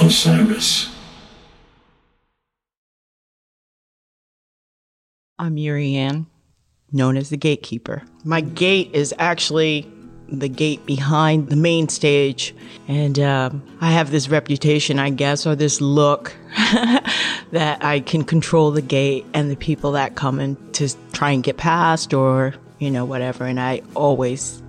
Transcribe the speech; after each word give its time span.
Osiris. 0.00 0.94
I'm 5.38 5.54
Marianne, 5.54 6.26
known 6.92 7.16
as 7.16 7.30
the 7.30 7.36
gatekeeper. 7.36 8.02
My 8.24 8.40
gate 8.40 8.90
is 8.92 9.14
actually 9.18 9.90
the 10.28 10.48
gate 10.48 10.84
behind 10.86 11.48
the 11.48 11.56
main 11.56 11.88
stage, 11.88 12.54
and 12.88 13.18
um, 13.18 13.62
I 13.80 13.90
have 13.90 14.10
this 14.10 14.28
reputation, 14.28 14.98
I 14.98 15.10
guess, 15.10 15.46
or 15.46 15.54
this 15.54 15.80
look 15.80 16.34
that 17.52 17.78
I 17.82 18.00
can 18.00 18.24
control 18.24 18.70
the 18.70 18.82
gate 18.82 19.24
and 19.34 19.50
the 19.50 19.56
people 19.56 19.92
that 19.92 20.14
come 20.14 20.40
in 20.40 20.56
to 20.72 20.88
try 21.12 21.30
and 21.30 21.42
get 21.42 21.56
past 21.56 22.12
or, 22.12 22.54
you 22.78 22.90
know, 22.90 23.04
whatever. 23.04 23.44
And 23.44 23.58
I 23.58 23.82
always 23.94 24.62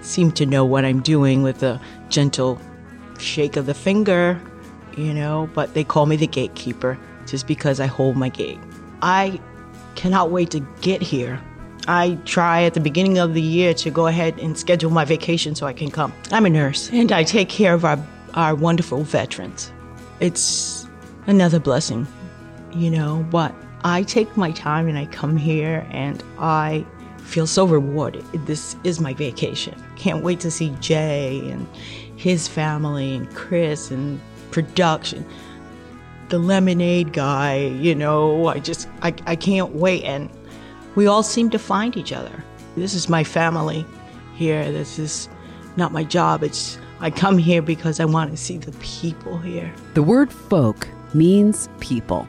seem 0.00 0.32
to 0.32 0.46
know 0.46 0.64
what 0.64 0.84
I'm 0.84 1.00
doing 1.00 1.42
with 1.42 1.62
a 1.62 1.80
gentle 2.08 2.60
shake 3.18 3.56
of 3.56 3.66
the 3.66 3.74
finger, 3.74 4.40
you 4.96 5.12
know, 5.14 5.48
but 5.54 5.74
they 5.74 5.84
call 5.84 6.06
me 6.06 6.16
the 6.16 6.26
gatekeeper 6.26 6.98
just 7.26 7.46
because 7.46 7.80
I 7.80 7.86
hold 7.86 8.16
my 8.16 8.28
gate. 8.28 8.58
I 9.02 9.40
cannot 9.94 10.30
wait 10.30 10.50
to 10.52 10.60
get 10.80 11.02
here. 11.02 11.40
I 11.86 12.18
try 12.24 12.64
at 12.64 12.74
the 12.74 12.80
beginning 12.80 13.18
of 13.18 13.34
the 13.34 13.42
year 13.42 13.72
to 13.74 13.90
go 13.90 14.06
ahead 14.06 14.38
and 14.38 14.58
schedule 14.58 14.90
my 14.90 15.04
vacation 15.04 15.54
so 15.54 15.66
I 15.66 15.72
can 15.72 15.90
come. 15.90 16.12
I'm 16.30 16.44
a 16.46 16.50
nurse 16.50 16.90
and 16.92 17.12
I 17.12 17.24
take 17.24 17.48
care 17.48 17.74
of 17.74 17.84
our, 17.84 17.98
our 18.34 18.54
wonderful 18.54 19.02
veterans. 19.04 19.72
It's 20.20 20.86
another 21.26 21.58
blessing, 21.58 22.06
you 22.74 22.90
know, 22.90 23.26
but 23.30 23.54
I 23.84 24.02
take 24.02 24.36
my 24.36 24.50
time 24.52 24.88
and 24.88 24.98
I 24.98 25.06
come 25.06 25.36
here 25.36 25.86
and 25.90 26.22
I 26.38 26.84
feel 27.18 27.46
so 27.46 27.66
rewarded. 27.66 28.24
This 28.46 28.76
is 28.84 29.00
my 29.00 29.14
vacation. 29.14 29.74
Can't 29.96 30.24
wait 30.24 30.40
to 30.40 30.50
see 30.50 30.70
Jay 30.80 31.40
and 31.50 31.66
his 32.18 32.48
family 32.48 33.14
and 33.14 33.32
Chris 33.32 33.92
and 33.92 34.20
production. 34.50 35.24
The 36.30 36.38
lemonade 36.38 37.12
guy, 37.12 37.58
you 37.58 37.94
know, 37.94 38.48
I 38.48 38.58
just, 38.58 38.88
I, 39.02 39.14
I 39.26 39.36
can't 39.36 39.72
wait. 39.76 40.02
And 40.02 40.28
we 40.96 41.06
all 41.06 41.22
seem 41.22 41.48
to 41.50 41.58
find 41.58 41.96
each 41.96 42.12
other. 42.12 42.44
This 42.76 42.92
is 42.92 43.08
my 43.08 43.22
family 43.22 43.86
here. 44.34 44.70
This 44.72 44.98
is 44.98 45.28
not 45.76 45.92
my 45.92 46.02
job. 46.02 46.42
It's, 46.42 46.76
I 46.98 47.10
come 47.10 47.38
here 47.38 47.62
because 47.62 48.00
I 48.00 48.04
want 48.04 48.32
to 48.32 48.36
see 48.36 48.58
the 48.58 48.72
people 48.80 49.38
here. 49.38 49.72
The 49.94 50.02
word 50.02 50.32
folk 50.32 50.88
means 51.14 51.68
people 51.78 52.26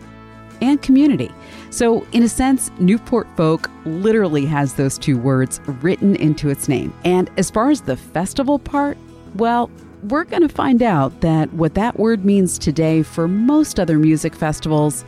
and 0.62 0.80
community. 0.84 1.31
So, 1.72 2.06
in 2.12 2.22
a 2.22 2.30
sense, 2.30 2.70
Newport 2.80 3.28
Folk 3.36 3.72
literally 3.86 4.46
has 4.46 4.74
those 4.74 4.98
two 4.98 5.18
words 5.18 5.62
written 5.81 6.16
into 6.18 6.50
its 6.50 6.68
name. 6.68 6.94
And 7.06 7.30
as 7.38 7.50
far 7.50 7.72
as 7.72 7.81
the 7.81 7.96
festival 7.98 8.59
part, 8.59 8.98
well, 9.35 9.69
we're 10.03 10.23
going 10.23 10.41
to 10.41 10.49
find 10.49 10.81
out 10.81 11.22
that 11.22 11.52
what 11.53 11.73
that 11.75 11.99
word 11.99 12.23
means 12.23 12.58
today 12.58 13.03
for 13.03 13.27
most 13.27 13.80
other 13.80 13.99
music 13.99 14.33
festivals 14.33 15.03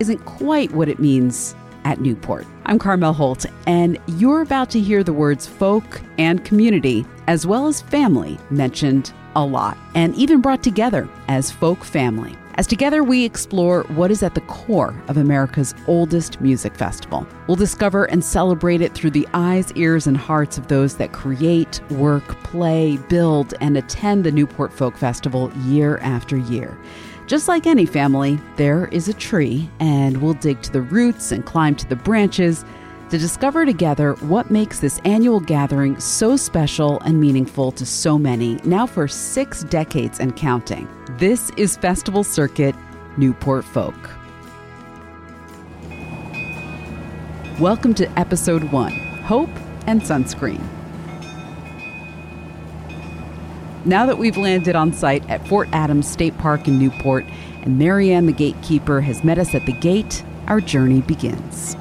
isn't 0.00 0.24
quite 0.26 0.72
what 0.72 0.88
it 0.88 0.98
means 0.98 1.54
at 1.84 2.00
Newport. 2.00 2.46
I'm 2.66 2.78
Carmel 2.78 3.12
Holt, 3.12 3.46
and 3.66 3.98
you're 4.06 4.42
about 4.42 4.70
to 4.70 4.80
hear 4.80 5.02
the 5.02 5.12
words 5.12 5.46
folk 5.46 6.00
and 6.18 6.44
community, 6.44 7.04
as 7.26 7.46
well 7.46 7.66
as 7.66 7.82
family, 7.82 8.38
mentioned 8.50 9.12
a 9.36 9.44
lot, 9.44 9.76
and 9.94 10.14
even 10.14 10.40
brought 10.40 10.62
together 10.62 11.08
as 11.28 11.50
folk 11.50 11.84
family. 11.84 12.36
As 12.56 12.68
together 12.68 13.02
we 13.02 13.24
explore 13.24 13.82
what 13.94 14.12
is 14.12 14.22
at 14.22 14.36
the 14.36 14.40
core 14.42 14.94
of 15.08 15.16
America's 15.16 15.74
oldest 15.88 16.40
music 16.40 16.76
festival. 16.76 17.26
We'll 17.48 17.56
discover 17.56 18.04
and 18.04 18.24
celebrate 18.24 18.80
it 18.80 18.94
through 18.94 19.10
the 19.10 19.26
eyes, 19.34 19.72
ears, 19.72 20.06
and 20.06 20.16
hearts 20.16 20.56
of 20.56 20.68
those 20.68 20.96
that 20.98 21.12
create, 21.12 21.80
work, 21.90 22.24
play, 22.44 22.96
build, 23.08 23.54
and 23.60 23.76
attend 23.76 24.22
the 24.22 24.30
Newport 24.30 24.72
Folk 24.72 24.96
Festival 24.96 25.52
year 25.64 25.98
after 25.98 26.36
year. 26.36 26.78
Just 27.26 27.48
like 27.48 27.66
any 27.66 27.86
family, 27.86 28.38
there 28.54 28.86
is 28.88 29.08
a 29.08 29.14
tree, 29.14 29.68
and 29.80 30.22
we'll 30.22 30.34
dig 30.34 30.62
to 30.62 30.70
the 30.70 30.82
roots 30.82 31.32
and 31.32 31.44
climb 31.44 31.74
to 31.74 31.88
the 31.88 31.96
branches 31.96 32.64
to 33.10 33.18
discover 33.18 33.66
together 33.66 34.14
what 34.20 34.50
makes 34.50 34.80
this 34.80 34.98
annual 35.04 35.38
gathering 35.38 35.98
so 36.00 36.36
special 36.36 37.00
and 37.00 37.20
meaningful 37.20 37.70
to 37.72 37.84
so 37.84 38.18
many, 38.18 38.58
now 38.64 38.86
for 38.86 39.06
six 39.06 39.62
decades 39.64 40.20
and 40.20 40.34
counting. 40.36 40.88
This 41.18 41.50
is 41.56 41.76
Festival 41.76 42.24
Circuit 42.24 42.74
Newport 43.18 43.64
Folk. 43.64 43.94
Welcome 47.60 47.94
to 47.94 48.18
Episode 48.18 48.64
1 48.72 48.92
Hope 48.92 49.50
and 49.86 50.00
Sunscreen. 50.00 50.62
Now 53.84 54.06
that 54.06 54.16
we've 54.16 54.38
landed 54.38 54.74
on 54.74 54.94
site 54.94 55.28
at 55.28 55.46
Fort 55.46 55.68
Adams 55.72 56.10
State 56.10 56.36
Park 56.38 56.66
in 56.66 56.78
Newport, 56.78 57.26
and 57.62 57.78
Marianne 57.78 58.24
the 58.24 58.32
gatekeeper 58.32 59.02
has 59.02 59.22
met 59.22 59.38
us 59.38 59.54
at 59.54 59.66
the 59.66 59.72
gate, 59.72 60.24
our 60.46 60.60
journey 60.60 61.02
begins. 61.02 61.76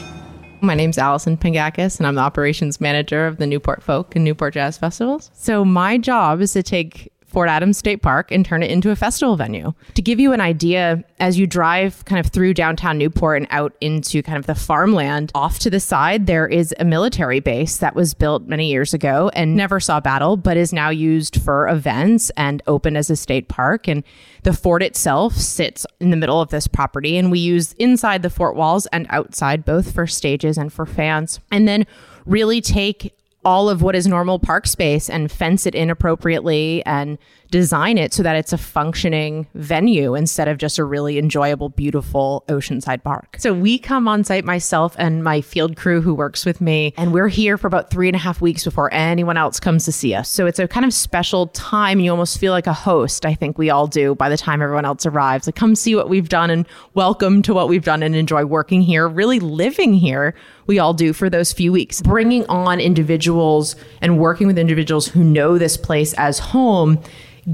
My 0.64 0.76
name's 0.76 0.98
Allison 0.98 1.36
Pangakis, 1.36 1.98
and 1.98 2.08
I'm 2.08 2.16
the 2.16 2.22
operations 2.22 2.80
manager 2.80 3.28
of 3.28 3.36
the 3.36 3.46
Newport 3.46 3.84
Folk 3.84 4.16
and 4.16 4.24
Newport 4.24 4.54
Jazz 4.54 4.78
Festivals. 4.78 5.30
So, 5.34 5.66
my 5.66 5.98
job 5.98 6.40
is 6.40 6.54
to 6.54 6.64
take 6.64 7.12
Fort 7.34 7.50
Adams 7.50 7.80
State 7.80 8.04
Park 8.04 8.32
and 8.32 8.46
turn 8.46 8.62
it 8.62 8.70
into 8.70 8.92
a 8.92 8.96
festival 8.96 9.36
venue. 9.36 9.74
To 9.96 10.02
give 10.04 10.20
you 10.20 10.34
an 10.34 10.40
idea, 10.40 11.04
as 11.20 11.40
you 11.40 11.48
drive 11.48 12.06
kind 12.06 12.24
of 12.24 12.32
through 12.32 12.54
downtown 12.54 13.00
Newport 13.00 13.42
and 13.42 13.48
out 13.50 13.74
into 13.82 14.22
kind 14.22 14.38
of 14.38 14.46
the 14.46 14.54
farmland, 14.54 15.32
off 15.34 15.58
to 15.60 15.72
the 15.72 15.80
side, 15.80 16.28
there 16.28 16.48
is 16.48 16.76
a 16.80 16.86
military 16.86 17.40
base 17.40 17.78
that 17.78 17.96
was 17.96 18.14
built 18.14 18.44
many 18.44 18.70
years 18.70 18.94
ago 18.94 19.32
and 19.34 19.56
never 19.56 19.80
saw 19.80 20.00
battle, 20.00 20.38
but 20.38 20.58
is 20.58 20.72
now 20.72 20.90
used 20.90 21.42
for 21.42 21.68
events 21.68 22.30
and 22.38 22.62
open 22.68 22.96
as 22.96 23.10
a 23.10 23.16
state 23.16 23.48
park. 23.48 23.88
And 23.88 24.04
the 24.44 24.54
fort 24.54 24.84
itself 24.84 25.36
sits 25.36 25.88
in 26.00 26.12
the 26.12 26.18
middle 26.18 26.40
of 26.40 26.50
this 26.50 26.68
property, 26.68 27.18
and 27.18 27.32
we 27.32 27.40
use 27.40 27.74
inside 27.74 28.22
the 28.22 28.30
fort 28.30 28.56
walls 28.56 28.86
and 28.88 29.08
outside, 29.10 29.66
both 29.66 29.92
for 29.92 30.06
stages 30.06 30.58
and 30.58 30.72
for 30.72 30.86
fans. 30.86 31.40
And 31.52 31.68
then 31.68 31.88
really 32.26 32.62
take 32.62 33.16
all 33.46 33.70
of 33.70 33.82
what 33.82 33.96
is 33.96 34.08
normal 34.08 34.40
park 34.40 34.68
space 34.68 35.10
and 35.10 35.32
fence 35.32 35.66
it 35.66 35.76
in 35.76 35.90
appropriately 35.90 36.84
and 36.86 37.18
design 37.54 38.00
it 38.00 38.12
so 38.12 38.24
that 38.24 38.36
it's 38.36 38.52
a 38.52 38.58
functioning 38.58 39.46
venue 39.54 40.16
instead 40.16 40.48
of 40.48 40.58
just 40.58 40.80
a 40.80 40.84
really 40.84 41.20
enjoyable, 41.20 41.70
beautiful 41.70 42.44
oceanside 42.48 43.04
park. 43.04 43.36
So 43.38 43.54
we 43.54 43.78
come 43.78 44.08
on 44.08 44.24
site, 44.24 44.44
myself 44.44 44.96
and 44.98 45.24
my 45.24 45.40
field 45.40 45.78
crew 45.78 46.02
who 46.02 46.16
works 46.16 46.48
with 46.48 46.62
me, 46.62 46.96
and 46.98 47.14
we're 47.14 47.28
here 47.28 47.60
for 47.60 47.68
about 47.68 47.92
three 47.92 48.10
and 48.10 48.16
a 48.16 48.20
half 48.20 48.42
weeks 48.42 48.64
before 48.64 48.92
anyone 48.92 49.38
else 49.38 49.60
comes 49.60 49.86
to 49.86 49.92
see 49.92 50.16
us. 50.16 50.30
So 50.30 50.48
it's 50.48 50.58
a 50.58 50.68
kind 50.68 50.84
of 50.84 50.96
special 50.96 51.46
time. 51.46 52.00
You 52.00 52.10
almost 52.10 52.40
feel 52.40 52.54
like 52.54 52.66
a 52.66 52.74
host, 52.74 53.24
I 53.24 53.36
think 53.36 53.60
we 53.60 53.70
all 53.70 53.86
do 53.86 54.16
by 54.16 54.30
the 54.30 54.38
time 54.38 54.60
everyone 54.60 54.86
else 54.86 55.06
arrives. 55.06 55.46
Like, 55.46 55.54
come 55.54 55.76
see 55.76 55.94
what 55.94 56.10
we've 56.10 56.30
done 56.30 56.50
and 56.50 56.68
welcome 56.96 57.44
to 57.44 57.54
what 57.54 57.70
we've 57.70 57.86
done 57.86 58.02
and 58.02 58.16
enjoy 58.16 58.46
working 58.46 58.82
here, 58.82 59.08
really 59.08 59.40
living 59.40 59.94
here. 59.94 60.34
We 60.66 60.80
all 60.80 60.96
do 60.96 61.14
for 61.14 61.30
those 61.30 61.54
few 61.54 61.72
weeks. 61.72 62.02
Bringing 62.02 62.48
on 62.48 62.80
individuals 62.80 63.76
and 64.02 64.18
working 64.18 64.48
with 64.48 64.58
individuals 64.58 65.06
who 65.06 65.24
know 65.24 65.60
this 65.60 65.78
place 65.78 66.14
as 66.14 66.40
home 66.40 67.00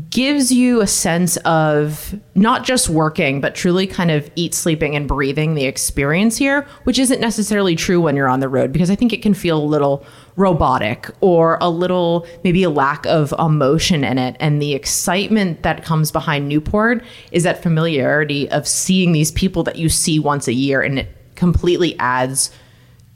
gives 0.09 0.51
you 0.51 0.81
a 0.81 0.87
sense 0.87 1.37
of 1.37 2.19
not 2.35 2.63
just 2.63 2.89
working, 2.89 3.41
but 3.41 3.55
truly 3.55 3.87
kind 3.87 4.11
of 4.11 4.29
eat, 4.35 4.53
sleeping, 4.53 4.95
and 4.95 5.07
breathing 5.07 5.55
the 5.55 5.65
experience 5.65 6.37
here, 6.37 6.67
which 6.83 6.99
isn't 6.99 7.19
necessarily 7.19 7.75
true 7.75 7.99
when 7.99 8.15
you're 8.15 8.29
on 8.29 8.39
the 8.39 8.49
road 8.49 8.71
because 8.71 8.91
I 8.91 8.95
think 8.95 9.13
it 9.13 9.23
can 9.23 9.33
feel 9.33 9.57
a 9.57 9.63
little 9.63 10.05
robotic 10.35 11.09
or 11.21 11.57
a 11.59 11.69
little 11.69 12.27
maybe 12.43 12.61
a 12.63 12.69
lack 12.69 13.05
of 13.07 13.33
emotion 13.39 14.03
in 14.03 14.19
it. 14.19 14.35
And 14.39 14.61
the 14.61 14.73
excitement 14.73 15.63
that 15.63 15.83
comes 15.83 16.11
behind 16.11 16.47
Newport 16.47 17.03
is 17.31 17.43
that 17.43 17.63
familiarity 17.63 18.49
of 18.51 18.67
seeing 18.67 19.11
these 19.11 19.31
people 19.31 19.63
that 19.63 19.77
you 19.77 19.89
see 19.89 20.19
once 20.19 20.47
a 20.47 20.53
year 20.53 20.81
and 20.81 20.99
it 20.99 21.07
completely 21.35 21.97
adds 21.99 22.51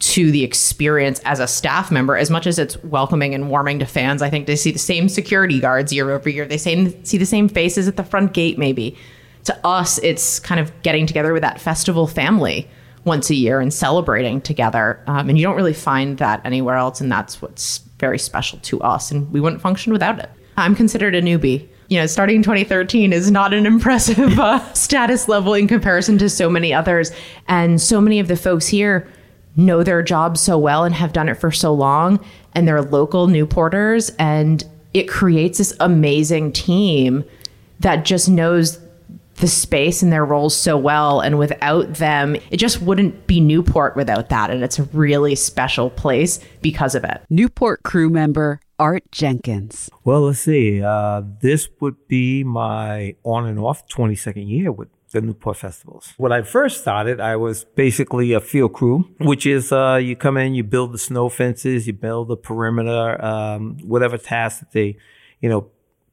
to 0.04 0.32
the 0.32 0.44
experience 0.44 1.20
as 1.20 1.40
a 1.40 1.48
staff 1.48 1.90
member 1.90 2.18
as 2.18 2.30
much 2.30 2.46
as 2.46 2.60
it's 2.60 2.82
welcoming 2.84 3.34
and 3.34 3.50
warming 3.50 3.80
to 3.80 3.86
fans 3.86 4.22
i 4.22 4.30
think 4.30 4.48
they 4.48 4.56
see 4.56 4.72
the 4.72 4.80
same 4.80 5.08
security 5.08 5.60
guards 5.60 5.94
year 5.94 6.12
over 6.12 6.30
year. 6.30 6.46
They 6.46 6.58
same, 6.58 7.06
see 7.06 7.18
the 7.18 7.26
same 7.26 7.48
faces 7.48 7.88
at 7.88 7.96
the 7.96 8.04
front 8.04 8.34
gate 8.34 8.58
maybe. 8.58 8.98
To 9.46 9.66
us 9.66 9.98
it's 10.00 10.40
kind 10.40 10.60
of 10.60 10.72
getting 10.82 11.06
together 11.06 11.34
with 11.34 11.42
that 11.42 11.62
festival 11.62 12.08
family 12.08 12.68
once 13.06 13.30
a 13.30 13.36
year 13.36 13.60
and 13.60 13.74
celebrating 13.74 14.42
together. 14.42 15.02
Um, 15.08 15.30
and 15.30 15.38
you 15.38 15.44
don't 15.44 15.56
really 15.56 15.74
find 15.74 16.18
that 16.18 16.42
anywhere 16.46 16.76
else 16.76 17.02
and 17.02 17.12
that's 17.12 17.42
what's 17.42 17.80
very 18.00 18.20
special 18.20 18.60
to 18.60 18.82
us 18.82 19.12
and 19.12 19.32
we 19.32 19.40
wouldn't 19.40 19.62
function 19.62 19.94
without 19.94 20.20
it. 20.20 20.30
I'm 20.58 20.76
considered 20.76 21.16
a 21.16 21.22
newbie. 21.22 21.68
You 21.90 22.00
know, 22.00 22.08
starting 22.08 22.42
2013 22.42 23.14
is 23.14 23.30
not 23.30 23.54
an 23.54 23.66
impressive 23.66 24.40
uh, 24.40 24.74
status 24.74 25.28
level 25.28 25.54
in 25.54 25.68
comparison 25.68 26.18
to 26.18 26.30
so 26.30 26.50
many 26.50 26.74
others. 26.74 27.12
And 27.48 27.82
so 27.82 28.02
many 28.02 28.20
of 28.20 28.28
the 28.28 28.36
folks 28.36 28.68
here 28.68 29.08
know 29.56 29.84
their 29.84 30.02
job 30.02 30.38
so 30.38 30.58
well 30.58 30.84
and 30.84 30.96
have 30.96 31.14
done 31.14 31.30
it 31.30 31.36
for 31.36 31.52
so 31.52 31.74
long 31.74 32.24
and 32.54 32.68
they're 32.68 32.82
local 32.82 33.28
Newporters 33.28 34.14
and 34.20 34.64
it 34.94 35.08
creates 35.08 35.58
this 35.58 35.76
amazing 35.80 36.52
team 36.52 37.24
that 37.80 38.06
just 38.06 38.30
knows 38.30 38.80
the 39.36 39.48
space 39.48 40.04
and 40.04 40.12
their 40.12 40.26
roles 40.26 40.56
so 40.56 40.78
well 40.78 41.20
and 41.20 41.40
without 41.40 41.96
them 41.96 42.36
it 42.52 42.58
just 42.58 42.82
wouldn't 42.82 43.26
be 43.28 43.40
Newport 43.40 43.96
without 43.96 44.30
that 44.30 44.50
and 44.50 44.64
it's 44.64 44.80
a 44.80 44.84
really 44.86 45.36
special 45.36 45.90
place 45.90 46.40
because 46.62 46.96
of 46.96 47.04
it. 47.04 47.22
Newport 47.30 47.84
crew 47.84 48.10
member 48.10 48.60
Art 48.80 49.04
Jenkins. 49.12 49.90
Well, 50.04 50.22
let's 50.22 50.40
see. 50.40 50.82
Uh, 50.82 51.22
this 51.42 51.70
would 51.80 52.08
be 52.08 52.44
my 52.44 53.16
on 53.24 53.46
and 53.46 53.60
off 53.60 53.88
22nd 53.88 54.50
year 54.50 54.72
with 54.72 54.90
the 55.14 55.22
Newport 55.22 55.58
festivals. 55.58 56.14
When 56.18 56.32
I 56.32 56.42
first 56.42 56.82
started, 56.82 57.20
I 57.20 57.38
was 57.38 57.64
basically 57.64 58.34
a 58.34 58.42
field 58.42 58.74
crew, 58.74 59.10
which 59.20 59.46
is 59.46 59.72
uh, 59.72 59.96
you 59.96 60.16
come 60.16 60.38
in, 60.38 60.54
you 60.56 60.64
build 60.64 60.92
the 60.92 60.98
snow 60.98 61.30
fences, 61.30 61.88
you 61.88 61.94
build 61.94 62.28
the 62.28 62.36
perimeter, 62.36 63.24
um, 63.24 63.78
whatever 63.84 64.18
task 64.18 64.60
that 64.60 64.72
they, 64.72 64.98
you 65.40 65.50
know, 65.50 65.70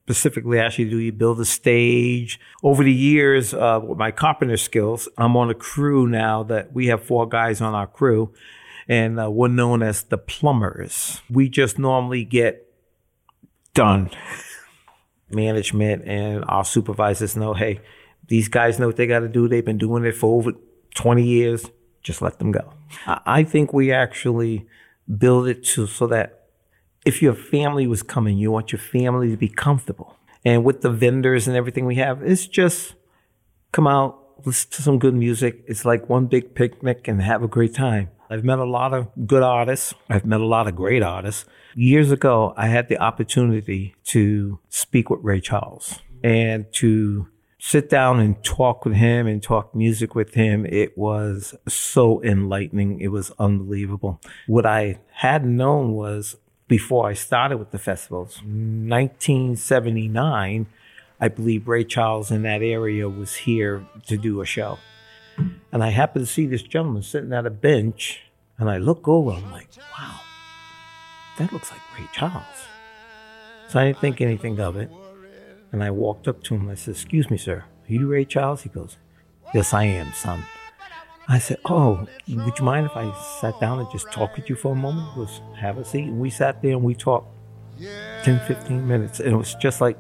specifically 0.06 0.58
actually 0.58 0.91
do 0.91 0.99
you 0.99 1.12
build 1.12 1.41
a 1.41 1.44
stage. 1.44 2.41
Over 2.62 2.85
the 2.85 2.93
years, 2.93 3.55
uh, 3.55 3.81
with 3.82 3.99
my 3.99 4.11
carpenter 4.11 4.56
skills, 4.56 5.08
I'm 5.17 5.37
on 5.37 5.50
a 5.50 5.55
crew 5.55 6.06
now 6.06 6.43
that 6.44 6.73
we 6.73 6.88
have 6.88 7.05
four 7.05 7.29
guys 7.29 7.61
on 7.61 7.75
our 7.75 7.87
crew, 7.87 8.32
and 8.88 9.20
uh, 9.20 9.31
we're 9.31 9.49
known 9.49 9.82
as 9.82 10.02
the 10.02 10.19
plumbers. 10.19 11.23
We 11.31 11.49
just 11.49 11.79
normally 11.79 12.25
get 12.25 12.67
done. 13.73 14.11
Management 15.31 16.08
and 16.08 16.44
our 16.49 16.64
supervisors 16.64 17.37
know, 17.37 17.55
hey, 17.55 17.81
these 18.31 18.49
guys 18.49 18.79
know 18.79 18.87
what 18.87 18.97
they 18.97 19.09
got 19.09 19.21
to 19.21 19.29
do. 19.29 19.49
They've 19.49 19.65
been 19.65 19.77
doing 19.77 20.05
it 20.05 20.15
for 20.17 20.38
over 20.38 20.53
20 20.94 21.23
years. 21.23 21.67
Just 22.00 22.23
let 22.23 22.38
them 22.38 22.53
go. 22.53 22.73
I 23.06 23.43
think 23.43 23.73
we 23.73 23.93
actually 23.93 24.67
build 25.19 25.49
it 25.49 25.65
to 25.65 25.88
so 25.88 26.06
that 26.06 26.47
if 27.05 27.21
your 27.21 27.35
family 27.35 27.88
was 27.88 28.05
coming, 28.05 28.38
you 28.38 28.53
want 28.53 28.71
your 28.71 28.79
family 28.79 29.31
to 29.31 29.37
be 29.37 29.49
comfortable. 29.49 30.17
And 30.44 30.65
with 30.65 30.82
the 30.82 30.91
vendors 30.91 31.49
and 31.49 31.56
everything 31.56 31.87
we 31.87 31.97
have, 31.97 32.23
it's 32.23 32.47
just 32.47 32.94
come 33.73 33.88
out, 33.88 34.47
listen 34.47 34.71
to 34.71 34.83
some 34.83 35.00
good 35.00 35.15
music. 35.15 35.65
It's 35.67 35.85
like 35.85 36.09
one 36.09 36.26
big 36.26 36.55
picnic 36.55 37.09
and 37.09 37.21
have 37.21 37.43
a 37.43 37.49
great 37.49 37.75
time. 37.75 38.11
I've 38.31 38.44
met 38.44 38.61
a 38.61 38.65
lot 38.65 38.94
of 38.94 39.09
good 39.26 39.43
artists. 39.43 39.93
I've 40.09 40.25
met 40.25 40.41
a 40.41 40.47
lot 40.47 40.69
of 40.69 40.76
great 40.76 41.03
artists. 41.03 41.47
Years 41.75 42.12
ago, 42.12 42.55
I 42.56 42.69
had 42.69 42.88
the 42.88 42.99
opportunity 42.99 43.97
to 44.05 44.61
speak 44.69 45.11
with 45.11 45.19
Ray 45.25 45.41
Charles 45.41 45.99
and 46.23 46.73
to 46.75 47.26
sit 47.61 47.89
down 47.91 48.19
and 48.19 48.43
talk 48.43 48.87
with 48.87 48.95
him 48.95 49.27
and 49.27 49.43
talk 49.43 49.75
music 49.75 50.15
with 50.15 50.33
him, 50.35 50.65
it 50.67 50.97
was 50.97 51.55
so 51.69 52.23
enlightening. 52.23 52.99
It 53.01 53.09
was 53.09 53.33
unbelievable. 53.39 54.19
What 54.47 54.65
I 54.65 54.99
hadn't 55.12 55.55
known 55.55 55.93
was 55.93 56.37
before 56.69 57.07
I 57.07 57.12
started 57.12 57.59
with 57.59 57.71
the 57.71 57.79
festivals, 57.79 58.39
1979, 58.39 60.67
I 61.21 61.29
believe 61.29 61.69
Ray 61.69 61.85
Charles 61.85 62.31
in 62.31 62.41
that 62.43 62.62
area 62.62 63.11
was 63.11 63.35
here 63.35 63.85
to 64.07 64.17
do 64.17 64.41
a 64.41 64.47
show. 64.47 64.79
And 65.71 65.85
I 65.85 65.91
happened 65.91 66.27
to 66.27 66.33
see 66.33 66.47
this 66.47 66.62
gentleman 66.62 67.03
sitting 67.03 67.35
at 67.35 67.45
a 67.45 67.51
bench, 67.51 68.23
and 68.59 68.71
I 68.71 68.79
look 68.79 69.07
over, 69.07 69.33
I'm 69.33 69.53
like, 69.53 69.69
wow, 69.99 70.19
that 71.37 71.53
looks 71.53 71.71
like 71.71 71.99
Ray 71.99 72.09
Charles. 72.15 72.47
So 73.69 73.81
I 73.81 73.85
didn't 73.87 73.99
think 73.99 74.23
anything 74.23 74.59
of 74.61 74.77
it. 74.77 74.91
And 75.72 75.82
I 75.82 75.90
walked 75.90 76.28
up 76.28 76.43
to 76.44 76.55
him. 76.55 76.69
I 76.69 76.75
said, 76.75 76.94
Excuse 76.94 77.31
me, 77.31 77.37
sir. 77.37 77.64
Are 77.88 77.93
you 77.93 78.06
Ray 78.08 78.25
Charles? 78.25 78.62
He 78.62 78.69
goes, 78.69 78.96
Yes, 79.55 79.72
I 79.72 79.84
am, 79.84 80.12
son. 80.12 80.44
I 81.28 81.38
said, 81.38 81.58
Oh, 81.64 82.06
would 82.28 82.58
you 82.58 82.64
mind 82.64 82.87
if 82.87 82.96
I 82.96 83.12
sat 83.40 83.61
down 83.61 83.78
and 83.78 83.90
just 83.90 84.11
talk 84.11 84.37
with 84.37 84.49
you 84.50 84.56
for 84.56 84.72
a 84.72 84.76
moment? 84.76 85.08
He 85.11 85.17
goes, 85.17 85.40
Have 85.58 85.78
a 85.78 85.84
seat. 85.84 86.05
And 86.05 86.19
we 86.20 86.31
sat 86.31 86.61
there 86.62 86.72
and 86.72 86.82
we 86.82 86.94
talked 86.94 87.28
10, 88.25 88.40
15 88.46 88.87
minutes. 88.87 89.20
And 89.20 89.32
it 89.32 89.37
was 89.37 89.55
just 89.55 89.81
like 89.81 89.99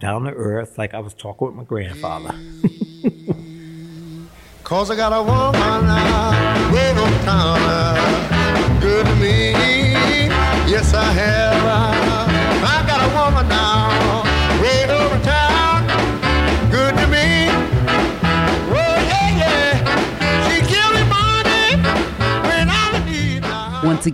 down 0.00 0.24
to 0.24 0.30
earth, 0.30 0.76
like 0.78 0.94
I 0.94 1.00
was 1.00 1.14
talking 1.14 1.46
with 1.46 1.56
my 1.56 1.64
grandfather. 1.64 2.34
Cause 4.64 4.90
I 4.90 4.96
got 4.96 5.12
a 5.12 5.22
woman 5.22 5.86
good 8.80 9.06
to 9.06 9.14
me. 9.16 9.52
Yes, 10.70 10.94
I 10.94 11.04
have. 11.04 11.95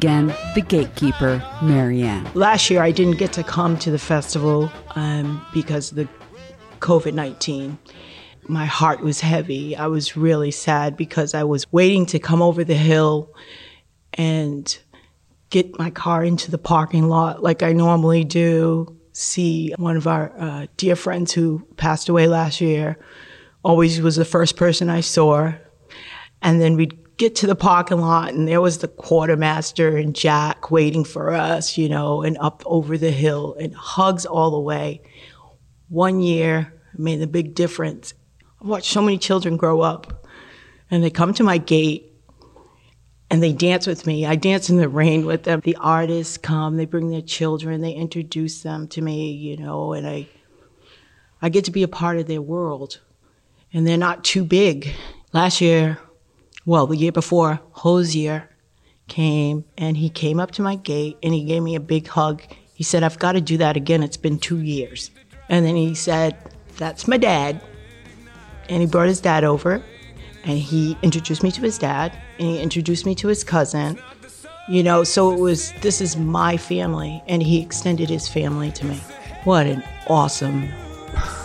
Again, 0.02 0.34
the 0.56 0.60
gatekeeper, 0.60 1.40
Marianne. 1.62 2.28
Last 2.34 2.68
year, 2.68 2.82
I 2.82 2.90
didn't 2.90 3.18
get 3.18 3.32
to 3.34 3.44
come 3.44 3.78
to 3.78 3.90
the 3.92 4.00
festival 4.00 4.68
um, 4.96 5.46
because 5.54 5.92
of 5.92 5.96
the 5.96 6.08
COVID 6.80 7.14
19. 7.14 7.78
My 8.48 8.64
heart 8.64 8.98
was 8.98 9.20
heavy. 9.20 9.76
I 9.76 9.86
was 9.86 10.16
really 10.16 10.50
sad 10.50 10.96
because 10.96 11.34
I 11.34 11.44
was 11.44 11.70
waiting 11.72 12.04
to 12.06 12.18
come 12.18 12.42
over 12.42 12.64
the 12.64 12.74
hill 12.74 13.32
and 14.14 14.76
get 15.50 15.78
my 15.78 15.90
car 15.90 16.24
into 16.24 16.50
the 16.50 16.58
parking 16.58 17.08
lot 17.08 17.44
like 17.44 17.62
I 17.62 17.72
normally 17.72 18.24
do. 18.24 18.98
See 19.12 19.72
one 19.78 19.96
of 19.96 20.08
our 20.08 20.32
uh, 20.36 20.66
dear 20.76 20.96
friends 20.96 21.32
who 21.32 21.64
passed 21.76 22.08
away 22.08 22.26
last 22.26 22.60
year. 22.60 22.98
Always 23.62 24.00
was 24.00 24.16
the 24.16 24.24
first 24.24 24.56
person 24.56 24.90
I 24.90 25.00
saw. 25.00 25.52
And 26.42 26.60
then 26.60 26.74
we'd 26.74 27.01
get 27.16 27.36
to 27.36 27.46
the 27.46 27.54
parking 27.54 28.00
lot, 28.00 28.32
and 28.32 28.48
there 28.48 28.60
was 28.60 28.78
the 28.78 28.88
quartermaster 28.88 29.96
and 29.96 30.14
Jack 30.14 30.70
waiting 30.70 31.04
for 31.04 31.30
us, 31.30 31.76
you 31.78 31.88
know, 31.88 32.22
and 32.22 32.36
up 32.38 32.62
over 32.66 32.98
the 32.98 33.10
hill, 33.10 33.56
and 33.60 33.74
hugs 33.74 34.26
all 34.26 34.50
the 34.50 34.60
way. 34.60 35.02
One 35.88 36.20
year 36.20 36.72
made 36.96 37.22
a 37.22 37.26
big 37.26 37.54
difference. 37.54 38.14
I've 38.60 38.68
watched 38.68 38.92
so 38.92 39.02
many 39.02 39.18
children 39.18 39.56
grow 39.56 39.80
up, 39.80 40.26
and 40.90 41.02
they 41.02 41.10
come 41.10 41.34
to 41.34 41.44
my 41.44 41.58
gate 41.58 42.08
and 43.30 43.42
they 43.42 43.54
dance 43.54 43.86
with 43.86 44.06
me. 44.06 44.26
I 44.26 44.36
dance 44.36 44.68
in 44.68 44.76
the 44.76 44.90
rain 44.90 45.24
with 45.24 45.44
them. 45.44 45.60
The 45.64 45.76
artists 45.76 46.36
come, 46.36 46.76
they 46.76 46.84
bring 46.84 47.08
their 47.08 47.22
children, 47.22 47.80
they 47.80 47.92
introduce 47.92 48.62
them 48.62 48.88
to 48.88 49.00
me, 49.00 49.32
you 49.32 49.56
know, 49.56 49.94
and 49.94 50.06
I 50.06 50.28
I 51.40 51.48
get 51.48 51.64
to 51.64 51.70
be 51.70 51.82
a 51.82 51.88
part 51.88 52.18
of 52.18 52.26
their 52.26 52.42
world. 52.42 53.00
And 53.72 53.86
they're 53.86 53.96
not 53.96 54.22
too 54.22 54.44
big. 54.44 54.90
Last 55.32 55.62
year, 55.62 55.98
well, 56.64 56.86
the 56.86 56.96
year 56.96 57.12
before, 57.12 57.60
Hozier 57.72 58.48
came 59.08 59.64
and 59.76 59.96
he 59.96 60.08
came 60.08 60.38
up 60.38 60.52
to 60.52 60.62
my 60.62 60.76
gate 60.76 61.18
and 61.22 61.34
he 61.34 61.44
gave 61.44 61.62
me 61.62 61.74
a 61.74 61.80
big 61.80 62.06
hug. 62.06 62.42
He 62.74 62.84
said, 62.84 63.02
I've 63.02 63.18
got 63.18 63.32
to 63.32 63.40
do 63.40 63.56
that 63.58 63.76
again. 63.76 64.02
It's 64.02 64.16
been 64.16 64.38
two 64.38 64.60
years. 64.60 65.10
And 65.48 65.66
then 65.66 65.76
he 65.76 65.94
said, 65.94 66.36
That's 66.78 67.08
my 67.08 67.16
dad. 67.16 67.60
And 68.68 68.80
he 68.80 68.86
brought 68.86 69.08
his 69.08 69.20
dad 69.20 69.44
over 69.44 69.82
and 70.44 70.58
he 70.58 70.96
introduced 71.02 71.42
me 71.42 71.50
to 71.52 71.60
his 71.60 71.78
dad 71.78 72.16
and 72.38 72.48
he 72.48 72.60
introduced 72.60 73.06
me 73.06 73.14
to 73.16 73.28
his 73.28 73.44
cousin. 73.44 73.98
You 74.68 74.82
know, 74.82 75.02
so 75.02 75.32
it 75.32 75.40
was, 75.40 75.72
this 75.82 76.00
is 76.00 76.16
my 76.16 76.56
family. 76.56 77.22
And 77.26 77.42
he 77.42 77.60
extended 77.60 78.08
his 78.08 78.28
family 78.28 78.70
to 78.72 78.86
me. 78.86 78.96
What 79.44 79.66
an 79.66 79.82
awesome 80.06 80.68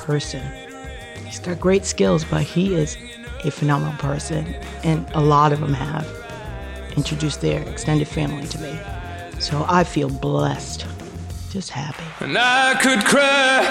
person. 0.06 0.44
He's 1.26 1.40
got 1.40 1.60
great 1.60 1.86
skills, 1.86 2.24
but 2.24 2.44
he 2.44 2.76
is 2.76 2.96
a 3.44 3.52
phenomenal 3.52 3.94
person. 3.98 4.56
And 4.84 5.08
a 5.14 5.22
lot 5.22 5.52
of 5.54 5.60
them 5.60 5.74
have 5.74 6.08
introduced 6.96 7.42
their 7.42 7.62
extended 7.70 8.08
family 8.08 8.48
to 8.48 8.60
me. 8.60 8.80
So 9.40 9.66
I 9.68 9.84
feel 9.84 10.10
blessed, 10.10 10.86
just 11.52 11.70
happy. 11.70 12.04
And 12.20 12.38
I 12.38 12.74
could 12.82 13.06
cry. 13.06 13.66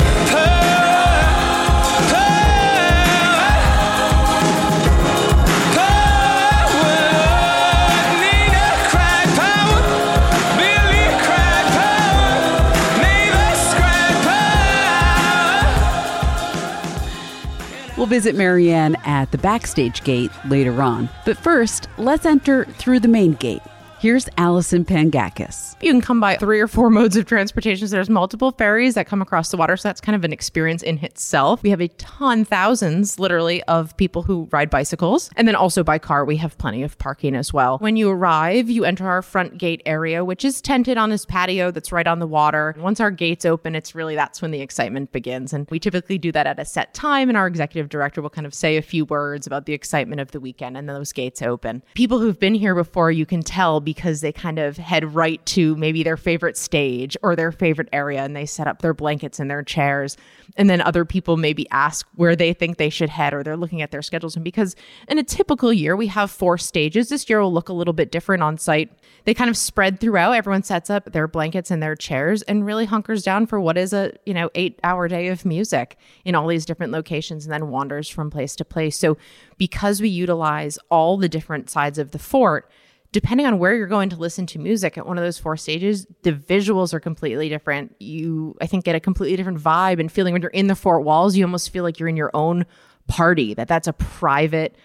We'll 18.07 18.21
visit 18.21 18.37
Marianne 18.37 18.95
at 19.05 19.33
the 19.33 19.39
backstage 19.39 20.05
gate 20.05 20.31
later 20.49 20.81
on. 20.81 21.09
But 21.25 21.37
first, 21.37 21.89
let's 21.99 22.25
enter 22.25 22.65
through 22.65 23.01
the 23.01 23.09
main 23.09 23.33
gate. 23.33 23.63
Here's 23.99 24.29
Allison 24.37 24.85
Pangakis. 24.85 25.75
You 25.81 25.91
can 25.91 26.03
come 26.03 26.21
by 26.21 26.37
three 26.37 26.61
or 26.61 26.69
four 26.69 26.91
modes 26.97 27.17
of 27.17 27.25
transportation. 27.25 27.89
So 27.89 27.97
there's 27.97 28.11
multiple 28.11 28.53
ferries 28.53 28.95
that 28.95 29.07
come 29.07 29.23
across 29.23 29.51
the 29.51 29.57
water. 29.57 29.75
So 29.75 29.89
that's 29.89 30.03
kind 30.03 30.15
of 30.15 30.23
an 30.23 30.35
experience 30.35 30.83
in 30.83 30.99
itself. 30.99 31.63
We 31.63 31.71
have 31.71 31.81
a 31.81 31.89
ton, 31.89 32.45
thousands 32.45 33.19
literally, 33.19 33.63
of 33.65 33.97
people 33.97 34.23
who 34.23 34.49
ride 34.53 34.69
bicycles. 34.69 35.31
And 35.37 35.49
then 35.49 35.55
also 35.55 35.83
by 35.83 35.99
car, 35.99 36.27
we 36.27 36.37
have 36.37 36.59
plenty 36.59 36.83
of 36.83 36.99
parking 36.99 37.35
as 37.35 37.55
well. 37.55 37.79
When 37.79 37.97
you 37.97 38.11
arrive, 38.11 38.69
you 38.69 38.85
enter 38.85 39.09
our 39.09 39.23
front 39.23 39.57
gate 39.57 39.81
area, 39.87 40.27
which 40.27 40.45
is 40.45 40.61
tented 40.61 40.99
on 40.99 41.09
this 41.09 41.25
patio 41.25 41.71
that's 41.71 41.91
right 41.91 42.07
on 42.07 42.19
the 42.19 42.27
water. 42.27 42.75
Once 42.79 43.01
our 43.01 43.11
gates 43.11 43.47
open, 43.47 43.75
it's 43.75 43.95
really 43.95 44.15
that's 44.15 44.43
when 44.43 44.51
the 44.51 44.61
excitement 44.61 45.11
begins. 45.11 45.55
And 45.55 45.67
we 45.71 45.79
typically 45.79 46.19
do 46.19 46.33
that 46.33 46.47
at 46.47 46.59
a 46.59 46.67
set 46.67 46.93
time. 46.93 47.31
And 47.31 47.39
our 47.39 47.47
executive 47.47 47.89
director 47.89 48.21
will 48.21 48.29
kind 48.29 48.47
of 48.47 48.53
say 48.53 48.77
a 48.77 48.83
few 48.83 49.07
words 49.07 49.47
about 49.47 49.65
the 49.65 49.73
excitement 49.73 50.21
of 50.21 50.33
the 50.33 50.41
weekend 50.41 50.77
and 50.77 50.87
then 50.87 50.97
those 50.97 51.15
gates 51.15 51.41
open. 51.41 51.83
People 51.95 52.19
who've 52.19 52.39
been 52.39 52.55
here 52.55 52.75
before, 52.75 53.11
you 53.11 53.25
can 53.25 53.41
tell 53.41 53.81
because 53.87 54.21
they 54.21 54.33
kind 54.33 54.59
of 54.59 54.77
head 54.77 55.15
right 55.15 55.45
to 55.47 55.75
maybe 55.77 56.03
their 56.03 56.19
favorite 56.19 56.59
stage 56.59 57.17
or 57.23 57.35
their 57.35 57.51
favorite 57.51 57.89
area 57.93 58.23
and 58.23 58.37
they 58.37 58.45
set 58.45 58.67
up 58.67 58.83
their 58.83 58.93
blankets 58.93 59.41
and 59.41 59.51
their 59.51 59.63
chairs. 59.63 60.19
And 60.59 60.69
then 60.69 60.83
other 60.83 61.07
people 61.07 61.39
maybe 61.39 61.67
ask 61.71 62.07
where 62.17 62.37
they 62.37 62.53
think 62.53 62.77
they 62.77 62.91
should 62.91 63.09
head 63.09 63.33
or 63.33 63.43
they're 63.43 63.57
looking 63.57 63.81
at 63.81 63.93
their 63.93 64.03
schedules. 64.03 64.37
And 64.37 64.45
because 64.45 64.77
in 65.09 65.19
a 65.19 65.23
typical 65.23 65.73
year, 65.73 65.97
we 65.97 66.09
have 66.09 66.31
four 66.31 66.59
stages, 66.59 67.09
this 67.09 67.31
year 67.31 67.41
will 67.41 67.53
look 67.53 67.71
a 67.71 67.73
little 67.73 67.95
bit 67.95 68.11
different 68.11 68.43
on 68.43 68.59
site. 68.59 68.91
They 69.25 69.33
kind 69.33 69.49
of 69.49 69.57
spread 69.57 70.01
throughout. 70.01 70.33
Everyone 70.33 70.63
sets 70.63 70.91
up 70.91 71.13
their 71.13 71.29
blankets 71.29 71.71
and 71.71 71.83
their 71.83 71.97
chairs 71.97 72.43
and 72.43 72.67
really 72.67 72.85
hunkers 72.85 73.23
down 73.23 73.47
for 73.47 73.61
what 73.61 73.79
is 73.79 73.93
a, 73.93 74.13
you 74.27 74.35
know, 74.35 74.51
eight 74.55 74.79
hour 74.85 75.09
day 75.09 75.29
of 75.29 75.47
music 75.47 75.97
in 76.25 76.35
all 76.35 76.49
these 76.49 76.67
different 76.67 76.93
locations 76.93 77.47
and 77.47 77.53
then 77.53 77.71
wanders 77.71 78.09
from 78.09 78.31
place 78.31 78.57
to 78.57 78.65
place. 78.65 78.99
So 78.99 79.17
because 79.59 80.01
we 80.01 80.09
utilize 80.09 80.79
all 80.91 81.17
the 81.17 81.29
different 81.29 81.71
sides 81.71 81.99
of 81.99 82.11
the 82.11 82.19
fort, 82.19 82.69
depending 83.13 83.47
on 83.47 83.59
where 83.59 83.75
you're 83.75 83.87
going 83.87 84.11
to 84.11 84.17
listen 84.17 84.47
to 84.47 84.59
music 84.59 84.99
at 84.99 85.07
one 85.07 85.19
of 85.19 85.25
those 85.25 85.39
four 85.39 85.57
stages, 85.57 86.07
the 86.23 86.33
visuals 86.33 86.93
are 86.93 87.01
completely 87.01 87.49
different. 87.49 87.95
You, 87.99 88.57
I 88.61 88.67
think, 88.67 88.85
get 88.85 88.95
a 88.95 89.01
completely 89.01 89.37
different 89.37 89.61
vibe 89.61 90.01
and 90.01 90.11
feeling 90.11 90.33
when 90.33 90.43
you're 90.43 90.51
in 90.51 90.67
the 90.67 90.75
fort 90.75 91.05
walls. 91.05 91.37
You 91.37 91.45
almost 91.45 91.71
feel 91.71 91.85
like 91.85 91.99
you're 91.99 92.09
in 92.09 92.17
your 92.17 92.31
own 92.35 92.67
party. 93.07 93.55
That 93.55 93.69
that's 93.69 93.89
a 93.89 93.93
private 93.93 94.77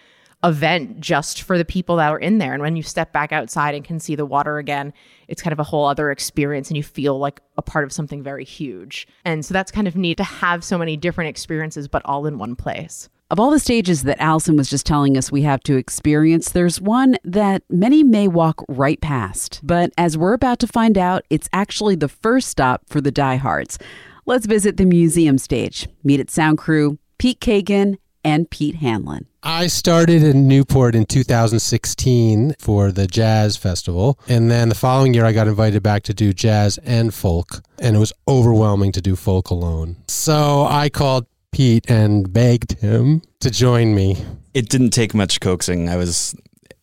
event 0.44 0.98
just 1.00 1.42
for 1.42 1.56
the 1.56 1.64
people 1.64 1.96
that 1.96 2.10
are 2.10 2.18
in 2.18 2.38
there. 2.38 2.52
And 2.52 2.62
when 2.62 2.76
you 2.76 2.82
step 2.82 3.12
back 3.12 3.32
outside 3.32 3.74
and 3.74 3.84
can 3.84 4.00
see 4.00 4.16
the 4.16 4.26
water 4.26 4.58
again, 4.58 4.92
it's 5.28 5.42
kind 5.42 5.52
of 5.52 5.60
a 5.60 5.64
whole 5.64 5.86
other 5.86 6.10
experience 6.10 6.68
and 6.68 6.76
you 6.76 6.82
feel 6.82 7.18
like 7.18 7.40
a 7.56 7.62
part 7.62 7.84
of 7.84 7.92
something 7.92 8.22
very 8.22 8.44
huge. 8.44 9.06
And 9.24 9.44
so 9.44 9.54
that's 9.54 9.70
kind 9.70 9.86
of 9.86 9.96
neat 9.96 10.16
to 10.16 10.24
have 10.24 10.64
so 10.64 10.78
many 10.78 10.96
different 10.96 11.30
experiences, 11.30 11.86
but 11.86 12.02
all 12.04 12.26
in 12.26 12.38
one 12.38 12.56
place. 12.56 13.08
Of 13.32 13.40
all 13.40 13.50
the 13.50 13.58
stages 13.58 14.02
that 14.02 14.20
Allison 14.20 14.58
was 14.58 14.68
just 14.68 14.84
telling 14.84 15.16
us 15.16 15.32
we 15.32 15.40
have 15.40 15.62
to 15.62 15.76
experience, 15.76 16.50
there's 16.50 16.82
one 16.82 17.16
that 17.24 17.62
many 17.70 18.04
may 18.04 18.28
walk 18.28 18.62
right 18.68 19.00
past. 19.00 19.58
But 19.62 19.90
as 19.96 20.18
we're 20.18 20.34
about 20.34 20.58
to 20.58 20.66
find 20.66 20.98
out, 20.98 21.24
it's 21.30 21.48
actually 21.50 21.94
the 21.94 22.10
first 22.10 22.48
stop 22.48 22.82
for 22.88 23.00
the 23.00 23.10
diehards. 23.10 23.78
Let's 24.26 24.44
visit 24.44 24.76
the 24.76 24.84
museum 24.84 25.38
stage. 25.38 25.88
Meet 26.04 26.20
its 26.20 26.34
sound 26.34 26.58
crew, 26.58 26.98
Pete 27.16 27.40
Kagan 27.40 27.96
and 28.22 28.50
Pete 28.50 28.76
Hanlon. 28.76 29.26
I 29.42 29.66
started 29.68 30.22
in 30.22 30.46
Newport 30.46 30.94
in 30.94 31.06
2016 31.06 32.56
for 32.58 32.92
the 32.92 33.06
jazz 33.06 33.56
festival. 33.56 34.18
And 34.28 34.50
then 34.50 34.68
the 34.68 34.74
following 34.74 35.14
year, 35.14 35.24
I 35.24 35.32
got 35.32 35.48
invited 35.48 35.82
back 35.82 36.02
to 36.02 36.14
do 36.14 36.34
jazz 36.34 36.78
and 36.84 37.14
folk. 37.14 37.62
And 37.80 37.96
it 37.96 37.98
was 37.98 38.12
overwhelming 38.28 38.92
to 38.92 39.00
do 39.00 39.16
folk 39.16 39.48
alone. 39.48 39.96
So 40.06 40.66
I 40.68 40.90
called 40.90 41.26
Pete 41.52 41.88
and 41.88 42.32
begged 42.32 42.80
him 42.80 43.22
to 43.40 43.50
join 43.50 43.94
me. 43.94 44.16
It 44.54 44.68
didn't 44.68 44.90
take 44.90 45.14
much 45.14 45.40
coaxing. 45.40 45.88
I 45.88 45.96
was 45.96 46.34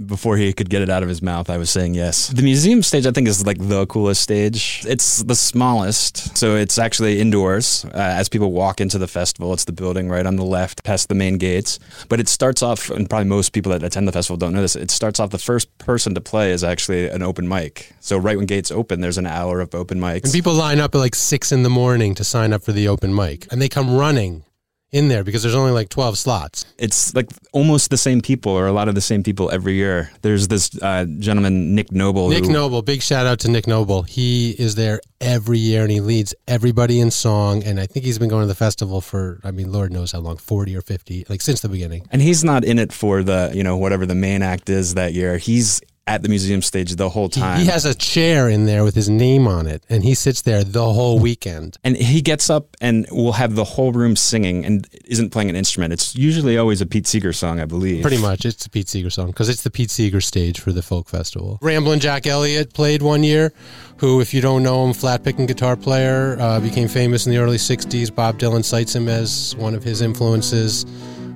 before 0.06 0.38
he 0.38 0.54
could 0.54 0.70
get 0.70 0.82
it 0.82 0.90
out 0.90 1.04
of 1.04 1.10
his 1.10 1.22
mouth, 1.22 1.50
I 1.50 1.58
was 1.58 1.70
saying 1.70 1.94
yes. 1.94 2.28
The 2.30 2.42
museum 2.42 2.82
stage, 2.84 3.06
I 3.06 3.12
think, 3.12 3.28
is 3.28 3.46
like 3.46 3.58
the 3.60 3.86
coolest 3.88 4.22
stage. 4.22 4.84
It's 4.88 5.24
the 5.24 5.36
smallest, 5.36 6.38
so 6.38 6.56
it's 6.56 6.78
actually 6.78 7.20
indoors. 7.20 7.86
Uh, 7.86 7.98
as 7.98 8.30
people 8.30 8.52
walk 8.52 8.80
into 8.80 8.98
the 8.98 9.08
festival, 9.08 9.52
it's 9.54 9.66
the 9.66 9.74
building 9.74 10.08
right 10.08 10.26
on 10.26 10.38
the 10.38 10.46
left, 10.46 10.84
past 10.84 11.10
the 11.10 11.16
main 11.16 11.38
gates. 11.38 11.80
But 12.08 12.20
it 12.20 12.30
starts 12.30 12.64
off, 12.64 12.90
and 12.90 13.10
probably 13.10 13.28
most 13.28 13.52
people 13.52 13.72
that 13.74 13.84
attend 13.84 14.08
the 14.08 14.14
festival 14.14 14.38
don't 14.38 14.54
know 14.54 14.62
this. 14.62 14.76
It 14.76 14.90
starts 14.90 15.20
off 15.20 15.32
the 15.32 15.38
first 15.38 15.76
person 15.80 16.14
to 16.16 16.22
play 16.22 16.52
is 16.52 16.64
actually 16.64 17.10
an 17.10 17.22
open 17.22 17.48
mic. 17.48 17.94
So 18.00 18.18
right 18.18 18.38
when 18.38 18.46
gates 18.46 18.72
open, 18.72 19.02
there's 19.02 19.18
an 19.18 19.28
hour 19.28 19.60
of 19.60 19.76
open 19.76 20.00
mics. 20.00 20.24
And 20.24 20.34
people 20.34 20.54
line 20.54 20.80
up 20.80 20.96
at 20.96 21.00
like 21.00 21.16
six 21.16 21.52
in 21.52 21.64
the 21.64 21.70
morning 21.70 22.16
to 22.16 22.24
sign 22.24 22.54
up 22.54 22.64
for 22.64 22.72
the 22.72 22.88
open 22.88 23.14
mic, 23.14 23.52
and 23.52 23.62
they 23.62 23.70
come 23.70 23.98
running 23.98 24.46
in 24.92 25.08
there 25.08 25.24
because 25.24 25.44
there's 25.44 25.56
only 25.56 25.72
like 25.72 25.90
12 25.90 26.18
slots. 26.18 26.66
it's 26.78 27.14
like 27.14 27.30
almost 27.52 27.90
the 27.90 27.98
same 27.98 28.22
people 28.22 28.52
or 28.52 28.68
a 28.68 28.72
lot 28.72 28.88
of 28.88 28.96
the 28.96 29.02
same 29.02 29.24
people 29.24 29.52
every 29.52 29.74
year. 29.74 30.12
There's 30.22 30.48
this 30.48 30.72
uh, 30.82 31.06
gentleman, 31.20 31.76
Nick 31.76 31.92
Noble. 31.92 32.30
Nick 32.30 32.46
who, 32.46 32.52
Noble, 32.52 32.82
big 32.82 33.02
shout 33.02 33.26
out 33.26 33.40
to 33.40 33.52
Nick 33.52 33.68
Noble. 33.68 34.04
He 34.04 34.52
is 34.52 34.76
there 34.76 35.00
every 35.22 35.60
year 35.60 35.84
and 35.84 35.92
he 35.92 36.02
leads 36.02 36.34
everybody 36.48 37.00
in 37.00 37.12
song. 37.12 37.64
And 37.64 37.80
I 37.80 37.86
think 37.86 38.06
he's 38.06 38.18
been 38.18 38.30
going 38.30 38.44
to 38.44 38.48
the 38.48 38.56
festival 38.56 39.02
for, 39.02 39.40
I 39.44 39.52
mean, 39.52 39.72
Lord 39.72 39.92
knows 39.92 40.12
how 40.12 40.20
long, 40.20 40.38
40 40.38 40.76
or 40.76 40.82
50, 40.82 41.26
like 41.30 41.42
since 41.42 41.62
the 41.62 41.70
beginning. 41.70 42.08
And 42.12 42.22
he's 42.22 42.44
not 42.44 42.64
in 42.64 42.80
it 42.80 42.92
for 42.92 43.24
the, 43.24 43.52
you 43.54 43.64
know, 43.64 43.78
whatever 43.78 44.06
the 44.06 44.16
main 44.16 44.42
act 44.42 44.70
is 44.70 44.96
that 44.96 45.14
year. 45.14 45.38
He's 45.38 45.82
at 46.10 46.24
the 46.24 46.30
museum 46.30 46.62
stage 46.62 46.96
the 46.96 47.10
whole 47.10 47.30
time. 47.30 47.60
he 47.60 47.68
has 47.68 47.86
a 47.86 47.94
chair 47.94 48.50
in 48.50 48.66
there 48.66 48.84
with 48.84 48.96
his 48.96 49.10
name 49.10 49.48
on 49.48 49.68
it 49.68 49.84
and 49.90 50.04
he 50.04 50.14
sits 50.16 50.42
there 50.42 50.64
the 50.64 50.92
whole 50.94 51.20
weekend. 51.20 51.78
and 51.84 51.96
he 51.96 52.22
gets 52.22 52.50
up 52.50 52.76
and 52.82 53.06
will 53.12 53.34
have 53.34 53.56
the 53.56 53.64
whole 53.64 53.92
room 53.92 54.16
singing 54.16 54.66
and 54.66 54.88
isn't 55.06 55.30
playing 55.30 55.50
an 55.50 55.56
instrument. 55.56 55.94
It's 55.94 56.16
usually 56.16 56.58
always 56.58 56.82
a 56.82 56.86
Pete 56.86 57.06
Seeger 57.06 57.32
song, 57.34 57.60
I 57.60 57.66
believe. 57.66 58.02
Pretty 58.02 58.22
much, 58.22 58.44
it's 58.46 58.66
a 58.66 58.70
Pete 58.70 58.90
Seeger 58.90 59.10
song 59.12 59.28
because 59.28 59.50
it's 59.50 59.62
the 59.62 59.70
Pete 59.70 59.92
Seeger 59.92 60.22
stage 60.22 60.60
for 60.60 60.72
the 60.72 60.82
folk 60.82 61.08
festival. 61.08 61.60
Ramblin' 61.62 62.00
Jack 62.00 62.26
Elliott 62.26 62.74
played 62.74 63.02
one 63.02 63.24
year, 63.24 63.54
who, 63.98 64.20
if 64.22 64.34
you 64.34 64.42
don't 64.42 64.64
know 64.64 64.86
him, 64.86 64.94
flat 64.94 65.24
picking 65.24 65.46
guitar 65.46 65.76
player, 65.76 66.38
uh, 66.40 66.60
became 66.60 66.88
famous 66.88 67.26
in 67.28 67.32
the 67.32 67.38
early 67.38 67.58
'60s. 67.58 68.14
Bob 68.14 68.40
Dylan 68.40 68.64
cites 68.66 68.96
him 68.96 69.08
as 69.08 69.56
one 69.58 69.76
of 69.76 69.84
his 69.84 70.02
influences. 70.02 70.86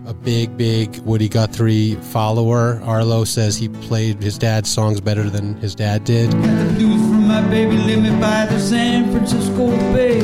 A 0.06 0.14
big, 0.14 0.58
big 0.58 0.98
Woody 1.00 1.30
Guthrie 1.30 1.96
follower. 1.96 2.82
Arlo 2.84 3.24
says 3.24 3.56
he 3.56 3.70
played 3.70 4.22
his 4.22 4.38
dad's 4.38 4.70
songs 4.70 5.00
better 5.00 5.30
than 5.30 5.56
his 5.56 5.76
dad 5.76 6.04
did. 6.04 6.32
The 6.32 6.74
blues 6.78 7.02
from 7.02 7.28
my 7.28 7.42
baby 7.50 7.78
live 7.78 8.04
me 8.04 8.10
by 8.20 8.46
the 8.46 8.60
San 8.60 9.12
Francisco 9.12 9.70
Bay. 9.94 10.22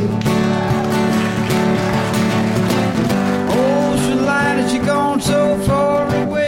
She 4.70 4.78
gone 4.78 5.20
so 5.20 5.58
far 5.66 6.06
away. 6.24 6.48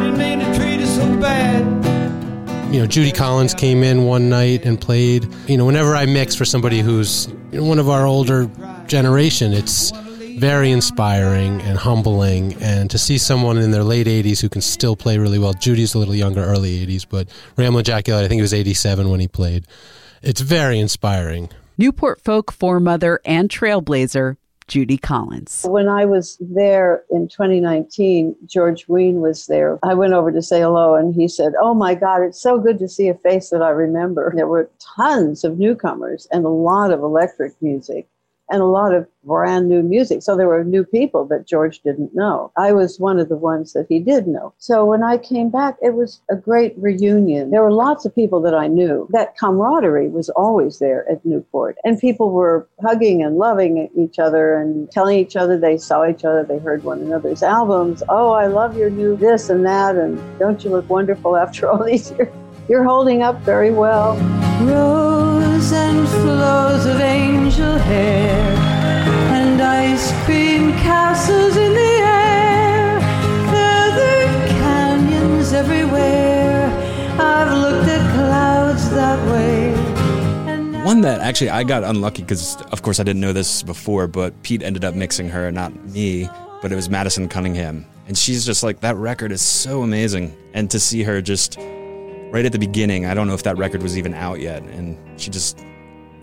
Didn't 0.00 0.16
mean 0.16 0.38
to 0.38 0.58
treat 0.58 0.80
her 0.80 0.86
so 0.86 1.14
bad. 1.20 1.62
you 2.72 2.80
know, 2.80 2.86
Judy 2.86 3.12
Collins 3.12 3.52
came 3.52 3.82
in 3.82 4.04
one 4.04 4.30
night 4.30 4.64
and 4.64 4.80
played. 4.80 5.28
You 5.46 5.58
know, 5.58 5.66
whenever 5.66 5.94
I 5.94 6.06
mix 6.06 6.34
for 6.34 6.46
somebody 6.46 6.80
who's 6.80 7.26
you 7.50 7.60
know, 7.60 7.64
one 7.64 7.78
of 7.78 7.90
our 7.90 8.06
older 8.06 8.48
generation, 8.92 9.54
it's 9.54 9.90
very 10.36 10.70
inspiring 10.70 11.62
and 11.62 11.78
humbling. 11.78 12.52
And 12.60 12.90
to 12.90 12.98
see 12.98 13.16
someone 13.16 13.56
in 13.56 13.70
their 13.70 13.82
late 13.82 14.06
80s 14.06 14.42
who 14.42 14.50
can 14.50 14.60
still 14.60 14.96
play 14.96 15.16
really 15.16 15.38
well, 15.38 15.54
Judy's 15.54 15.94
a 15.94 15.98
little 15.98 16.14
younger, 16.14 16.44
early 16.44 16.86
80s, 16.86 17.06
but 17.08 17.26
Ramblin' 17.56 17.84
Jack 17.84 18.10
Elliott, 18.10 18.26
I 18.26 18.28
think 18.28 18.40
he 18.40 18.42
was 18.42 18.52
87 18.52 19.08
when 19.08 19.18
he 19.18 19.28
played. 19.28 19.66
It's 20.20 20.42
very 20.42 20.78
inspiring. 20.78 21.48
Newport 21.78 22.20
folk 22.20 22.52
foremother 22.52 23.18
and 23.24 23.48
trailblazer, 23.48 24.36
Judy 24.68 24.98
Collins. 24.98 25.64
When 25.66 25.88
I 25.88 26.04
was 26.04 26.36
there 26.38 27.04
in 27.10 27.28
2019, 27.28 28.36
George 28.44 28.86
Wein 28.88 29.22
was 29.22 29.46
there. 29.46 29.78
I 29.82 29.94
went 29.94 30.12
over 30.12 30.30
to 30.30 30.42
say 30.42 30.60
hello 30.60 30.96
and 30.96 31.14
he 31.14 31.28
said, 31.28 31.54
Oh 31.58 31.72
my 31.72 31.94
God, 31.94 32.20
it's 32.20 32.42
so 32.42 32.58
good 32.58 32.78
to 32.80 32.88
see 32.88 33.08
a 33.08 33.14
face 33.14 33.48
that 33.50 33.62
I 33.62 33.70
remember. 33.70 34.34
There 34.36 34.46
were 34.46 34.70
tons 34.78 35.44
of 35.44 35.58
newcomers 35.58 36.28
and 36.30 36.44
a 36.44 36.50
lot 36.50 36.90
of 36.90 37.00
electric 37.00 37.54
music 37.62 38.06
and 38.52 38.60
a 38.60 38.66
lot 38.66 38.94
of 38.94 39.06
brand 39.24 39.68
new 39.68 39.82
music. 39.82 40.22
So 40.22 40.36
there 40.36 40.48
were 40.48 40.62
new 40.62 40.84
people 40.84 41.24
that 41.26 41.46
George 41.46 41.80
didn't 41.80 42.14
know. 42.14 42.52
I 42.56 42.72
was 42.72 43.00
one 43.00 43.18
of 43.18 43.28
the 43.28 43.36
ones 43.36 43.72
that 43.72 43.86
he 43.88 43.98
did 43.98 44.26
know. 44.26 44.52
So 44.58 44.84
when 44.84 45.02
I 45.02 45.16
came 45.16 45.48
back, 45.48 45.76
it 45.80 45.94
was 45.94 46.20
a 46.30 46.36
great 46.36 46.74
reunion. 46.76 47.50
There 47.50 47.62
were 47.62 47.72
lots 47.72 48.04
of 48.04 48.14
people 48.14 48.40
that 48.42 48.54
I 48.54 48.66
knew. 48.66 49.08
That 49.10 49.36
camaraderie 49.38 50.08
was 50.08 50.28
always 50.30 50.78
there 50.80 51.08
at 51.08 51.24
Newport. 51.24 51.78
And 51.84 51.98
people 51.98 52.30
were 52.30 52.68
hugging 52.82 53.22
and 53.22 53.38
loving 53.38 53.88
each 53.96 54.18
other 54.18 54.56
and 54.56 54.90
telling 54.90 55.18
each 55.18 55.36
other 55.36 55.58
they 55.58 55.78
saw 55.78 56.06
each 56.06 56.24
other, 56.24 56.44
they 56.44 56.58
heard 56.58 56.84
one 56.84 57.00
another's 57.00 57.42
albums. 57.42 58.02
Oh, 58.08 58.32
I 58.32 58.48
love 58.48 58.76
your 58.76 58.90
new 58.90 59.16
this 59.16 59.48
and 59.48 59.64
that. 59.64 59.96
And 59.96 60.20
don't 60.38 60.62
you 60.62 60.70
look 60.70 60.88
wonderful 60.90 61.36
after 61.36 61.70
all 61.70 61.84
these 61.84 62.10
years? 62.10 62.41
You're 62.68 62.84
holding 62.84 63.22
up 63.22 63.40
very 63.40 63.72
well. 63.72 64.16
Rows 64.62 65.72
and 65.72 66.08
flows 66.08 66.86
of 66.86 67.00
angel 67.00 67.76
hair 67.76 68.40
and 69.34 69.60
ice 69.60 70.12
cream 70.24 70.72
castles 70.74 71.56
in 71.56 71.72
the 71.74 71.80
air, 71.80 73.00
feathered 73.50 74.48
canyons 74.50 75.52
everywhere. 75.52 76.66
I've 77.18 77.52
looked 77.58 77.88
at 77.88 78.14
clouds 78.14 78.88
that 78.90 79.18
way. 79.32 79.72
One 80.84 81.00
that 81.00 81.20
actually 81.20 81.50
I 81.50 81.64
got 81.64 81.82
unlucky 81.82 82.22
because, 82.22 82.56
of 82.72 82.82
course, 82.82 83.00
I 83.00 83.02
didn't 83.02 83.20
know 83.20 83.32
this 83.32 83.62
before, 83.62 84.06
but 84.06 84.40
Pete 84.44 84.62
ended 84.62 84.84
up 84.84 84.94
mixing 84.94 85.28
her, 85.30 85.50
not 85.50 85.74
me, 85.86 86.28
but 86.60 86.70
it 86.70 86.76
was 86.76 86.88
Madison 86.88 87.28
Cunningham. 87.28 87.84
And 88.06 88.16
she's 88.16 88.46
just 88.46 88.62
like, 88.62 88.80
that 88.80 88.96
record 88.96 89.32
is 89.32 89.42
so 89.42 89.82
amazing. 89.82 90.36
And 90.54 90.70
to 90.70 90.78
see 90.78 91.02
her 91.02 91.20
just 91.20 91.58
right 92.32 92.44
at 92.46 92.52
the 92.52 92.58
beginning, 92.58 93.04
I 93.06 93.14
don't 93.14 93.28
know 93.28 93.34
if 93.34 93.42
that 93.42 93.58
record 93.58 93.82
was 93.82 93.98
even 93.98 94.14
out 94.14 94.40
yet, 94.40 94.62
and 94.62 94.98
she 95.20 95.30
just 95.30 95.62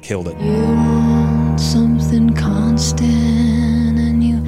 killed 0.01 0.27
it. 0.27 0.37
You 0.41 0.53
want 0.53 1.59
something 1.59 2.33
constant 2.33 3.07
and 3.07 4.23
you 4.23 4.41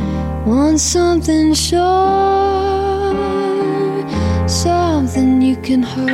want 0.45 0.79
something 0.79 1.53
sure, 1.53 1.79
something 4.49 5.41
you 5.41 5.55
can 5.57 5.83
hold. 5.83 6.09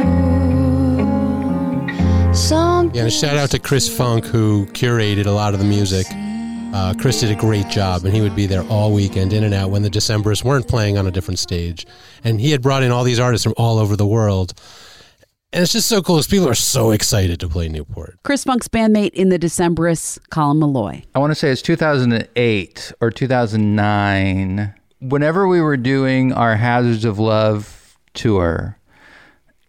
Something 2.36 2.94
Yeah, 2.94 3.08
shout 3.08 3.38
out 3.38 3.50
to 3.51 3.60
Chris 3.60 3.88
Funk, 3.88 4.25
who 4.25 4.66
curated 4.68 5.27
a 5.27 5.32
lot 5.32 5.54
of 5.54 5.60
the 5.60 5.66
music. 5.66 6.06
Uh, 6.74 6.94
Chris 7.00 7.22
did 7.22 7.32
a 7.32 7.36
great 7.36 7.70
job, 7.70 8.04
and 8.04 8.13
he 8.13 8.20
would 8.22 8.36
be 8.36 8.46
there 8.46 8.63
all 8.63 8.92
weekend, 8.92 9.32
in 9.32 9.46
and 9.46 9.54
out, 9.54 9.72
when 9.72 9.82
the 9.82 9.89
Decemberists 9.89 10.44
weren't 10.44 10.68
playing 10.68 10.98
on 10.98 11.08
a 11.08 11.12
different 11.12 11.39
stage. 11.39 11.88
And 12.24 12.42
he 12.42 12.51
had 12.51 12.62
brought 12.62 12.84
in 12.84 12.92
all 12.92 13.06
these 13.06 13.20
artists 13.20 13.46
from 13.46 13.54
all 13.56 13.80
over 13.80 13.96
the 13.96 14.06
world. 14.06 14.54
And 15.58 15.64
it's 15.64 15.74
just 15.74 15.90
so 15.90 16.04
cool 16.04 16.18
because 16.18 16.28
people 16.28 16.48
are 16.48 16.54
so 16.54 16.92
excited 16.92 17.40
to 17.40 17.50
play 17.50 17.68
Newport. 17.68 18.20
Chris 18.22 18.44
Funk's 18.44 18.68
bandmate 18.68 19.10
in 19.14 19.30
the 19.30 19.40
Decemberists, 19.40 20.20
Colin 20.30 20.60
Meloy. 20.60 21.04
I 21.16 21.18
want 21.18 21.32
to 21.32 21.36
say 21.36 21.50
it's 21.50 21.64
2008 21.64 22.94
or 23.02 23.10
2009. 23.10 24.76
Whenever 25.00 25.48
we 25.48 25.60
were 25.60 25.76
doing 25.76 26.32
our 26.32 26.56
Hazards 26.58 27.06
of 27.06 27.18
Love 27.18 27.98
tour, 28.14 28.78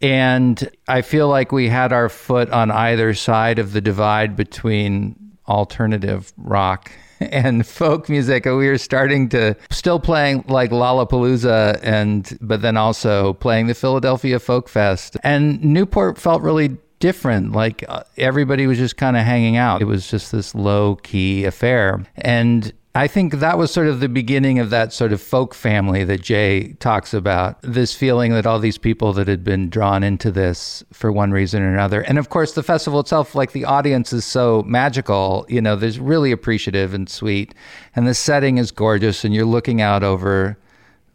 and 0.03 0.71
I 0.87 1.01
feel 1.01 1.27
like 1.27 1.53
we 1.53 1.71
had 1.71 1.91
our 1.91 2.11
foot 2.11 2.51
on 2.51 2.71
either 2.71 3.15
side 3.15 3.59
of 3.59 3.73
the 3.73 3.81
divide 3.81 4.37
between 4.37 5.39
alternative 5.49 6.35
rock 6.37 6.93
and 7.33 7.67
folk 7.67 8.09
music. 8.09 8.45
We 8.45 8.53
were 8.69 8.79
starting 8.79 9.29
to 9.31 9.57
still 9.71 10.01
playing 10.01 10.45
like 10.49 10.71
Lollapalooza 10.71 11.81
and 11.83 12.39
but 12.41 12.63
then 12.63 12.77
also 12.77 13.35
playing 13.35 13.67
the 13.67 13.75
Philadelphia 13.75 14.39
Folk 14.39 14.69
Fest. 14.69 15.17
And 15.23 15.63
Newport 15.63 16.19
felt 16.19 16.43
really 16.43 16.77
different. 17.01 17.53
Like 17.53 17.85
uh, 17.89 18.03
everybody 18.17 18.67
was 18.67 18.79
just 18.79 18.97
kind 18.97 19.17
of 19.17 19.25
hanging 19.25 19.57
out. 19.57 19.81
It 19.81 19.87
was 19.87 20.11
just 20.11 20.33
this 20.33 20.55
low 20.55 20.97
key 20.97 21.45
affair. 21.45 22.05
And 22.17 22.73
I 22.95 23.07
think 23.07 23.35
that 23.35 23.59
was 23.59 23.71
sort 23.71 23.87
of 23.87 24.01
the 24.01 24.09
beginning 24.09 24.59
of 24.59 24.71
that 24.71 24.93
sort 24.93 25.13
of 25.13 25.21
folk 25.21 25.55
family 25.55 26.05
that 26.05 26.23
Jay 26.23 26.73
talks 26.81 27.15
about. 27.15 27.61
This 27.63 27.95
feeling 27.95 28.33
that 28.33 28.47
all 28.47 28.59
these 28.59 28.79
people 28.79 29.13
that 29.13 29.29
had 29.29 29.45
been 29.45 29.69
drawn 29.69 30.03
into 30.03 30.31
this 30.31 30.83
for 30.93 31.13
one 31.13 31.31
reason 31.31 31.63
or 31.63 31.73
another. 31.73 32.01
And 32.01 32.19
of 32.19 32.29
course, 32.29 32.53
the 32.53 32.63
festival 32.63 32.99
itself, 32.99 33.35
like 33.35 33.53
the 33.53 33.67
audience 33.67 34.13
is 34.13 34.25
so 34.25 34.65
magical, 34.67 35.47
you 35.49 35.61
know, 35.61 35.77
there's 35.77 36.01
really 36.01 36.33
appreciative 36.33 36.95
and 36.95 37.09
sweet. 37.09 37.55
And 37.95 38.09
the 38.09 38.15
setting 38.15 38.59
is 38.59 38.71
gorgeous, 38.73 39.25
and 39.25 39.35
you're 39.35 39.45
looking 39.45 39.81
out 39.81 40.03
over 40.03 40.59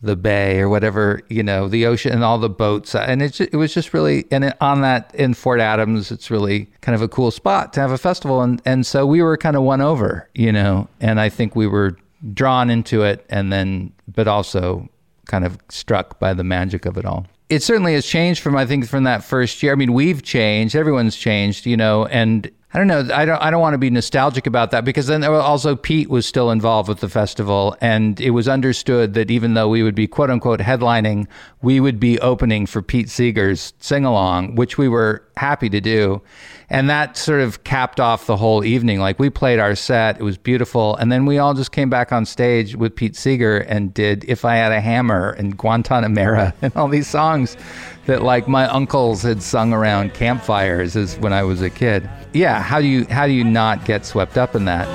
the 0.03 0.17
bay 0.17 0.59
or 0.59 0.67
whatever, 0.67 1.21
you 1.29 1.41
know, 1.41 1.69
the 1.69 1.85
ocean 1.85 2.11
and 2.11 2.23
all 2.23 2.37
the 2.37 2.49
boats. 2.49 2.93
And 2.93 3.21
it, 3.21 3.39
it 3.39 3.55
was 3.55 3.73
just 3.73 3.93
really, 3.93 4.25
and 4.31 4.53
on 4.59 4.81
that 4.81 5.15
in 5.15 5.33
Fort 5.33 5.61
Adams, 5.61 6.11
it's 6.11 6.29
really 6.29 6.67
kind 6.81 6.93
of 6.93 7.01
a 7.01 7.07
cool 7.07 7.31
spot 7.31 7.71
to 7.73 7.79
have 7.79 7.91
a 7.91 7.97
festival. 7.97 8.41
And, 8.41 8.61
and 8.65 8.85
so 8.85 9.05
we 9.05 9.21
were 9.21 9.37
kind 9.37 9.55
of 9.55 9.63
won 9.63 9.79
over, 9.79 10.29
you 10.35 10.51
know, 10.51 10.89
and 10.99 11.21
I 11.21 11.29
think 11.29 11.55
we 11.55 11.67
were 11.67 11.97
drawn 12.33 12.69
into 12.69 13.03
it 13.03 13.25
and 13.29 13.51
then, 13.51 13.93
but 14.13 14.27
also 14.27 14.89
kind 15.25 15.45
of 15.45 15.57
struck 15.69 16.19
by 16.19 16.33
the 16.33 16.43
magic 16.43 16.85
of 16.85 16.97
it 16.97 17.05
all. 17.05 17.25
It 17.49 17.63
certainly 17.63 17.93
has 17.93 18.05
changed 18.05 18.41
from, 18.41 18.57
I 18.57 18.65
think, 18.65 18.87
from 18.87 19.05
that 19.05 19.23
first 19.23 19.63
year. 19.63 19.71
I 19.71 19.75
mean, 19.75 19.93
we've 19.93 20.21
changed, 20.21 20.75
everyone's 20.75 21.15
changed, 21.15 21.65
you 21.65 21.77
know, 21.77 22.07
and 22.07 22.51
I 22.75 22.79
don't 22.79 22.87
know. 22.87 23.07
I 23.13 23.23
don't. 23.23 23.39
I 23.39 23.51
don't 23.51 23.61
want 23.61 23.75
to 23.75 23.77
be 23.77 23.91
nostalgic 23.91 24.47
about 24.47 24.71
that 24.71 24.83
because 24.83 25.05
then 25.05 25.23
also 25.23 25.75
Pete 25.75 26.09
was 26.09 26.25
still 26.25 26.49
involved 26.49 26.89
with 26.89 27.01
the 27.01 27.09
festival, 27.09 27.77
and 27.81 28.19
it 28.19 28.31
was 28.31 28.47
understood 28.47 29.13
that 29.13 29.29
even 29.29 29.53
though 29.53 29.69
we 29.69 29.83
would 29.83 29.93
be 29.93 30.07
quote 30.07 30.31
unquote 30.31 30.59
headlining, 30.59 31.27
we 31.61 31.79
would 31.79 31.99
be 31.99 32.19
opening 32.19 32.65
for 32.65 32.81
Pete 32.81 33.11
Seeger's 33.11 33.73
sing 33.79 34.05
along, 34.05 34.55
which 34.55 34.79
we 34.79 34.87
were 34.87 35.23
happy 35.37 35.69
to 35.69 35.79
do, 35.79 36.19
and 36.67 36.89
that 36.89 37.15
sort 37.15 37.41
of 37.41 37.63
capped 37.63 37.99
off 37.99 38.25
the 38.25 38.37
whole 38.37 38.65
evening. 38.65 38.99
Like 38.99 39.19
we 39.19 39.29
played 39.29 39.59
our 39.59 39.75
set, 39.75 40.19
it 40.19 40.23
was 40.23 40.39
beautiful, 40.39 40.95
and 40.95 41.11
then 41.11 41.27
we 41.27 41.37
all 41.37 41.53
just 41.53 41.71
came 41.71 41.91
back 41.91 42.11
on 42.11 42.25
stage 42.25 42.75
with 42.75 42.95
Pete 42.95 43.15
Seeger 43.15 43.59
and 43.59 43.93
did 43.93 44.25
"If 44.27 44.45
I 44.45 44.55
Had 44.55 44.71
a 44.71 44.81
Hammer" 44.81 45.29
and 45.29 45.55
"Guantanamera" 45.59 46.55
and 46.63 46.75
all 46.75 46.87
these 46.87 47.07
songs 47.07 47.55
that 48.05 48.21
like 48.21 48.47
my 48.47 48.67
uncles 48.67 49.21
had 49.21 49.41
sung 49.41 49.73
around 49.73 50.13
campfires 50.13 50.95
as 50.95 51.17
when 51.19 51.33
I 51.33 51.43
was 51.43 51.61
a 51.61 51.69
kid. 51.69 52.09
Yeah, 52.33 52.61
how 52.61 52.81
do 52.81 52.87
you 52.87 53.05
how 53.05 53.27
do 53.27 53.33
you 53.33 53.43
not 53.43 53.85
get 53.85 54.05
swept 54.05 54.37
up 54.37 54.55
in 54.55 54.65
that? 54.65 54.87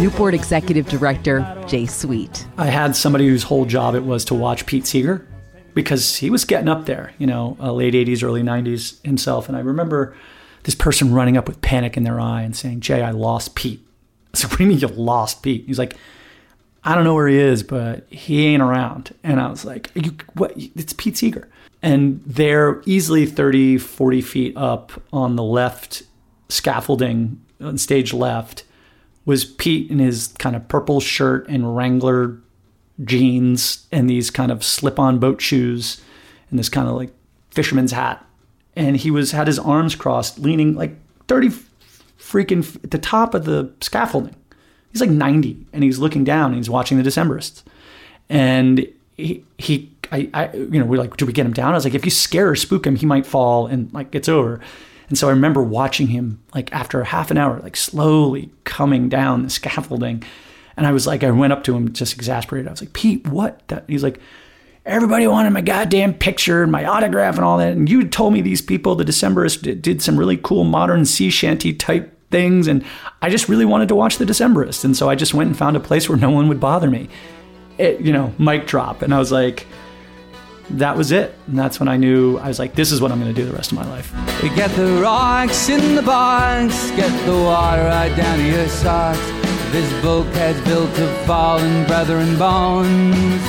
Newport 0.00 0.34
Executive 0.34 0.88
Director 0.88 1.64
Jay 1.68 1.86
Sweet. 1.86 2.44
I 2.58 2.66
had 2.66 2.96
somebody 2.96 3.28
whose 3.28 3.44
whole 3.44 3.64
job 3.64 3.94
it 3.94 4.02
was 4.02 4.24
to 4.26 4.34
watch 4.34 4.66
Pete 4.66 4.84
Seeger 4.84 5.26
because 5.74 6.16
he 6.16 6.30
was 6.30 6.44
getting 6.44 6.68
up 6.68 6.86
there, 6.86 7.14
you 7.18 7.26
know, 7.26 7.56
uh, 7.60 7.72
late 7.72 7.94
80s, 7.94 8.22
early 8.22 8.42
90s 8.42 9.04
himself. 9.04 9.48
And 9.48 9.56
I 9.56 9.60
remember 9.60 10.16
this 10.64 10.74
person 10.74 11.12
running 11.12 11.36
up 11.36 11.48
with 11.48 11.60
panic 11.60 11.96
in 11.96 12.04
their 12.04 12.20
eye 12.20 12.42
and 12.42 12.54
saying, 12.54 12.80
Jay, 12.80 13.02
I 13.02 13.10
lost 13.10 13.54
Pete. 13.54 13.84
I 14.34 14.38
said, 14.38 14.50
What 14.50 14.58
do 14.58 14.64
you 14.64 14.70
mean 14.70 14.78
you 14.78 14.88
lost 14.88 15.42
Pete? 15.42 15.64
He's 15.66 15.78
like, 15.78 15.96
I 16.84 16.94
don't 16.94 17.04
know 17.04 17.14
where 17.14 17.28
he 17.28 17.38
is, 17.38 17.62
but 17.62 18.06
he 18.10 18.46
ain't 18.46 18.62
around. 18.62 19.14
And 19.22 19.40
I 19.40 19.48
was 19.48 19.64
like, 19.64 19.90
you, 19.94 20.16
what? 20.34 20.52
It's 20.56 20.92
Pete 20.92 21.16
Seeger. 21.16 21.48
And 21.80 22.22
they're 22.26 22.82
easily 22.86 23.26
30, 23.26 23.78
40 23.78 24.20
feet 24.20 24.56
up 24.56 24.92
on 25.12 25.36
the 25.36 25.42
left 25.42 26.02
scaffolding 26.48 27.40
on 27.60 27.78
stage 27.78 28.12
left 28.12 28.64
was 29.24 29.44
Pete 29.44 29.90
in 29.90 29.98
his 29.98 30.34
kind 30.38 30.56
of 30.56 30.66
purple 30.68 31.00
shirt 31.00 31.48
and 31.48 31.76
Wrangler 31.76 32.38
jeans 33.04 33.86
and 33.90 34.08
these 34.08 34.30
kind 34.30 34.52
of 34.52 34.62
slip-on 34.64 35.18
boat 35.18 35.40
shoes 35.40 36.00
and 36.50 36.58
this 36.58 36.68
kind 36.68 36.88
of 36.88 36.94
like 36.94 37.10
fisherman's 37.50 37.92
hat. 37.92 38.24
And 38.74 38.96
he 38.96 39.10
was 39.10 39.32
had 39.32 39.46
his 39.46 39.58
arms 39.58 39.94
crossed, 39.94 40.38
leaning 40.38 40.74
like 40.74 40.94
30 41.28 41.50
freaking 42.18 42.82
at 42.84 42.90
the 42.90 42.98
top 42.98 43.34
of 43.34 43.44
the 43.44 43.70
scaffolding. 43.80 44.36
He's 44.90 45.00
like 45.00 45.10
90 45.10 45.66
and 45.72 45.82
he's 45.82 45.98
looking 45.98 46.24
down 46.24 46.46
and 46.46 46.56
he's 46.56 46.70
watching 46.70 46.98
the 46.98 47.08
Decemberists. 47.08 47.62
And 48.28 48.86
he, 49.16 49.44
he 49.58 49.92
I, 50.10 50.28
I, 50.34 50.52
you 50.52 50.78
know, 50.78 50.84
we're 50.84 50.98
like, 50.98 51.16
do 51.16 51.24
we 51.24 51.32
get 51.32 51.46
him 51.46 51.54
down? 51.54 51.72
I 51.72 51.74
was 51.74 51.84
like, 51.84 51.94
if 51.94 52.04
you 52.04 52.10
scare 52.10 52.50
or 52.50 52.56
spook 52.56 52.86
him, 52.86 52.96
he 52.96 53.06
might 53.06 53.26
fall 53.26 53.66
and 53.66 53.92
like 53.92 54.14
it's 54.14 54.28
over. 54.28 54.60
And 55.08 55.18
so 55.18 55.28
I 55.28 55.30
remember 55.30 55.62
watching 55.62 56.08
him 56.08 56.42
like 56.54 56.72
after 56.72 57.02
half 57.04 57.30
an 57.30 57.38
hour, 57.38 57.58
like 57.60 57.76
slowly 57.76 58.50
coming 58.64 59.08
down 59.08 59.42
the 59.42 59.50
scaffolding. 59.50 60.22
And 60.76 60.86
I 60.86 60.92
was 60.92 61.06
like, 61.06 61.22
I 61.22 61.30
went 61.30 61.52
up 61.52 61.64
to 61.64 61.76
him 61.76 61.92
just 61.92 62.14
exasperated. 62.14 62.68
I 62.68 62.70
was 62.70 62.82
like, 62.82 62.92
Pete, 62.92 63.26
what? 63.28 63.62
He's 63.86 64.02
like, 64.02 64.18
everybody 64.84 65.26
wanted 65.26 65.50
my 65.50 65.60
goddamn 65.60 66.14
picture 66.14 66.62
and 66.62 66.72
my 66.72 66.84
autograph 66.84 67.36
and 67.36 67.44
all 67.44 67.58
that. 67.58 67.72
And 67.72 67.88
you 67.88 68.08
told 68.08 68.32
me 68.32 68.40
these 68.40 68.62
people, 68.62 68.94
the 68.94 69.04
Decemberists, 69.04 69.62
did, 69.62 69.82
did 69.82 70.02
some 70.02 70.18
really 70.18 70.36
cool 70.36 70.64
modern 70.64 71.04
sea 71.04 71.30
shanty 71.30 71.72
type 71.72 72.16
things. 72.30 72.66
And 72.66 72.84
I 73.20 73.30
just 73.30 73.48
really 73.48 73.64
wanted 73.64 73.88
to 73.88 73.94
watch 73.94 74.18
the 74.18 74.24
Decemberists. 74.24 74.84
And 74.84 74.96
so 74.96 75.08
I 75.08 75.14
just 75.14 75.34
went 75.34 75.48
and 75.48 75.56
found 75.56 75.76
a 75.76 75.80
place 75.80 76.08
where 76.08 76.18
no 76.18 76.30
one 76.30 76.48
would 76.48 76.60
bother 76.60 76.90
me. 76.90 77.08
It, 77.78 78.00
you 78.00 78.12
know, 78.12 78.34
mic 78.38 78.66
drop. 78.66 79.02
And 79.02 79.14
I 79.14 79.18
was 79.18 79.32
like, 79.32 79.66
that 80.70 80.96
was 80.96 81.12
it. 81.12 81.34
And 81.46 81.58
that's 81.58 81.78
when 81.78 81.88
I 81.88 81.96
knew 81.96 82.38
I 82.38 82.48
was 82.48 82.58
like, 82.58 82.74
this 82.74 82.92
is 82.92 83.00
what 83.00 83.12
I'm 83.12 83.20
going 83.20 83.32
to 83.32 83.40
do 83.40 83.46
the 83.46 83.54
rest 83.54 83.72
of 83.72 83.78
my 83.78 83.88
life. 83.88 84.12
Get 84.54 84.70
the 84.70 85.00
rocks 85.02 85.68
in 85.68 85.94
the 85.94 86.02
box, 86.02 86.90
get 86.92 87.26
the 87.26 87.32
water 87.32 87.82
right 87.82 88.14
down 88.16 88.38
to 88.38 88.44
your 88.44 88.68
socks. 88.68 89.41
This 89.72 90.02
bulkhead's 90.02 90.60
built 90.66 90.98
of 90.98 91.10
fallen 91.24 91.86
brethren 91.86 92.38
bones. 92.38 93.42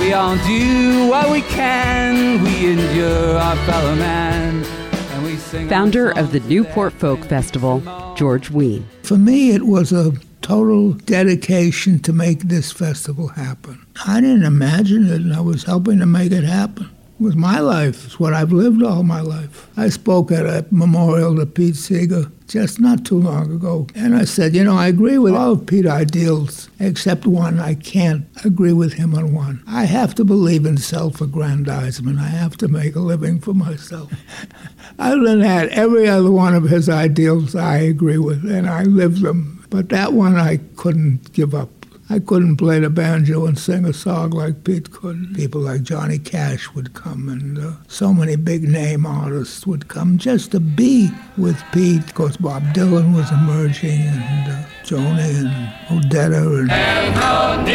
We 0.00 0.14
all 0.14 0.34
do 0.46 1.08
what 1.10 1.30
we 1.30 1.42
can, 1.42 2.42
we 2.42 2.72
endure 2.72 3.36
our 3.36 3.56
fellow 3.66 3.94
man. 3.96 4.64
And 4.64 5.24
we 5.24 5.36
sing 5.36 5.68
Founder 5.68 6.10
of 6.18 6.32
the 6.32 6.40
Newport 6.40 6.94
Folk 6.94 7.22
Festival, 7.26 7.82
George 8.16 8.50
Wein. 8.50 8.88
For 9.02 9.18
me, 9.18 9.50
it 9.50 9.66
was 9.66 9.92
a 9.92 10.14
total 10.40 10.92
dedication 10.92 11.98
to 11.98 12.14
make 12.14 12.44
this 12.44 12.72
festival 12.72 13.28
happen. 13.28 13.84
I 14.06 14.22
didn't 14.22 14.44
imagine 14.44 15.06
it, 15.06 15.20
and 15.20 15.34
I 15.34 15.40
was 15.40 15.64
helping 15.64 15.98
to 15.98 16.06
make 16.06 16.32
it 16.32 16.44
happen. 16.44 16.88
Was 17.18 17.34
my 17.34 17.60
life. 17.60 18.04
It's 18.04 18.20
what 18.20 18.34
I've 18.34 18.52
lived 18.52 18.82
all 18.82 19.02
my 19.02 19.22
life. 19.22 19.70
I 19.74 19.88
spoke 19.88 20.30
at 20.30 20.44
a 20.44 20.66
memorial 20.70 21.34
to 21.36 21.46
Pete 21.46 21.76
Seeger 21.76 22.30
just 22.46 22.78
not 22.78 23.06
too 23.06 23.18
long 23.18 23.50
ago, 23.50 23.86
and 23.94 24.14
I 24.14 24.24
said, 24.24 24.54
you 24.54 24.62
know, 24.62 24.76
I 24.76 24.88
agree 24.88 25.16
with 25.16 25.34
all 25.34 25.52
of 25.52 25.64
Pete's 25.66 25.88
ideals 25.88 26.68
except 26.78 27.26
one. 27.26 27.58
I 27.58 27.74
can't 27.74 28.26
agree 28.44 28.74
with 28.74 28.92
him 28.92 29.14
on 29.14 29.32
one. 29.32 29.62
I 29.66 29.84
have 29.86 30.14
to 30.16 30.24
believe 30.24 30.66
in 30.66 30.76
self-aggrandizement. 30.76 32.18
I 32.18 32.28
have 32.28 32.58
to 32.58 32.68
make 32.68 32.94
a 32.94 33.00
living 33.00 33.40
for 33.40 33.54
myself. 33.54 34.12
Other 34.98 35.22
than 35.24 35.40
that, 35.40 35.70
every 35.70 36.08
other 36.08 36.30
one 36.30 36.54
of 36.54 36.64
his 36.64 36.88
ideals 36.90 37.54
I 37.54 37.78
agree 37.78 38.18
with, 38.18 38.44
and 38.44 38.68
I 38.68 38.82
live 38.82 39.20
them. 39.20 39.64
But 39.70 39.88
that 39.88 40.12
one 40.12 40.36
I 40.36 40.58
couldn't 40.76 41.32
give 41.32 41.54
up. 41.54 41.75
I 42.08 42.20
couldn't 42.20 42.56
play 42.56 42.78
the 42.78 42.88
banjo 42.88 43.46
and 43.46 43.58
sing 43.58 43.84
a 43.84 43.92
song 43.92 44.30
like 44.30 44.62
Pete 44.62 44.92
could. 44.92 45.34
People 45.34 45.62
like 45.62 45.82
Johnny 45.82 46.18
Cash 46.18 46.72
would 46.72 46.94
come, 46.94 47.28
and 47.28 47.58
uh, 47.58 47.72
so 47.88 48.14
many 48.14 48.36
big 48.36 48.62
name 48.62 49.04
artists 49.04 49.66
would 49.66 49.88
come 49.88 50.16
just 50.16 50.52
to 50.52 50.60
be 50.60 51.10
with 51.36 51.60
Pete. 51.72 52.04
Of 52.04 52.14
course, 52.14 52.36
Bob 52.36 52.62
Dylan 52.74 53.14
was 53.14 53.30
emerging, 53.32 54.02
and 54.02 54.52
uh, 54.52 54.68
Joni 54.84 55.46
and 55.90 56.04
Odetta, 56.04 56.70
and 56.70 57.18
all 57.18 57.66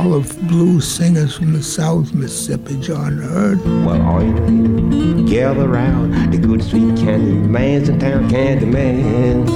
of 0.00 0.48
blues 0.48 0.88
singers 0.88 1.36
from 1.36 1.52
the 1.52 1.62
South, 1.62 2.14
Mississippi, 2.14 2.80
John 2.80 3.18
Hurt. 3.18 3.58
Well, 3.84 4.00
all 4.02 4.22
you 4.22 4.34
ladies, 4.34 5.30
gather 5.30 5.68
round 5.68 6.32
the 6.32 6.38
good 6.38 6.64
sweet 6.64 6.96
candy 6.96 7.32
man's 7.32 7.88
in 7.90 8.00
town, 8.00 8.30
candy 8.30 8.64
man, 8.64 9.46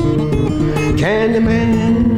candy 0.99 1.41
man. 1.41 2.15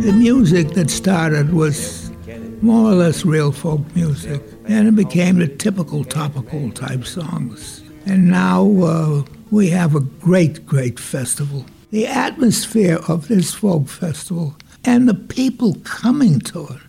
The 0.00 0.12
music 0.12 0.70
that 0.70 0.90
started 0.90 1.52
was 1.52 2.10
more 2.62 2.90
or 2.90 2.94
less 2.94 3.24
real 3.24 3.52
folk 3.52 3.80
music, 3.94 4.42
and 4.66 4.88
it 4.88 4.96
became 4.96 5.38
the 5.38 5.46
typical 5.46 6.04
topical 6.04 6.72
type 6.72 7.04
songs. 7.04 7.82
And 8.06 8.28
now 8.28 8.66
uh, 8.82 9.22
we 9.52 9.70
have 9.70 9.94
a 9.94 10.00
great, 10.00 10.66
great 10.66 10.98
festival. 10.98 11.64
The 11.90 12.06
atmosphere 12.06 12.98
of 13.06 13.28
this 13.28 13.54
folk 13.54 13.88
festival 13.88 14.56
and 14.84 15.08
the 15.08 15.14
people 15.14 15.76
coming 15.84 16.40
to 16.40 16.66
it 16.66 16.80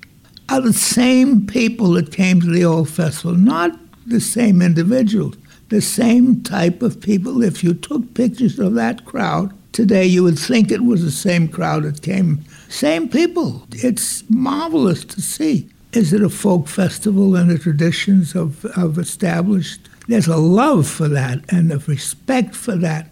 are 0.49 0.61
the 0.61 0.73
same 0.73 1.45
people 1.45 1.91
that 1.91 2.11
came 2.11 2.41
to 2.41 2.49
the 2.49 2.65
old 2.65 2.89
festival, 2.89 3.35
not 3.35 3.77
the 4.07 4.19
same 4.19 4.61
individuals, 4.61 5.35
the 5.69 5.81
same 5.81 6.41
type 6.41 6.81
of 6.81 6.99
people. 6.99 7.43
If 7.43 7.63
you 7.63 7.75
took 7.75 8.15
pictures 8.15 8.57
of 8.57 8.73
that 8.73 9.05
crowd 9.05 9.53
today, 9.71 10.05
you 10.05 10.23
would 10.23 10.39
think 10.39 10.71
it 10.71 10.83
was 10.83 11.03
the 11.03 11.11
same 11.11 11.47
crowd 11.47 11.83
that 11.83 12.01
came. 12.01 12.43
Same 12.67 13.07
people. 13.07 13.67
It's 13.73 14.23
marvelous 14.29 15.05
to 15.05 15.21
see. 15.21 15.69
Is 15.93 16.11
it 16.11 16.23
a 16.23 16.29
folk 16.29 16.67
festival 16.67 17.35
and 17.35 17.51
the 17.51 17.59
traditions 17.59 18.35
of, 18.35 18.65
of 18.77 18.97
established? 18.97 19.89
There's 20.07 20.27
a 20.27 20.37
love 20.37 20.87
for 20.87 21.07
that 21.09 21.43
and 21.49 21.71
a 21.71 21.77
respect 21.79 22.55
for 22.55 22.75
that 22.77 23.11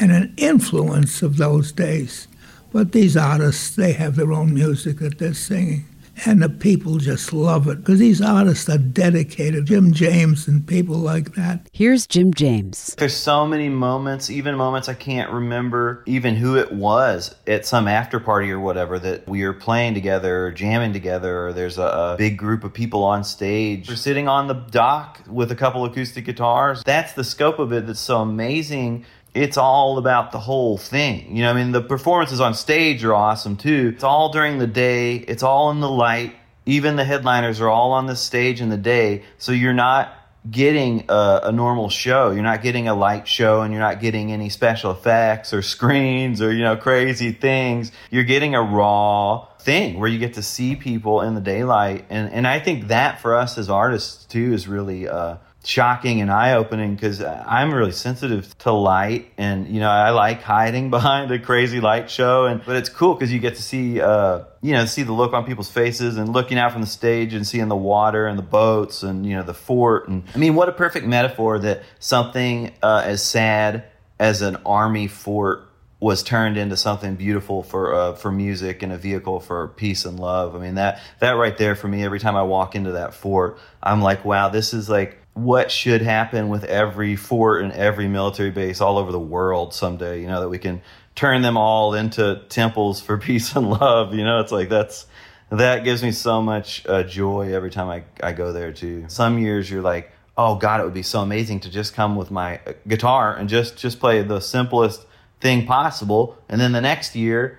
and 0.00 0.10
an 0.12 0.34
influence 0.36 1.22
of 1.22 1.36
those 1.36 1.72
days. 1.72 2.28
But 2.72 2.92
these 2.92 3.16
artists, 3.16 3.76
they 3.76 3.92
have 3.92 4.16
their 4.16 4.32
own 4.32 4.52
music 4.52 4.98
that 4.98 5.18
they're 5.18 5.34
singing. 5.34 5.84
And 6.26 6.42
the 6.42 6.48
people 6.48 6.98
just 6.98 7.32
love 7.32 7.66
it 7.66 7.78
because 7.78 7.98
these 7.98 8.20
artists 8.20 8.68
are 8.68 8.78
dedicated. 8.78 9.66
Jim 9.66 9.92
James 9.92 10.46
and 10.46 10.64
people 10.64 10.96
like 10.96 11.34
that. 11.34 11.68
Here's 11.72 12.06
Jim 12.06 12.32
James. 12.32 12.94
There's 12.96 13.16
so 13.16 13.46
many 13.46 13.68
moments, 13.68 14.30
even 14.30 14.54
moments 14.54 14.88
I 14.88 14.94
can't 14.94 15.30
remember 15.32 16.04
even 16.06 16.36
who 16.36 16.56
it 16.56 16.72
was 16.72 17.34
at 17.46 17.66
some 17.66 17.88
after 17.88 18.20
party 18.20 18.50
or 18.52 18.60
whatever 18.60 18.98
that 19.00 19.28
we 19.28 19.42
are 19.42 19.52
playing 19.52 19.94
together 19.94 20.46
or 20.46 20.52
jamming 20.52 20.92
together 20.92 21.48
or 21.48 21.52
there's 21.52 21.78
a, 21.78 21.82
a 21.82 22.16
big 22.16 22.38
group 22.38 22.62
of 22.62 22.72
people 22.72 23.02
on 23.02 23.24
stage. 23.24 23.88
We're 23.88 23.96
sitting 23.96 24.28
on 24.28 24.46
the 24.46 24.54
dock 24.54 25.20
with 25.28 25.50
a 25.50 25.56
couple 25.56 25.84
acoustic 25.84 26.26
guitars. 26.26 26.84
That's 26.84 27.12
the 27.14 27.24
scope 27.24 27.58
of 27.58 27.72
it 27.72 27.86
that's 27.88 27.98
so 28.00 28.20
amazing 28.20 29.04
it's 29.34 29.56
all 29.56 29.98
about 29.98 30.30
the 30.30 30.38
whole 30.38 30.78
thing. 30.78 31.36
You 31.36 31.42
know, 31.42 31.50
I 31.50 31.54
mean, 31.54 31.72
the 31.72 31.82
performances 31.82 32.40
on 32.40 32.54
stage 32.54 33.04
are 33.04 33.14
awesome 33.14 33.56
too. 33.56 33.92
It's 33.94 34.04
all 34.04 34.30
during 34.30 34.58
the 34.58 34.66
day, 34.66 35.16
it's 35.16 35.42
all 35.42 35.70
in 35.70 35.80
the 35.80 35.90
light. 35.90 36.34
Even 36.66 36.96
the 36.96 37.04
headliners 37.04 37.60
are 37.60 37.68
all 37.68 37.92
on 37.92 38.06
the 38.06 38.16
stage 38.16 38.60
in 38.60 38.70
the 38.70 38.78
day. 38.78 39.24
So 39.36 39.52
you're 39.52 39.74
not 39.74 40.16
getting 40.50 41.04
a, 41.08 41.40
a, 41.44 41.52
normal 41.52 41.88
show. 41.88 42.30
You're 42.30 42.42
not 42.42 42.62
getting 42.62 42.86
a 42.88 42.94
light 42.94 43.26
show 43.26 43.62
and 43.62 43.72
you're 43.72 43.82
not 43.82 44.00
getting 44.00 44.30
any 44.30 44.50
special 44.50 44.90
effects 44.90 45.52
or 45.52 45.62
screens 45.62 46.40
or, 46.40 46.52
you 46.52 46.62
know, 46.62 46.76
crazy 46.76 47.32
things. 47.32 47.92
You're 48.10 48.24
getting 48.24 48.54
a 48.54 48.62
raw 48.62 49.46
thing 49.58 49.98
where 49.98 50.08
you 50.08 50.18
get 50.18 50.34
to 50.34 50.42
see 50.42 50.76
people 50.76 51.22
in 51.22 51.34
the 51.34 51.40
daylight. 51.40 52.04
And, 52.10 52.30
and 52.32 52.46
I 52.46 52.60
think 52.60 52.88
that 52.88 53.20
for 53.20 53.34
us 53.34 53.56
as 53.56 53.70
artists 53.70 54.24
too 54.26 54.52
is 54.52 54.68
really, 54.68 55.08
uh, 55.08 55.36
shocking 55.66 56.20
and 56.20 56.30
eye 56.30 56.52
opening 56.52 56.94
because 56.94 57.22
I'm 57.22 57.72
really 57.72 57.92
sensitive 57.92 58.56
to 58.58 58.72
light 58.72 59.32
and 59.38 59.66
you 59.66 59.80
know 59.80 59.88
I 59.88 60.10
like 60.10 60.42
hiding 60.42 60.90
behind 60.98 61.30
a 61.30 61.38
crazy 61.38 61.80
light 61.80 62.10
show 62.10 62.44
and 62.44 62.62
but 62.64 62.76
it's 62.76 62.88
cool 62.88 63.14
because 63.14 63.32
you 63.32 63.38
get 63.38 63.56
to 63.56 63.62
see 63.62 64.00
uh, 64.00 64.44
you 64.60 64.72
know 64.72 64.84
see 64.84 65.02
the 65.02 65.12
look 65.12 65.32
on 65.32 65.44
people's 65.44 65.70
faces 65.70 66.16
and 66.16 66.32
looking 66.32 66.58
out 66.58 66.72
from 66.72 66.82
the 66.82 66.86
stage 66.86 67.34
and 67.34 67.46
seeing 67.46 67.68
the 67.68 67.76
water 67.76 68.26
and 68.26 68.38
the 68.38 68.42
boats 68.42 69.02
and 69.02 69.26
you 69.26 69.34
know 69.34 69.42
the 69.42 69.54
fort 69.54 70.08
and 70.08 70.24
I 70.34 70.38
mean 70.38 70.54
what 70.54 70.68
a 70.68 70.72
perfect 70.72 71.06
metaphor 71.06 71.58
that 71.60 71.82
something 71.98 72.72
uh, 72.82 73.02
as 73.04 73.22
sad 73.22 73.84
as 74.18 74.42
an 74.42 74.56
army 74.66 75.08
fort 75.08 75.68
was 75.98 76.22
turned 76.22 76.58
into 76.58 76.76
something 76.76 77.14
beautiful 77.14 77.62
for 77.62 77.94
uh, 77.94 78.14
for 78.14 78.30
music 78.30 78.82
and 78.82 78.92
a 78.92 78.98
vehicle 78.98 79.40
for 79.40 79.68
peace 79.68 80.04
and 80.04 80.20
love. 80.20 80.54
I 80.54 80.58
mean 80.58 80.74
that 80.74 81.00
that 81.20 81.32
right 81.32 81.56
there 81.56 81.74
for 81.74 81.88
me 81.88 82.04
every 82.04 82.20
time 82.20 82.36
I 82.36 82.42
walk 82.42 82.74
into 82.74 82.92
that 82.92 83.14
fort 83.14 83.58
I'm 83.82 84.02
like 84.02 84.26
wow 84.26 84.50
this 84.50 84.74
is 84.74 84.90
like 84.90 85.23
what 85.34 85.70
should 85.70 86.00
happen 86.00 86.48
with 86.48 86.64
every 86.64 87.16
fort 87.16 87.62
and 87.62 87.72
every 87.72 88.06
military 88.06 88.50
base 88.50 88.80
all 88.80 88.98
over 88.98 89.10
the 89.10 89.20
world 89.20 89.74
someday, 89.74 90.20
you 90.20 90.28
know, 90.28 90.40
that 90.40 90.48
we 90.48 90.58
can 90.58 90.80
turn 91.16 91.42
them 91.42 91.56
all 91.56 91.94
into 91.94 92.40
temples 92.48 93.00
for 93.00 93.18
peace 93.18 93.54
and 93.54 93.68
love. 93.68 94.14
You 94.14 94.24
know, 94.24 94.40
it's 94.40 94.52
like 94.52 94.68
that's 94.68 95.06
that 95.50 95.84
gives 95.84 96.02
me 96.02 96.12
so 96.12 96.40
much 96.40 96.86
uh, 96.86 97.02
joy 97.02 97.52
every 97.52 97.70
time 97.70 97.88
I, 97.88 98.04
I 98.22 98.32
go 98.32 98.52
there 98.52 98.72
too. 98.72 99.04
Some 99.08 99.38
years 99.38 99.70
you're 99.70 99.82
like, 99.82 100.12
oh 100.36 100.54
God, 100.54 100.80
it 100.80 100.84
would 100.84 100.94
be 100.94 101.02
so 101.02 101.20
amazing 101.20 101.60
to 101.60 101.70
just 101.70 101.94
come 101.94 102.16
with 102.16 102.30
my 102.30 102.58
uh, 102.66 102.72
guitar 102.86 103.34
and 103.34 103.48
just 103.48 103.76
just 103.76 103.98
play 103.98 104.22
the 104.22 104.40
simplest 104.40 105.04
thing 105.40 105.66
possible, 105.66 106.38
and 106.48 106.60
then 106.60 106.72
the 106.72 106.80
next 106.80 107.16
year 107.16 107.58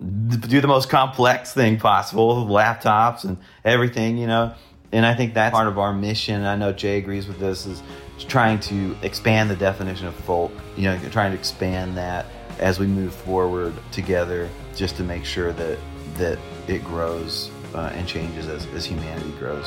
do 0.00 0.62
the 0.62 0.66
most 0.66 0.88
complex 0.88 1.52
thing 1.52 1.78
possible, 1.78 2.46
with 2.46 2.50
laptops 2.50 3.24
and 3.24 3.36
everything, 3.62 4.16
you 4.16 4.26
know 4.26 4.54
and 4.92 5.06
I 5.06 5.14
think 5.14 5.34
that's 5.34 5.54
part 5.54 5.68
of 5.68 5.78
our 5.78 5.92
mission. 5.92 6.44
I 6.44 6.56
know 6.56 6.72
Jay 6.72 6.98
agrees 6.98 7.26
with 7.26 7.38
this 7.38 7.66
is 7.66 7.82
trying 8.18 8.60
to 8.60 8.96
expand 9.02 9.50
the 9.50 9.56
definition 9.56 10.06
of 10.06 10.14
folk, 10.14 10.52
you 10.76 10.84
know, 10.84 10.98
trying 11.10 11.32
to 11.32 11.38
expand 11.38 11.96
that 11.96 12.26
as 12.58 12.78
we 12.78 12.86
move 12.86 13.14
forward 13.14 13.72
together 13.92 14.48
just 14.76 14.96
to 14.96 15.04
make 15.04 15.24
sure 15.24 15.52
that 15.52 15.78
that 16.14 16.38
it 16.68 16.84
grows 16.84 17.50
uh, 17.74 17.90
and 17.94 18.06
changes 18.06 18.48
as, 18.48 18.66
as 18.66 18.84
humanity 18.84 19.30
grows. 19.38 19.66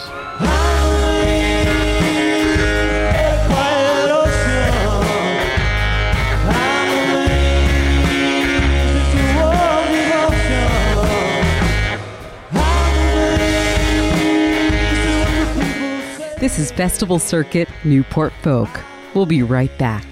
This 16.54 16.70
is 16.70 16.78
Festival 16.78 17.18
Circuit 17.18 17.68
Newport 17.84 18.32
Folk. 18.44 18.70
We'll 19.16 19.26
be 19.26 19.42
right 19.42 19.76
back. 19.80 20.06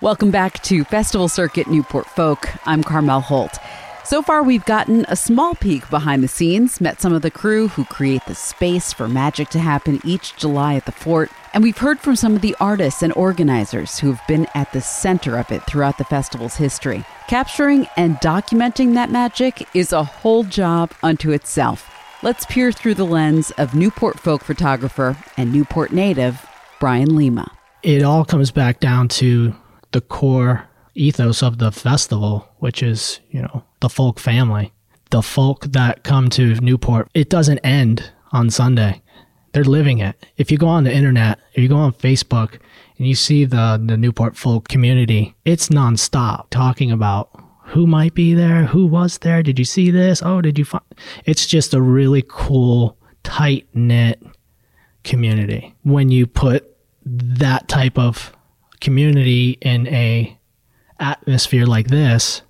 Welcome 0.00 0.32
back 0.32 0.60
to 0.64 0.82
Festival 0.82 1.28
Circuit 1.28 1.68
Newport 1.68 2.06
Folk. 2.06 2.48
I'm 2.66 2.82
Carmel 2.82 3.20
Holt. 3.20 3.58
So 4.02 4.20
far, 4.20 4.42
we've 4.42 4.64
gotten 4.64 5.04
a 5.06 5.14
small 5.14 5.54
peek 5.54 5.88
behind 5.90 6.24
the 6.24 6.28
scenes, 6.28 6.80
met 6.80 7.00
some 7.00 7.12
of 7.12 7.22
the 7.22 7.30
crew 7.30 7.68
who 7.68 7.84
create 7.84 8.24
the 8.26 8.34
space 8.34 8.92
for 8.92 9.06
magic 9.06 9.50
to 9.50 9.60
happen 9.60 10.00
each 10.02 10.34
July 10.34 10.74
at 10.74 10.84
the 10.84 10.90
fort, 10.90 11.30
and 11.58 11.64
we've 11.64 11.78
heard 11.78 11.98
from 11.98 12.14
some 12.14 12.36
of 12.36 12.40
the 12.40 12.54
artists 12.60 13.02
and 13.02 13.12
organizers 13.14 13.98
who've 13.98 14.20
been 14.28 14.46
at 14.54 14.72
the 14.72 14.80
center 14.80 15.36
of 15.36 15.50
it 15.50 15.60
throughout 15.66 15.98
the 15.98 16.04
festival's 16.04 16.54
history. 16.54 17.04
Capturing 17.26 17.88
and 17.96 18.14
documenting 18.18 18.94
that 18.94 19.10
magic 19.10 19.66
is 19.74 19.92
a 19.92 20.04
whole 20.04 20.44
job 20.44 20.92
unto 21.02 21.32
itself. 21.32 21.90
Let's 22.22 22.46
peer 22.46 22.70
through 22.70 22.94
the 22.94 23.04
lens 23.04 23.50
of 23.58 23.74
Newport 23.74 24.20
folk 24.20 24.44
photographer 24.44 25.16
and 25.36 25.52
Newport 25.52 25.92
native 25.92 26.46
Brian 26.78 27.16
Lima. 27.16 27.50
It 27.82 28.04
all 28.04 28.24
comes 28.24 28.52
back 28.52 28.78
down 28.78 29.08
to 29.08 29.52
the 29.90 30.00
core 30.00 30.64
ethos 30.94 31.42
of 31.42 31.58
the 31.58 31.72
festival, 31.72 32.48
which 32.58 32.84
is, 32.84 33.18
you 33.32 33.42
know, 33.42 33.64
the 33.80 33.88
folk 33.88 34.20
family. 34.20 34.72
The 35.10 35.22
folk 35.22 35.64
that 35.72 36.04
come 36.04 36.30
to 36.30 36.54
Newport, 36.60 37.08
it 37.14 37.28
doesn't 37.28 37.58
end 37.64 38.12
on 38.30 38.48
Sunday. 38.50 39.02
They're 39.58 39.64
living 39.64 39.98
it. 39.98 40.24
If 40.36 40.52
you 40.52 40.56
go 40.56 40.68
on 40.68 40.84
the 40.84 40.94
internet, 40.94 41.40
if 41.52 41.60
you 41.60 41.68
go 41.68 41.78
on 41.78 41.92
Facebook 41.94 42.60
and 42.96 43.08
you 43.08 43.16
see 43.16 43.44
the, 43.44 43.82
the 43.84 43.96
Newport 43.96 44.36
folk 44.36 44.68
community, 44.68 45.34
it's 45.44 45.68
nonstop 45.68 46.48
talking 46.50 46.92
about 46.92 47.30
who 47.64 47.84
might 47.84 48.14
be 48.14 48.34
there, 48.34 48.66
who 48.66 48.86
was 48.86 49.18
there, 49.18 49.42
did 49.42 49.58
you 49.58 49.64
see 49.64 49.90
this? 49.90 50.22
Oh, 50.22 50.40
did 50.40 50.60
you 50.60 50.64
find? 50.64 50.84
It's 51.24 51.44
just 51.44 51.74
a 51.74 51.80
really 51.80 52.22
cool, 52.28 52.96
tight 53.24 53.66
knit 53.74 54.22
community. 55.02 55.74
When 55.82 56.12
you 56.12 56.28
put 56.28 56.76
that 57.04 57.66
type 57.66 57.98
of 57.98 58.32
community 58.80 59.58
in 59.60 59.88
a 59.88 60.38
atmosphere 61.00 61.66
like 61.66 61.88
this, 61.88 62.42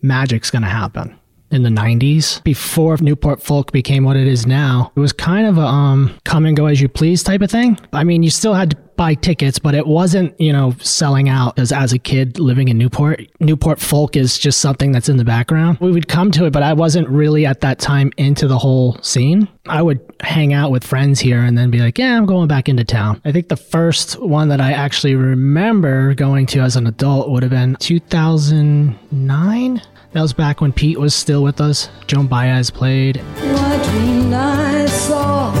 magic's 0.00 0.50
to 0.62 0.70
happen. 0.70 1.18
In 1.50 1.62
the 1.62 1.70
90s 1.70 2.42
before 2.44 2.96
Newport 2.98 3.42
Folk 3.42 3.72
became 3.72 4.04
what 4.04 4.16
it 4.16 4.26
is 4.26 4.46
now. 4.46 4.92
It 4.96 5.00
was 5.00 5.12
kind 5.12 5.46
of 5.46 5.58
a 5.58 5.66
um, 5.66 6.18
come 6.24 6.46
and 6.46 6.56
go 6.56 6.66
as 6.66 6.80
you 6.80 6.88
please 6.88 7.22
type 7.22 7.42
of 7.42 7.50
thing. 7.50 7.78
I 7.92 8.04
mean, 8.04 8.22
you 8.22 8.30
still 8.30 8.54
had 8.54 8.70
to 8.70 8.76
buy 8.96 9.14
tickets, 9.14 9.58
but 9.58 9.74
it 9.74 9.86
wasn't, 9.86 10.38
you 10.40 10.52
know, 10.52 10.74
selling 10.80 11.28
out 11.28 11.58
as 11.58 11.72
as 11.72 11.92
a 11.92 11.98
kid 11.98 12.38
living 12.38 12.68
in 12.68 12.78
Newport. 12.78 13.22
Newport 13.40 13.78
Folk 13.78 14.16
is 14.16 14.38
just 14.38 14.60
something 14.60 14.92
that's 14.92 15.08
in 15.08 15.16
the 15.16 15.24
background. 15.24 15.78
We 15.80 15.92
would 15.92 16.08
come 16.08 16.30
to 16.32 16.46
it, 16.46 16.52
but 16.52 16.62
I 16.62 16.72
wasn't 16.72 17.08
really 17.08 17.46
at 17.46 17.60
that 17.60 17.78
time 17.78 18.12
into 18.16 18.48
the 18.48 18.58
whole 18.58 18.98
scene. 19.02 19.48
I 19.68 19.82
would 19.82 20.00
hang 20.20 20.52
out 20.52 20.70
with 20.70 20.84
friends 20.84 21.20
here 21.20 21.42
and 21.42 21.58
then 21.58 21.70
be 21.70 21.80
like, 21.80 21.98
yeah, 21.98 22.16
I'm 22.16 22.26
going 22.26 22.48
back 22.48 22.68
into 22.68 22.84
town. 22.84 23.20
I 23.24 23.32
think 23.32 23.48
the 23.48 23.56
first 23.56 24.20
one 24.20 24.48
that 24.48 24.60
I 24.60 24.72
actually 24.72 25.14
remember 25.14 26.14
going 26.14 26.46
to 26.46 26.60
as 26.60 26.76
an 26.76 26.86
adult 26.86 27.30
would 27.30 27.42
have 27.42 27.50
been 27.50 27.76
2009. 27.80 29.82
That 30.16 30.22
was 30.22 30.32
back 30.32 30.62
when 30.62 30.72
Pete 30.72 30.98
was 30.98 31.14
still 31.14 31.42
with 31.42 31.60
us. 31.60 31.90
Joan 32.06 32.26
Baez 32.26 32.70
played. 32.70 33.18
What 33.18 33.84
dreamed 33.84 34.32
I 34.32 34.86
saw 34.86 35.52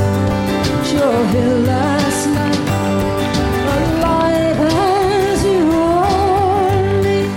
your 0.90 1.26
hill 1.26 1.58
last 1.58 2.26
night, 2.28 2.56
alive 3.98 4.56
as 4.58 5.44
you 5.44 5.68
warned 5.68 7.04
me. 7.04 7.28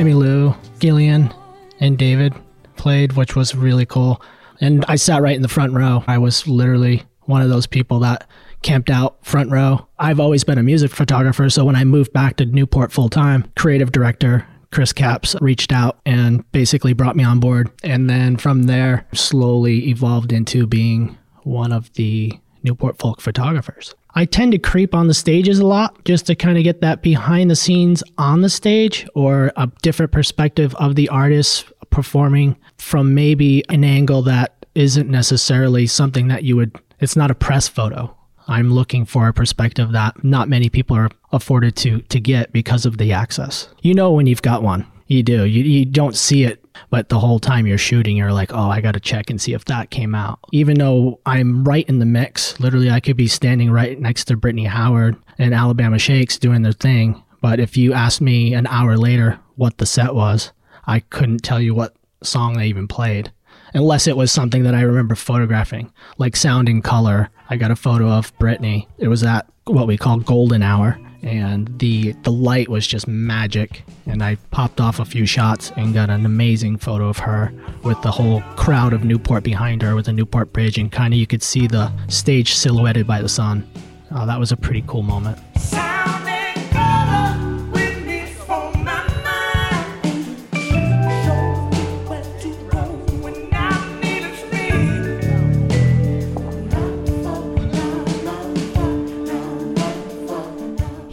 Emmylou, 0.00 0.56
Gillian, 0.78 1.34
and 1.80 1.98
David 1.98 2.32
played, 2.76 3.14
which 3.14 3.34
was 3.34 3.56
really 3.56 3.84
cool. 3.84 4.22
And 4.60 4.84
I 4.86 4.94
sat 4.94 5.22
right 5.22 5.34
in 5.34 5.42
the 5.42 5.48
front 5.48 5.72
row. 5.72 6.04
I 6.06 6.18
was 6.18 6.46
literally 6.46 7.02
one 7.22 7.42
of 7.42 7.48
those 7.48 7.66
people 7.66 7.98
that 7.98 8.28
camped 8.62 8.88
out 8.88 9.16
front 9.26 9.50
row. 9.50 9.88
I've 9.98 10.20
always 10.20 10.44
been 10.44 10.58
a 10.58 10.62
music 10.62 10.92
photographer, 10.92 11.50
so 11.50 11.64
when 11.64 11.74
I 11.74 11.82
moved 11.82 12.12
back 12.12 12.36
to 12.36 12.46
Newport 12.46 12.92
full 12.92 13.08
time, 13.08 13.50
creative 13.56 13.90
director 13.90 14.46
Chris 14.72 14.92
Caps 14.92 15.34
reached 15.40 15.72
out 15.72 15.98
and 16.04 16.50
basically 16.52 16.92
brought 16.92 17.16
me 17.16 17.24
on 17.24 17.40
board. 17.40 17.70
And 17.82 18.10
then 18.10 18.36
from 18.36 18.64
there, 18.64 19.06
slowly 19.12 19.88
evolved 19.88 20.32
into 20.32 20.66
being 20.66 21.16
one 21.42 21.72
of 21.72 21.92
the 21.94 22.32
Newport 22.62 22.98
folk 22.98 23.20
photographers. 23.20 23.94
I 24.14 24.24
tend 24.24 24.52
to 24.52 24.58
creep 24.58 24.94
on 24.94 25.08
the 25.08 25.14
stages 25.14 25.58
a 25.58 25.66
lot 25.66 26.04
just 26.04 26.26
to 26.26 26.34
kind 26.34 26.56
of 26.56 26.64
get 26.64 26.80
that 26.80 27.02
behind 27.02 27.50
the 27.50 27.56
scenes 27.56 28.02
on 28.18 28.40
the 28.40 28.48
stage 28.48 29.06
or 29.14 29.52
a 29.56 29.70
different 29.82 30.10
perspective 30.10 30.74
of 30.76 30.94
the 30.94 31.08
artist 31.10 31.70
performing 31.90 32.56
from 32.78 33.14
maybe 33.14 33.62
an 33.68 33.84
angle 33.84 34.22
that 34.22 34.66
isn't 34.74 35.08
necessarily 35.08 35.86
something 35.86 36.28
that 36.28 36.44
you 36.44 36.56
would, 36.56 36.78
it's 36.98 37.16
not 37.16 37.30
a 37.30 37.34
press 37.34 37.68
photo. 37.68 38.14
I'm 38.48 38.72
looking 38.72 39.04
for 39.04 39.28
a 39.28 39.32
perspective 39.32 39.92
that 39.92 40.22
not 40.22 40.48
many 40.48 40.68
people 40.68 40.96
are 40.96 41.10
afforded 41.32 41.76
to 41.76 42.00
to 42.00 42.20
get 42.20 42.52
because 42.52 42.86
of 42.86 42.98
the 42.98 43.12
access. 43.12 43.68
You 43.82 43.94
know 43.94 44.12
when 44.12 44.26
you've 44.26 44.42
got 44.42 44.62
one. 44.62 44.86
You 45.08 45.22
do. 45.22 45.44
You, 45.44 45.62
you 45.62 45.84
don't 45.84 46.16
see 46.16 46.42
it, 46.42 46.64
but 46.90 47.08
the 47.08 47.20
whole 47.20 47.38
time 47.38 47.66
you're 47.66 47.78
shooting, 47.78 48.16
you're 48.16 48.32
like, 48.32 48.52
oh, 48.52 48.68
I 48.68 48.80
got 48.80 48.92
to 48.92 49.00
check 49.00 49.30
and 49.30 49.40
see 49.40 49.52
if 49.52 49.64
that 49.66 49.90
came 49.90 50.16
out. 50.16 50.40
Even 50.50 50.78
though 50.78 51.20
I'm 51.24 51.62
right 51.62 51.88
in 51.88 52.00
the 52.00 52.06
mix, 52.06 52.58
literally, 52.58 52.90
I 52.90 52.98
could 52.98 53.16
be 53.16 53.28
standing 53.28 53.70
right 53.70 54.00
next 54.00 54.24
to 54.24 54.36
Brittany 54.36 54.64
Howard 54.64 55.16
and 55.38 55.54
Alabama 55.54 56.00
Shakes 56.00 56.38
doing 56.38 56.62
their 56.62 56.72
thing. 56.72 57.22
But 57.40 57.60
if 57.60 57.76
you 57.76 57.92
asked 57.92 58.20
me 58.20 58.52
an 58.54 58.66
hour 58.66 58.96
later 58.96 59.38
what 59.54 59.78
the 59.78 59.86
set 59.86 60.12
was, 60.14 60.50
I 60.86 61.00
couldn't 61.00 61.44
tell 61.44 61.60
you 61.60 61.72
what 61.72 61.94
song 62.22 62.56
they 62.56 62.66
even 62.66 62.88
played 62.88 63.30
unless 63.76 64.06
it 64.06 64.16
was 64.16 64.32
something 64.32 64.62
that 64.62 64.74
I 64.74 64.80
remember 64.80 65.14
photographing, 65.14 65.92
like 66.16 66.34
Sound 66.34 66.68
and 66.68 66.82
Color. 66.82 67.28
I 67.50 67.56
got 67.56 67.70
a 67.70 67.76
photo 67.76 68.08
of 68.08 68.36
Brittany. 68.38 68.88
It 68.98 69.08
was 69.08 69.22
at 69.22 69.46
what 69.66 69.86
we 69.86 69.98
call 69.98 70.18
golden 70.18 70.62
hour, 70.62 70.98
and 71.22 71.78
the 71.78 72.12
the 72.22 72.32
light 72.32 72.68
was 72.68 72.86
just 72.86 73.06
magic. 73.06 73.84
And 74.06 74.22
I 74.22 74.36
popped 74.50 74.80
off 74.80 74.98
a 74.98 75.04
few 75.04 75.26
shots 75.26 75.72
and 75.76 75.92
got 75.92 76.08
an 76.08 76.24
amazing 76.24 76.78
photo 76.78 77.08
of 77.08 77.18
her 77.18 77.52
with 77.82 78.00
the 78.00 78.10
whole 78.10 78.40
crowd 78.56 78.94
of 78.94 79.04
Newport 79.04 79.44
behind 79.44 79.82
her 79.82 79.94
with 79.94 80.06
the 80.06 80.12
Newport 80.12 80.52
Bridge, 80.52 80.78
and 80.78 80.90
kind 80.90 81.12
of 81.12 81.20
you 81.20 81.26
could 81.26 81.42
see 81.42 81.66
the 81.66 81.92
stage 82.08 82.54
silhouetted 82.54 83.06
by 83.06 83.20
the 83.20 83.28
sun. 83.28 83.68
Uh, 84.10 84.24
that 84.24 84.40
was 84.40 84.52
a 84.52 84.56
pretty 84.56 84.82
cool 84.86 85.02
moment. 85.02 85.38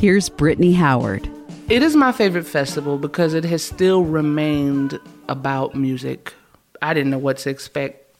Here's 0.03 0.27
Brittany 0.27 0.73
Howard. 0.73 1.29
It 1.69 1.81
is 1.81 1.95
my 1.95 2.11
favorite 2.11 2.43
festival 2.43 2.97
because 2.97 3.33
it 3.33 3.45
has 3.45 3.63
still 3.63 4.03
remained 4.03 4.99
about 5.29 5.75
music. 5.75 6.33
I 6.81 6.93
didn't 6.93 7.09
know 7.09 7.17
what 7.17 7.37
to 7.37 7.49
expect 7.49 8.13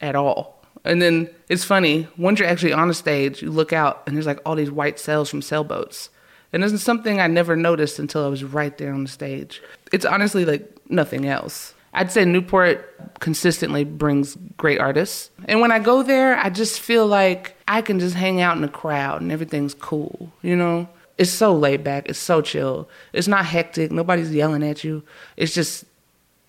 at 0.00 0.16
all. 0.16 0.60
And 0.84 1.00
then 1.00 1.30
it's 1.48 1.62
funny, 1.62 2.08
once 2.18 2.40
you're 2.40 2.48
actually 2.48 2.72
on 2.72 2.90
a 2.90 2.94
stage, 2.94 3.42
you 3.42 3.52
look 3.52 3.72
out 3.72 4.02
and 4.08 4.16
there's 4.16 4.26
like 4.26 4.40
all 4.44 4.56
these 4.56 4.72
white 4.72 4.98
sails 4.98 5.30
from 5.30 5.40
sailboats. 5.40 6.10
And 6.52 6.64
this 6.64 6.72
is 6.72 6.82
something 6.82 7.20
I 7.20 7.28
never 7.28 7.54
noticed 7.54 8.00
until 8.00 8.24
I 8.24 8.28
was 8.28 8.42
right 8.42 8.76
there 8.76 8.92
on 8.92 9.04
the 9.04 9.08
stage. 9.08 9.62
It's 9.92 10.04
honestly 10.04 10.44
like 10.44 10.78
nothing 10.90 11.26
else. 11.26 11.74
I'd 11.94 12.10
say 12.10 12.24
Newport 12.24 13.20
consistently 13.20 13.84
brings 13.84 14.36
great 14.56 14.80
artists. 14.80 15.30
And 15.44 15.60
when 15.60 15.70
I 15.70 15.78
go 15.78 16.02
there, 16.02 16.36
I 16.38 16.50
just 16.50 16.80
feel 16.80 17.06
like 17.06 17.56
I 17.68 17.82
can 17.82 18.00
just 18.00 18.16
hang 18.16 18.40
out 18.40 18.56
in 18.56 18.62
the 18.62 18.68
crowd 18.68 19.22
and 19.22 19.30
everything's 19.30 19.74
cool, 19.74 20.32
you 20.42 20.56
know? 20.56 20.88
It's 21.20 21.30
so 21.30 21.54
laid 21.54 21.84
back, 21.84 22.08
it's 22.08 22.18
so 22.18 22.40
chill. 22.40 22.88
It's 23.12 23.28
not 23.28 23.44
hectic, 23.44 23.92
nobody's 23.92 24.32
yelling 24.32 24.62
at 24.62 24.82
you. 24.84 25.02
It's 25.36 25.52
just, 25.52 25.84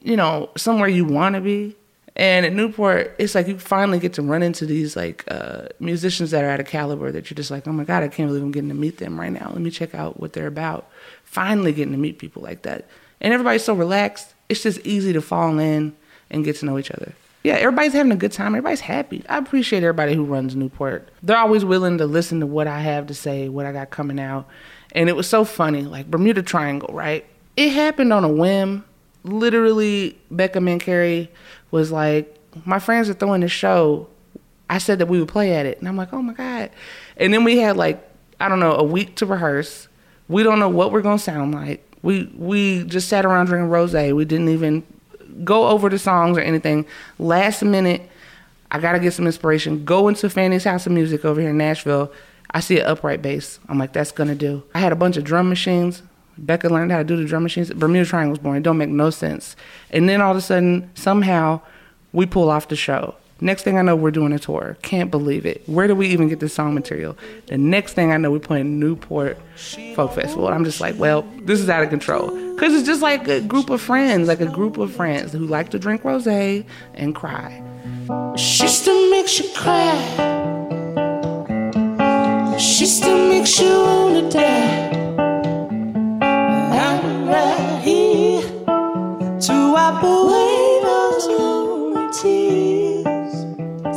you 0.01 0.15
know, 0.15 0.49
somewhere 0.55 0.87
you 0.87 1.03
want 1.03 1.35
to 1.35 1.41
be. 1.41 1.75
And 2.15 2.45
at 2.45 2.53
Newport, 2.53 3.13
it's 3.19 3.35
like 3.35 3.49
you 3.49 3.59
finally 3.59 3.99
get 3.99 4.13
to 4.13 4.21
run 4.21 4.41
into 4.41 4.65
these 4.65 4.95
like 4.95 5.25
uh, 5.27 5.63
musicians 5.81 6.31
that 6.31 6.45
are 6.45 6.49
at 6.49 6.61
a 6.61 6.63
caliber 6.63 7.11
that 7.11 7.29
you're 7.29 7.35
just 7.35 7.51
like, 7.51 7.67
oh 7.67 7.73
my 7.73 7.83
God, 7.83 8.01
I 8.01 8.07
can't 8.07 8.29
believe 8.29 8.43
I'm 8.43 8.51
getting 8.53 8.69
to 8.69 8.75
meet 8.75 8.97
them 8.97 9.19
right 9.19 9.33
now. 9.33 9.49
Let 9.49 9.59
me 9.59 9.71
check 9.71 9.93
out 9.93 10.21
what 10.21 10.31
they're 10.31 10.47
about. 10.47 10.89
Finally 11.25 11.73
getting 11.73 11.91
to 11.91 11.99
meet 11.99 12.17
people 12.17 12.41
like 12.41 12.61
that. 12.61 12.87
And 13.19 13.33
everybody's 13.33 13.65
so 13.65 13.73
relaxed. 13.73 14.33
It's 14.47 14.63
just 14.63 14.79
easy 14.85 15.11
to 15.11 15.21
fall 15.21 15.59
in 15.59 15.93
and 16.29 16.45
get 16.45 16.55
to 16.57 16.65
know 16.65 16.79
each 16.79 16.91
other. 16.91 17.11
Yeah, 17.43 17.55
everybody's 17.55 17.93
having 17.93 18.11
a 18.11 18.17
good 18.17 18.31
time. 18.31 18.47
Everybody's 18.49 18.81
happy. 18.81 19.23
I 19.27 19.37
appreciate 19.37 19.83
everybody 19.83 20.13
who 20.13 20.23
runs 20.23 20.55
Newport. 20.55 21.09
They're 21.23 21.37
always 21.37 21.65
willing 21.65 21.97
to 21.97 22.05
listen 22.05 22.39
to 22.41 22.45
what 22.45 22.67
I 22.67 22.81
have 22.81 23.07
to 23.07 23.15
say, 23.15 23.49
what 23.49 23.65
I 23.65 23.71
got 23.71 23.89
coming 23.89 24.19
out. 24.19 24.47
And 24.91 25.09
it 25.09 25.15
was 25.15 25.27
so 25.27 25.43
funny, 25.43 25.81
like 25.81 26.11
Bermuda 26.11 26.43
Triangle, 26.43 26.93
right? 26.93 27.25
It 27.57 27.69
happened 27.69 28.13
on 28.13 28.23
a 28.23 28.29
whim. 28.29 28.85
Literally, 29.23 30.19
Becca 30.29 30.59
Mancari 30.59 31.29
was 31.71 31.91
like, 31.91 32.35
My 32.65 32.79
friends 32.79 33.09
are 33.09 33.13
throwing 33.13 33.41
this 33.41 33.51
show. 33.51 34.07
I 34.69 34.77
said 34.77 34.99
that 34.99 35.07
we 35.07 35.19
would 35.19 35.27
play 35.27 35.53
at 35.55 35.65
it. 35.65 35.79
And 35.79 35.87
I'm 35.87 35.97
like, 35.97 36.13
Oh 36.13 36.21
my 36.21 36.33
God. 36.33 36.69
And 37.17 37.33
then 37.33 37.43
we 37.43 37.57
had 37.57 37.75
like, 37.75 38.07
I 38.39 38.49
don't 38.49 38.59
know, 38.59 38.73
a 38.73 38.83
week 38.83 39.15
to 39.17 39.25
rehearse. 39.25 39.87
We 40.27 40.43
don't 40.43 40.59
know 40.59 40.69
what 40.69 40.91
we're 40.91 41.01
gonna 41.01 41.19
sound 41.19 41.53
like. 41.53 41.83
We 42.03 42.31
we 42.35 42.83
just 42.83 43.09
sat 43.09 43.25
around 43.25 43.47
drinking 43.47 43.69
rose. 43.69 43.93
We 43.93 44.25
didn't 44.25 44.49
even 44.49 44.83
go 45.43 45.67
over 45.67 45.89
the 45.89 45.99
songs 45.99 46.37
or 46.37 46.41
anything. 46.41 46.85
Last 47.19 47.63
minute, 47.63 48.09
I 48.71 48.79
gotta 48.79 48.99
get 48.99 49.13
some 49.13 49.25
inspiration. 49.25 49.83
Go 49.83 50.07
into 50.07 50.29
Fanny's 50.29 50.63
House 50.63 50.85
of 50.85 50.91
Music 50.91 51.25
over 51.25 51.41
here 51.41 51.49
in 51.49 51.57
Nashville. 51.57 52.11
I 52.51 52.59
see 52.59 52.79
an 52.79 52.85
upright 52.85 53.21
bass. 53.21 53.59
I'm 53.69 53.77
like, 53.77 53.93
that's 53.93 54.11
gonna 54.11 54.35
do. 54.35 54.63
I 54.73 54.79
had 54.79 54.91
a 54.91 54.95
bunch 54.95 55.17
of 55.17 55.23
drum 55.23 55.49
machines. 55.49 56.03
Becca 56.37 56.69
learned 56.69 56.91
how 56.91 56.97
to 56.97 57.03
do 57.03 57.17
the 57.17 57.25
drum 57.25 57.43
machines. 57.43 57.71
Bermuda 57.71 58.05
Triangle 58.05 58.31
was 58.31 58.39
born. 58.39 58.57
It 58.57 58.63
don't 58.63 58.77
make 58.77 58.89
no 58.89 59.09
sense. 59.09 59.55
And 59.91 60.07
then 60.07 60.21
all 60.21 60.31
of 60.31 60.37
a 60.37 60.41
sudden, 60.41 60.89
somehow, 60.95 61.61
we 62.13 62.25
pull 62.25 62.49
off 62.49 62.67
the 62.67 62.75
show. 62.75 63.15
Next 63.43 63.63
thing 63.63 63.79
I 63.79 63.81
know, 63.81 63.95
we're 63.95 64.11
doing 64.11 64.33
a 64.33 64.39
tour. 64.39 64.77
Can't 64.83 65.09
believe 65.09 65.47
it. 65.47 65.63
Where 65.67 65.87
do 65.87 65.95
we 65.95 66.07
even 66.09 66.29
get 66.29 66.39
this 66.39 66.53
song 66.53 66.75
material? 66.75 67.17
The 67.47 67.57
next 67.57 67.93
thing 67.93 68.11
I 68.11 68.17
know, 68.17 68.29
we're 68.29 68.39
playing 68.39 68.79
Newport 68.79 69.39
Folk 69.95 70.13
Festival. 70.13 70.45
And 70.45 70.53
I'm 70.53 70.63
just 70.63 70.79
like, 70.79 70.95
well, 70.99 71.23
this 71.41 71.59
is 71.59 71.67
out 71.67 71.81
of 71.81 71.89
control. 71.89 72.29
Because 72.53 72.75
it's 72.75 72.85
just 72.85 73.01
like 73.01 73.27
a 73.27 73.41
group 73.41 73.71
of 73.71 73.81
friends, 73.81 74.27
like 74.27 74.41
a 74.41 74.45
group 74.45 74.77
of 74.77 74.93
friends 74.93 75.31
who 75.31 75.39
like 75.39 75.69
to 75.69 75.79
drink 75.79 76.03
rose 76.03 76.27
and 76.27 77.15
cry. 77.15 77.63
She 78.37 78.67
still 78.67 79.09
makes 79.09 79.39
you 79.39 79.49
cry. 79.55 79.97
She 82.59 82.85
still 82.85 83.27
makes 83.27 83.59
you 83.59 83.69
wanna 83.71 84.29
die. 84.29 84.89
I'm 86.21 87.27
right 87.27 87.81
here 87.83 88.43
to 88.43 89.71
wipe 89.73 90.03
away 90.03 90.79
those 90.83 91.25
lonely 91.25 92.13
tears. 92.13 92.40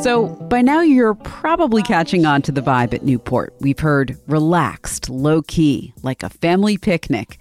So, 0.05 0.27
by 0.27 0.61
now 0.61 0.81
you're 0.81 1.15
probably 1.15 1.81
catching 1.81 2.27
on 2.27 2.43
to 2.43 2.51
the 2.51 2.61
vibe 2.61 2.93
at 2.93 3.01
Newport. 3.01 3.55
We've 3.59 3.79
heard 3.79 4.15
relaxed, 4.27 5.09
low 5.09 5.41
key, 5.41 5.95
like 6.03 6.21
a 6.21 6.29
family 6.29 6.77
picnic. 6.77 7.39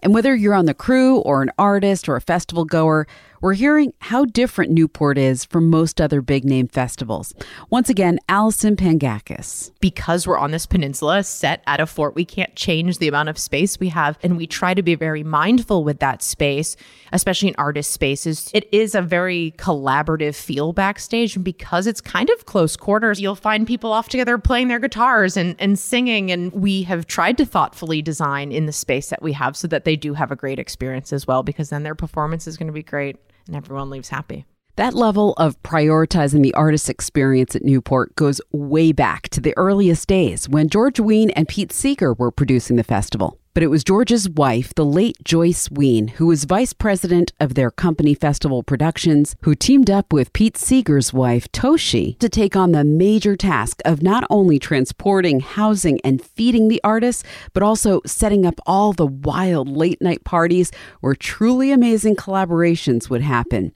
And 0.00 0.14
whether 0.14 0.34
you're 0.34 0.54
on 0.54 0.64
the 0.64 0.72
crew 0.72 1.18
or 1.18 1.42
an 1.42 1.50
artist 1.58 2.08
or 2.08 2.16
a 2.16 2.22
festival 2.22 2.64
goer, 2.64 3.06
we're 3.40 3.54
hearing 3.54 3.92
how 4.00 4.24
different 4.24 4.72
Newport 4.72 5.18
is 5.18 5.44
from 5.44 5.70
most 5.70 6.00
other 6.00 6.20
big 6.20 6.44
name 6.44 6.68
festivals. 6.68 7.34
Once 7.70 7.88
again, 7.88 8.18
Allison 8.28 8.76
Pangakis. 8.76 9.70
Because 9.80 10.26
we're 10.26 10.38
on 10.38 10.50
this 10.50 10.66
peninsula 10.66 11.22
set 11.22 11.62
at 11.66 11.80
a 11.80 11.86
fort, 11.86 12.14
we 12.14 12.24
can't 12.24 12.54
change 12.56 12.98
the 12.98 13.08
amount 13.08 13.28
of 13.28 13.38
space 13.38 13.78
we 13.78 13.88
have. 13.90 14.18
And 14.22 14.36
we 14.36 14.46
try 14.46 14.74
to 14.74 14.82
be 14.82 14.94
very 14.94 15.22
mindful 15.22 15.84
with 15.84 16.00
that 16.00 16.22
space, 16.22 16.76
especially 17.12 17.48
in 17.48 17.54
artist 17.58 17.92
spaces. 17.92 18.50
It 18.52 18.68
is 18.72 18.94
a 18.94 19.02
very 19.02 19.54
collaborative 19.56 20.34
feel 20.34 20.72
backstage. 20.72 21.36
And 21.36 21.44
because 21.44 21.86
it's 21.86 22.00
kind 22.00 22.30
of 22.30 22.46
close 22.46 22.76
quarters, 22.76 23.20
you'll 23.20 23.34
find 23.34 23.66
people 23.66 23.92
off 23.92 24.08
together 24.08 24.38
playing 24.38 24.68
their 24.68 24.78
guitars 24.78 25.36
and, 25.36 25.54
and 25.58 25.78
singing. 25.78 26.30
And 26.30 26.52
we 26.52 26.82
have 26.84 27.06
tried 27.06 27.38
to 27.38 27.46
thoughtfully 27.46 28.02
design 28.02 28.52
in 28.52 28.66
the 28.66 28.72
space 28.72 29.10
that 29.10 29.22
we 29.22 29.32
have 29.32 29.56
so 29.56 29.68
that 29.68 29.84
they 29.84 29.96
do 29.96 30.14
have 30.14 30.30
a 30.30 30.36
great 30.36 30.58
experience 30.58 31.12
as 31.12 31.26
well, 31.26 31.42
because 31.42 31.70
then 31.70 31.82
their 31.82 31.94
performance 31.94 32.46
is 32.46 32.56
going 32.56 32.66
to 32.66 32.72
be 32.72 32.82
great 32.82 33.16
and 33.48 33.56
everyone 33.56 33.90
leaves 33.90 34.10
happy. 34.10 34.44
That 34.78 34.94
level 34.94 35.32
of 35.38 35.60
prioritizing 35.64 36.44
the 36.44 36.54
artist's 36.54 36.88
experience 36.88 37.56
at 37.56 37.64
Newport 37.64 38.14
goes 38.14 38.40
way 38.52 38.92
back 38.92 39.28
to 39.30 39.40
the 39.40 39.52
earliest 39.56 40.06
days 40.06 40.48
when 40.48 40.68
George 40.68 41.00
Wein 41.00 41.30
and 41.30 41.48
Pete 41.48 41.72
Seeger 41.72 42.14
were 42.14 42.30
producing 42.30 42.76
the 42.76 42.84
festival. 42.84 43.40
But 43.54 43.64
it 43.64 43.70
was 43.70 43.82
George's 43.82 44.28
wife, 44.28 44.72
the 44.76 44.84
late 44.84 45.16
Joyce 45.24 45.68
Wein, 45.68 46.06
who 46.06 46.26
was 46.26 46.44
vice 46.44 46.72
president 46.72 47.32
of 47.40 47.54
their 47.54 47.72
company 47.72 48.14
Festival 48.14 48.62
Productions, 48.62 49.34
who 49.42 49.56
teamed 49.56 49.90
up 49.90 50.12
with 50.12 50.32
Pete 50.32 50.56
Seeger's 50.56 51.12
wife, 51.12 51.50
Toshi, 51.50 52.16
to 52.20 52.28
take 52.28 52.54
on 52.54 52.70
the 52.70 52.84
major 52.84 53.34
task 53.34 53.80
of 53.84 54.00
not 54.00 54.22
only 54.30 54.60
transporting, 54.60 55.40
housing, 55.40 56.00
and 56.04 56.24
feeding 56.24 56.68
the 56.68 56.80
artists, 56.84 57.24
but 57.52 57.64
also 57.64 58.00
setting 58.06 58.46
up 58.46 58.60
all 58.64 58.92
the 58.92 59.08
wild 59.08 59.68
late 59.68 60.00
night 60.00 60.22
parties 60.22 60.70
where 61.00 61.16
truly 61.16 61.72
amazing 61.72 62.14
collaborations 62.14 63.10
would 63.10 63.22
happen. 63.22 63.72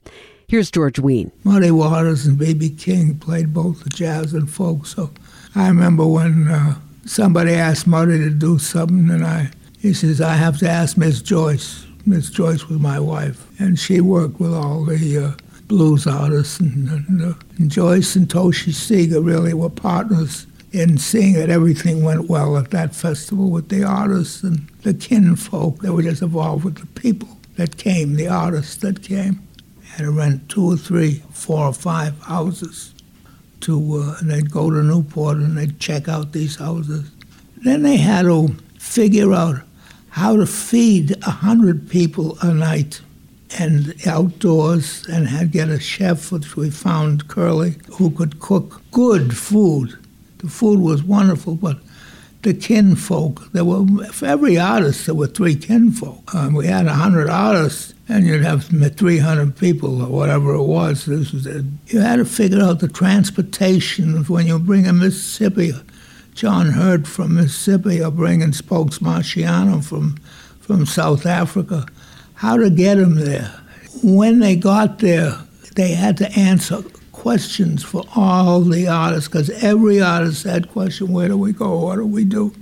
Here's 0.47 0.69
George 0.69 0.99
Wein. 0.99 1.31
Muddy 1.43 1.71
Waters 1.71 2.25
and 2.25 2.37
B.B. 2.37 2.71
King 2.71 3.17
played 3.17 3.53
both 3.53 3.83
the 3.83 3.89
jazz 3.89 4.33
and 4.33 4.49
folk. 4.49 4.85
So 4.85 5.11
I 5.55 5.67
remember 5.67 6.05
when 6.05 6.47
uh, 6.47 6.75
somebody 7.05 7.53
asked 7.53 7.87
Muddy 7.87 8.19
to 8.19 8.29
do 8.29 8.59
something, 8.59 9.09
and 9.09 9.25
I 9.25 9.51
he 9.79 9.93
says 9.93 10.21
I 10.21 10.35
have 10.35 10.57
to 10.59 10.69
ask 10.69 10.97
Miss 10.97 11.21
Joyce. 11.21 11.85
Miss 12.05 12.29
Joyce 12.29 12.67
was 12.67 12.79
my 12.79 12.99
wife, 12.99 13.47
and 13.59 13.79
she 13.79 14.01
worked 14.01 14.39
with 14.39 14.53
all 14.53 14.83
the 14.83 15.25
uh, 15.25 15.31
blues 15.67 16.05
artists, 16.05 16.59
and, 16.59 16.89
and, 16.89 17.21
uh, 17.21 17.33
and 17.57 17.71
Joyce 17.71 18.15
and 18.15 18.27
Toshi 18.27 18.73
Seeger 18.73 19.21
really 19.21 19.53
were 19.53 19.69
partners 19.69 20.45
in 20.73 20.97
seeing 20.97 21.33
that 21.33 21.49
everything 21.49 22.03
went 22.03 22.29
well 22.29 22.57
at 22.57 22.71
that 22.71 22.95
festival 22.95 23.49
with 23.49 23.69
the 23.69 23.83
artists 23.83 24.43
and 24.43 24.67
the 24.81 24.93
kinfolk 24.93 25.79
that 25.79 25.93
were 25.93 26.01
just 26.01 26.21
involved 26.21 26.65
with 26.65 26.77
the 26.77 26.99
people 26.99 27.29
that 27.55 27.77
came, 27.77 28.15
the 28.15 28.27
artists 28.27 28.75
that 28.77 29.03
came 29.03 29.39
had 29.93 30.05
to 30.05 30.11
rent 30.11 30.49
two 30.49 30.71
or 30.71 30.75
three, 30.75 31.21
four 31.31 31.65
or 31.65 31.73
five 31.73 32.19
houses 32.23 32.95
to, 33.61 34.01
uh, 34.01 34.17
and 34.19 34.31
they'd 34.31 34.49
go 34.49 34.71
to 34.71 34.81
Newport 34.81 35.37
and 35.37 35.55
they'd 35.55 35.79
check 35.79 36.07
out 36.07 36.31
these 36.31 36.55
houses. 36.55 37.11
Then 37.57 37.83
they 37.83 37.97
had 37.97 38.23
to 38.23 38.55
figure 38.79 39.33
out 39.33 39.57
how 40.09 40.35
to 40.35 40.47
feed 40.47 41.15
a 41.23 41.29
hundred 41.29 41.89
people 41.89 42.39
a 42.41 42.51
night 42.51 43.01
and 43.59 43.93
outdoors 44.07 45.05
and 45.07 45.27
had 45.27 45.51
get 45.51 45.69
a 45.69 45.79
chef, 45.79 46.31
which 46.31 46.55
we 46.55 46.71
found 46.71 47.27
Curly, 47.27 47.75
who 47.93 48.09
could 48.09 48.39
cook 48.39 48.81
good 48.91 49.37
food. 49.37 49.95
The 50.39 50.49
food 50.49 50.79
was 50.79 51.03
wonderful, 51.03 51.53
but 51.53 51.77
the 52.41 52.55
kinfolk, 52.55 53.51
there 53.53 53.63
were, 53.63 53.85
for 54.05 54.25
every 54.25 54.57
artist, 54.57 55.05
there 55.05 55.15
were 55.15 55.27
three 55.27 55.55
kinfolk. 55.55 56.33
Um, 56.33 56.55
we 56.55 56.65
had 56.65 56.87
a 56.87 56.93
hundred 56.93 57.29
artists, 57.29 57.93
and 58.09 58.25
you'd 58.25 58.43
have 58.43 58.65
300 58.65 59.55
people 59.55 60.01
or 60.01 60.09
whatever 60.09 60.53
it 60.53 60.63
was. 60.63 61.05
This 61.05 61.31
was 61.31 61.45
it. 61.45 61.65
You 61.87 61.99
had 61.99 62.17
to 62.17 62.25
figure 62.25 62.61
out 62.61 62.79
the 62.79 62.87
transportation 62.87 64.17
of 64.17 64.29
when 64.29 64.47
you 64.47 64.59
bring 64.59 64.87
a 64.87 64.93
Mississippi, 64.93 65.71
John 66.33 66.71
Hurt 66.71 67.07
from 67.07 67.35
Mississippi, 67.35 68.03
or 68.03 68.11
bringing 68.11 68.51
Spokes 68.51 68.99
Marciano 68.99 69.83
from, 69.83 70.17
from 70.59 70.85
South 70.85 71.25
Africa, 71.25 71.85
how 72.35 72.57
to 72.57 72.69
get 72.69 72.95
them 72.95 73.15
there. 73.15 73.59
When 74.03 74.39
they 74.39 74.55
got 74.55 74.99
there, 74.99 75.37
they 75.75 75.93
had 75.93 76.17
to 76.17 76.31
answer 76.33 76.83
questions 77.11 77.83
for 77.83 78.03
all 78.15 78.61
the 78.61 78.87
artists 78.87 79.29
because 79.29 79.49
every 79.63 80.01
artist 80.01 80.43
had 80.43 80.69
question 80.71 81.13
where 81.13 81.29
do 81.29 81.37
we 81.37 81.53
go 81.53 81.85
what 81.85 81.95
do 81.95 82.05
we 82.05 82.25
do 82.25 82.53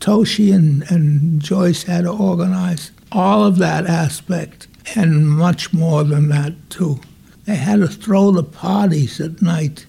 toshi 0.00 0.52
and, 0.52 0.82
and 0.90 1.40
joyce 1.40 1.84
had 1.84 2.02
to 2.02 2.10
organize 2.10 2.90
all 3.12 3.44
of 3.44 3.58
that 3.58 3.86
aspect 3.86 4.66
and 4.96 5.28
much 5.28 5.72
more 5.72 6.04
than 6.04 6.28
that 6.28 6.54
too. 6.70 7.00
They 7.44 7.56
had 7.56 7.80
to 7.80 7.88
throw 7.88 8.30
the 8.30 8.42
parties 8.42 9.20
at 9.20 9.42
night. 9.42 9.86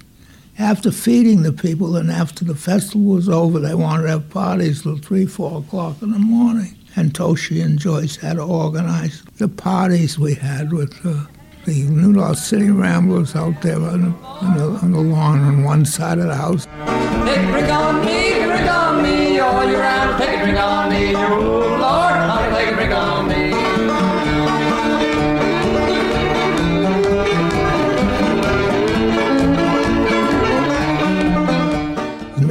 After 0.57 0.91
feeding 0.91 1.43
the 1.43 1.53
people 1.53 1.95
and 1.95 2.11
after 2.11 2.43
the 2.43 2.55
festival 2.55 3.15
was 3.15 3.29
over 3.29 3.59
they 3.59 3.75
wanted 3.75 4.03
to 4.03 4.09
have 4.09 4.29
parties 4.29 4.83
till 4.83 4.97
three 4.97 5.25
four 5.25 5.59
o'clock 5.59 6.01
in 6.01 6.11
the 6.11 6.19
morning. 6.19 6.75
And 6.95 7.13
toshi 7.13 7.63
and 7.63 7.79
joyce 7.79 8.15
had 8.17 8.37
to 8.37 8.43
organize 8.43 9.23
the 9.37 9.47
parties 9.47 10.17
we 10.17 10.33
had 10.35 10.73
with 10.73 10.93
uh, 11.05 11.25
the 11.65 11.83
New 11.83 12.13
Lost 12.13 12.47
City 12.47 12.71
Ramblers 12.71 13.35
out 13.35 13.61
there 13.61 13.75
on 13.75 14.01
the, 14.01 14.17
on, 14.25 14.57
the, 14.57 14.63
on 14.81 14.91
the 14.91 14.99
lawn 14.99 15.39
on 15.39 15.63
one 15.63 15.85
side 15.85 16.17
of 16.17 16.25
the 16.25 16.35
house. 16.35 16.65
On 16.67 17.25
me, 17.25 17.35
on 17.69 19.03
me, 19.03 19.39
all 19.39 19.75
on 19.75 20.89
me, 20.89 21.13
Lord, 21.13 22.08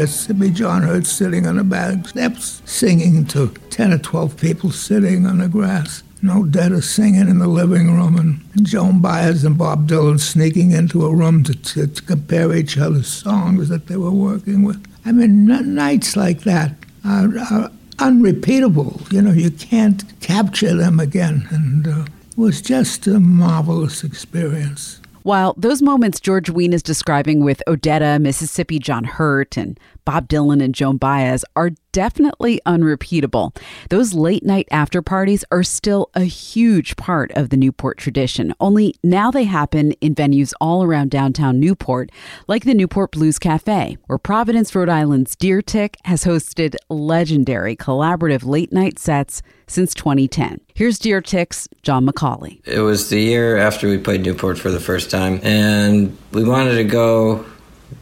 Mississippi 0.08 0.48
John 0.48 0.84
Hurt 0.84 1.04
sitting 1.04 1.46
on 1.46 1.56
the 1.56 1.64
back 1.64 2.08
steps, 2.08 2.62
singing 2.64 3.26
to 3.26 3.48
10 3.68 3.92
or 3.92 3.98
12 3.98 4.38
people 4.38 4.70
sitting 4.70 5.26
on 5.26 5.36
the 5.36 5.48
grass. 5.48 6.02
No 6.22 6.44
Odetta 6.44 6.82
singing 6.82 7.28
in 7.28 7.40
the 7.40 7.46
living 7.46 7.94
room, 7.94 8.16
and 8.16 8.66
Joan 8.66 9.02
Baez 9.02 9.44
and 9.44 9.58
Bob 9.58 9.86
Dylan 9.86 10.18
sneaking 10.18 10.70
into 10.70 11.04
a 11.04 11.14
room 11.14 11.44
to, 11.44 11.52
to, 11.52 11.88
to 11.88 12.02
compare 12.02 12.56
each 12.56 12.78
other's 12.78 13.06
songs 13.06 13.68
that 13.68 13.88
they 13.88 13.98
were 13.98 14.10
working 14.10 14.62
with. 14.62 14.82
I 15.04 15.12
mean, 15.12 15.44
nights 15.44 16.16
like 16.16 16.40
that 16.40 16.72
are, 17.04 17.38
are, 17.38 17.70
unrepeatable. 17.98 19.02
You 19.10 19.20
know, 19.20 19.32
you 19.32 19.50
can't 19.50 20.02
capture 20.22 20.74
them 20.74 21.00
again, 21.00 21.46
and 21.50 21.86
uh, 21.86 22.04
it 22.30 22.38
was 22.38 22.62
just 22.62 23.06
a 23.06 23.20
marvelous 23.20 24.04
experience. 24.04 25.02
While 25.28 25.54
those 25.58 25.82
moments 25.82 26.20
George 26.20 26.48
Wein 26.48 26.72
is 26.72 26.82
describing 26.82 27.44
with 27.44 27.62
Odetta, 27.66 28.18
Mississippi 28.18 28.78
John 28.78 29.04
Hurt, 29.04 29.58
and 29.58 29.78
Bob 30.06 30.26
Dylan 30.26 30.64
and 30.64 30.74
Joan 30.74 30.96
Baez 30.96 31.44
are 31.54 31.72
definitely 31.92 32.60
unrepeatable, 32.66 33.52
those 33.90 34.14
late 34.14 34.44
night 34.44 34.68
after 34.70 35.02
parties 35.02 35.44
are 35.50 35.62
still 35.62 36.10
a 36.14 36.24
huge 36.24 36.96
part 36.96 37.30
of 37.32 37.50
the 37.50 37.56
Newport 37.56 37.98
tradition. 37.98 38.54
Only 38.60 38.94
now 39.02 39.30
they 39.30 39.44
happen 39.44 39.92
in 40.00 40.14
venues 40.14 40.52
all 40.60 40.82
around 40.82 41.10
downtown 41.10 41.60
Newport, 41.60 42.10
like 42.46 42.64
the 42.64 42.74
Newport 42.74 43.12
Blues 43.12 43.38
Cafe, 43.38 43.96
where 44.06 44.18
Providence, 44.18 44.74
Rhode 44.74 44.88
Island's 44.88 45.36
Deer 45.36 45.62
Tick 45.62 45.96
has 46.04 46.24
hosted 46.24 46.76
legendary 46.88 47.76
collaborative 47.76 48.44
late 48.44 48.72
night 48.72 48.98
sets 48.98 49.42
since 49.66 49.94
2010. 49.94 50.60
Here's 50.74 50.98
Deer 50.98 51.20
Tick's 51.20 51.68
John 51.82 52.06
McCauley. 52.06 52.60
It 52.66 52.80
was 52.80 53.10
the 53.10 53.20
year 53.20 53.56
after 53.56 53.88
we 53.88 53.98
played 53.98 54.22
Newport 54.22 54.58
for 54.58 54.70
the 54.70 54.80
first 54.80 55.10
time, 55.10 55.40
and 55.42 56.16
we 56.32 56.44
wanted 56.44 56.76
to 56.76 56.84
go 56.84 57.44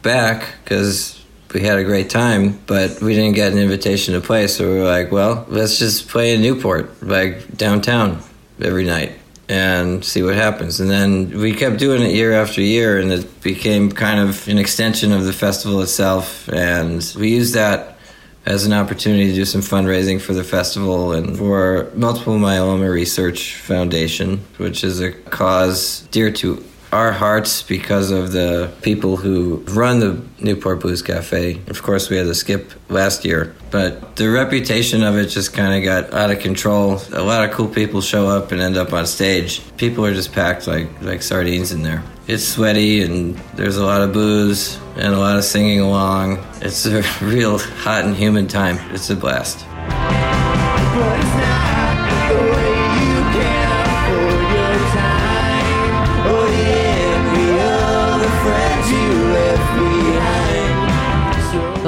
back 0.01 0.55
because 0.63 1.16
we 1.53 1.61
had 1.61 1.79
a 1.79 1.83
great 1.83 2.09
time, 2.09 2.59
but 2.67 3.01
we 3.01 3.13
didn't 3.13 3.35
get 3.35 3.51
an 3.51 3.57
invitation 3.57 4.13
to 4.13 4.21
play. 4.21 4.47
So 4.47 4.71
we 4.71 4.79
were 4.79 4.85
like, 4.85 5.11
well, 5.11 5.45
let's 5.49 5.79
just 5.79 6.07
play 6.09 6.33
in 6.33 6.41
Newport, 6.41 7.01
like 7.01 7.57
downtown, 7.57 8.21
every 8.61 8.85
night 8.85 9.13
and 9.49 10.03
see 10.03 10.21
what 10.23 10.35
happens. 10.35 10.79
And 10.79 10.89
then 10.89 11.39
we 11.39 11.53
kept 11.53 11.77
doing 11.77 12.01
it 12.01 12.13
year 12.13 12.33
after 12.33 12.61
year, 12.61 12.99
and 12.99 13.11
it 13.11 13.41
became 13.41 13.91
kind 13.91 14.19
of 14.19 14.47
an 14.47 14.57
extension 14.57 15.11
of 15.11 15.25
the 15.25 15.33
festival 15.33 15.81
itself. 15.81 16.49
And 16.49 17.13
we 17.17 17.29
used 17.29 17.53
that 17.53 17.97
as 18.45 18.65
an 18.65 18.73
opportunity 18.73 19.27
to 19.27 19.33
do 19.33 19.45
some 19.45 19.61
fundraising 19.61 20.21
for 20.21 20.33
the 20.33 20.43
festival 20.43 21.11
and 21.11 21.37
for 21.37 21.91
Multiple 21.95 22.37
Myeloma 22.37 22.91
Research 22.91 23.55
Foundation, 23.55 24.37
which 24.57 24.83
is 24.83 25.01
a 25.01 25.11
cause 25.11 26.07
dear 26.11 26.31
to 26.31 26.63
our 26.91 27.11
hearts 27.11 27.61
because 27.61 28.11
of 28.11 28.31
the 28.31 28.71
people 28.81 29.17
who 29.17 29.57
run 29.67 29.99
the 29.99 30.21
Newport 30.39 30.79
Blues 30.79 31.01
Cafe. 31.01 31.61
Of 31.67 31.83
course, 31.83 32.09
we 32.09 32.17
had 32.17 32.27
to 32.27 32.35
skip 32.35 32.71
last 32.89 33.25
year, 33.25 33.55
but 33.71 34.15
the 34.15 34.29
reputation 34.29 35.03
of 35.03 35.17
it 35.17 35.27
just 35.27 35.53
kind 35.53 35.73
of 35.73 35.83
got 35.83 36.13
out 36.13 36.31
of 36.31 36.39
control. 36.39 37.01
A 37.13 37.23
lot 37.23 37.47
of 37.47 37.55
cool 37.55 37.67
people 37.67 38.01
show 38.01 38.27
up 38.27 38.51
and 38.51 38.61
end 38.61 38.77
up 38.77 38.93
on 38.93 39.05
stage. 39.05 39.61
People 39.77 40.05
are 40.05 40.13
just 40.13 40.33
packed 40.33 40.67
like 40.67 40.89
like 41.01 41.21
sardines 41.21 41.71
in 41.71 41.83
there. 41.83 42.03
It's 42.27 42.45
sweaty 42.45 43.03
and 43.03 43.37
there's 43.55 43.77
a 43.77 43.85
lot 43.85 44.01
of 44.01 44.11
booze 44.11 44.77
and 44.95 45.13
a 45.13 45.17
lot 45.17 45.37
of 45.37 45.43
singing 45.43 45.79
along. 45.79 46.43
It's 46.61 46.85
a 46.85 47.01
real 47.21 47.57
hot 47.57 48.05
and 48.05 48.15
humid 48.15 48.49
time. 48.49 48.77
It's 48.93 49.09
a 49.09 49.15
blast. 49.15 49.65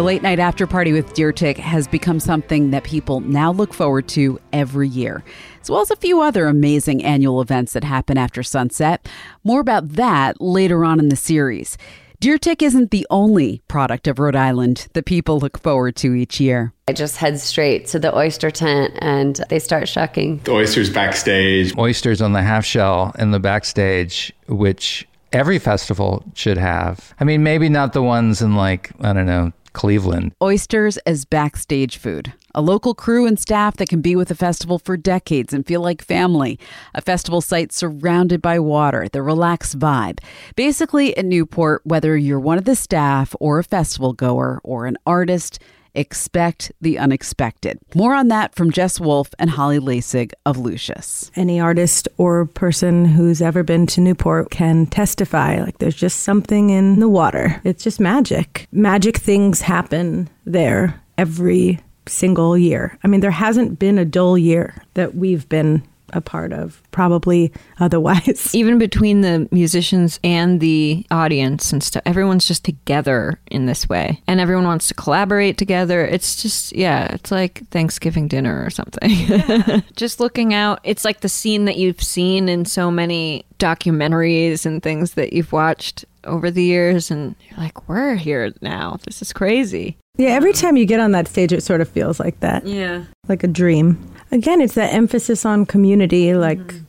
Late 0.10 0.24
night 0.24 0.40
after 0.40 0.66
party 0.66 0.92
with 0.92 1.14
Deer 1.14 1.32
Tick 1.32 1.60
has 1.60 1.88
become 1.88 2.20
something 2.20 2.72
that 2.72 2.84
people 2.84 3.20
now 3.20 3.52
look 3.52 3.76
forward 3.76 4.08
to 4.08 4.40
every 4.52 4.88
year, 4.88 5.24
as 5.62 5.70
well 5.70 5.82
as 5.82 5.92
a 5.92 5.96
few 5.96 6.20
other 6.20 6.48
amazing 6.48 7.04
annual 7.04 7.42
events 7.42 7.74
that 7.74 7.84
happen 7.84 8.18
after 8.18 8.42
sunset. 8.42 9.08
More 9.44 9.60
about 9.60 9.90
that 9.90 10.42
later 10.42 10.84
on 10.84 11.00
in 11.00 11.10
the 11.10 11.16
series. 11.16 11.78
Deer 12.20 12.40
Tick 12.40 12.64
isn't 12.64 12.90
the 12.90 13.06
only 13.12 13.62
product 13.68 14.08
of 14.08 14.18
Rhode 14.18 14.36
Island 14.36 14.88
that 14.94 15.06
people 15.06 15.38
look 15.38 15.60
forward 15.60 15.96
to 15.98 16.16
each 16.16 16.40
year. 16.40 16.74
I 16.88 16.94
just 16.94 17.18
head 17.18 17.40
straight 17.40 17.86
to 17.90 18.00
the 18.00 18.18
oyster 18.18 18.50
tent 18.50 18.96
and 19.04 19.40
they 19.50 19.60
start 19.60 19.88
shucking. 19.88 20.40
The 20.40 20.54
oysters 20.54 20.90
backstage. 20.90 21.78
Oysters 21.78 22.20
on 22.20 22.34
the 22.34 22.42
half 22.42 22.66
shell 22.66 23.14
in 23.20 23.30
the 23.30 23.40
backstage, 23.40 24.34
which 24.48 25.08
every 25.32 25.60
festival 25.60 26.24
should 26.34 26.58
have. 26.58 27.14
I 27.20 27.24
mean, 27.24 27.44
maybe 27.44 27.70
not 27.70 27.94
the 27.94 28.02
ones 28.02 28.42
in 28.42 28.56
like, 28.56 28.90
I 29.02 29.14
don't 29.14 29.26
know, 29.28 29.54
Cleveland. 29.74 30.34
Oysters 30.42 30.98
as 31.00 31.26
backstage 31.26 31.98
food. 31.98 32.34
A 32.56 32.62
local 32.62 32.94
crew 32.94 33.26
and 33.26 33.40
staff 33.40 33.78
that 33.78 33.90
can 33.90 34.02
be 34.02 34.16
with 34.16 34.30
the 34.30 34.36
festival 34.36 34.80
for 34.80 34.98
decades 34.98 35.54
and 35.54 35.66
feel 35.66 35.82
like 35.82 36.04
family. 36.04 36.60
A 36.94 37.02
festival 37.02 37.42
site 37.42 37.72
surrounded 37.72 38.42
by 38.42 38.60
water, 38.60 39.08
the 39.08 39.22
relaxed 39.22 39.78
vibe. 39.78 40.20
Basically, 40.56 41.16
at 41.16 41.26
Newport, 41.26 41.82
whether 41.86 42.18
you're 42.18 42.40
one 42.40 42.58
of 42.58 42.66
the 42.66 42.76
staff 42.76 43.36
or 43.40 43.60
a 43.60 43.64
festival 43.64 44.14
goer 44.14 44.60
or 44.64 44.86
an 44.86 44.98
artist, 45.06 45.60
expect 45.96 46.72
the 46.82 46.98
unexpected. 46.98 47.80
More 47.96 48.14
on 48.14 48.28
that 48.30 48.56
from 48.56 48.72
Jess 48.72 49.00
Wolfe 49.00 49.34
and 49.40 49.50
Holly 49.50 49.80
Laessig 49.80 50.32
of 50.46 50.58
Lucius. 50.58 51.32
Any 51.36 51.60
artist 51.60 52.08
or 52.18 52.46
person 52.46 53.06
who's 53.06 53.42
ever 53.42 53.64
been 53.64 53.88
to 53.88 54.02
Newport 54.02 54.52
can 54.52 54.86
testify. 54.86 55.62
Like 55.62 55.80
there's 55.80 55.96
just 55.96 56.22
something 56.22 56.70
in 56.70 57.00
the 57.00 57.10
water. 57.10 57.62
It's 57.64 57.84
just 57.84 58.00
magic. 58.00 58.68
Magic 58.72 59.18
things 59.18 59.62
happen 59.62 60.30
there 60.46 61.02
every 61.18 61.80
single 62.08 62.58
year. 62.58 62.98
I 63.04 63.08
mean, 63.08 63.22
there 63.22 63.32
hasn't 63.32 63.80
been 63.80 63.98
a 63.98 64.06
dull 64.06 64.38
year 64.38 64.74
that 64.96 65.16
we've 65.16 65.48
been 65.48 65.84
a 66.14 66.22
part 66.22 66.54
of, 66.54 66.82
probably 66.92 67.52
otherwise. 67.80 68.52
Even 68.56 68.78
between 68.78 69.22
the 69.22 69.48
musicians 69.52 70.20
and 70.24 70.60
the 70.60 71.06
audience 71.12 71.72
and 71.72 71.84
stuff, 71.84 72.04
everyone's 72.06 72.48
just 72.48 72.66
together 72.66 73.40
in 73.52 73.66
this 73.66 73.88
way. 73.88 74.22
And 74.28 74.40
everyone 74.40 74.66
wants 74.66 74.88
to 74.90 74.94
collaborate 74.94 75.58
together. 75.58 76.06
It's 76.06 76.42
just, 76.42 76.76
yeah, 76.76 77.14
it's 77.14 77.32
like 77.32 77.68
Thanksgiving 77.70 78.28
dinner 78.28 78.64
or 78.64 78.70
something. 78.70 79.84
just 79.96 80.20
looking 80.20 80.54
out, 80.54 80.80
it's 80.84 81.06
like 81.06 81.22
the 81.22 81.30
scene 81.30 81.66
that 81.66 81.78
you've 81.78 82.02
seen 82.02 82.50
in 82.50 82.66
so 82.66 82.92
many 82.92 83.46
documentaries 83.60 84.66
and 84.66 84.82
things 84.82 85.14
that 85.14 85.34
you've 85.34 85.52
watched 85.52 86.06
over 86.24 86.50
the 86.52 86.64
years. 86.64 87.12
And 87.12 87.36
you're 87.50 87.60
like, 87.60 87.88
we're 87.88 88.16
here 88.16 88.54
now. 88.62 88.98
This 89.06 89.22
is 89.22 89.34
crazy. 89.34 89.98
Yeah, 90.20 90.32
every 90.32 90.52
time 90.52 90.76
you 90.76 90.86
get 90.86 91.00
on 91.00 91.14
that 91.14 91.30
stage, 91.30 91.54
it 91.54 91.64
sort 91.64 91.80
of 91.80 91.88
feels 91.88 92.20
like 92.20 92.38
that. 92.42 92.68
Yeah. 92.68 93.06
Like 93.30 93.42
a 93.42 93.48
dream. 93.48 93.98
Again, 94.34 94.60
it's 94.60 94.74
that 94.74 94.94
emphasis 94.94 95.46
on 95.46 95.66
community, 95.66 96.34
like 96.34 96.60
mm-hmm. 96.60 96.84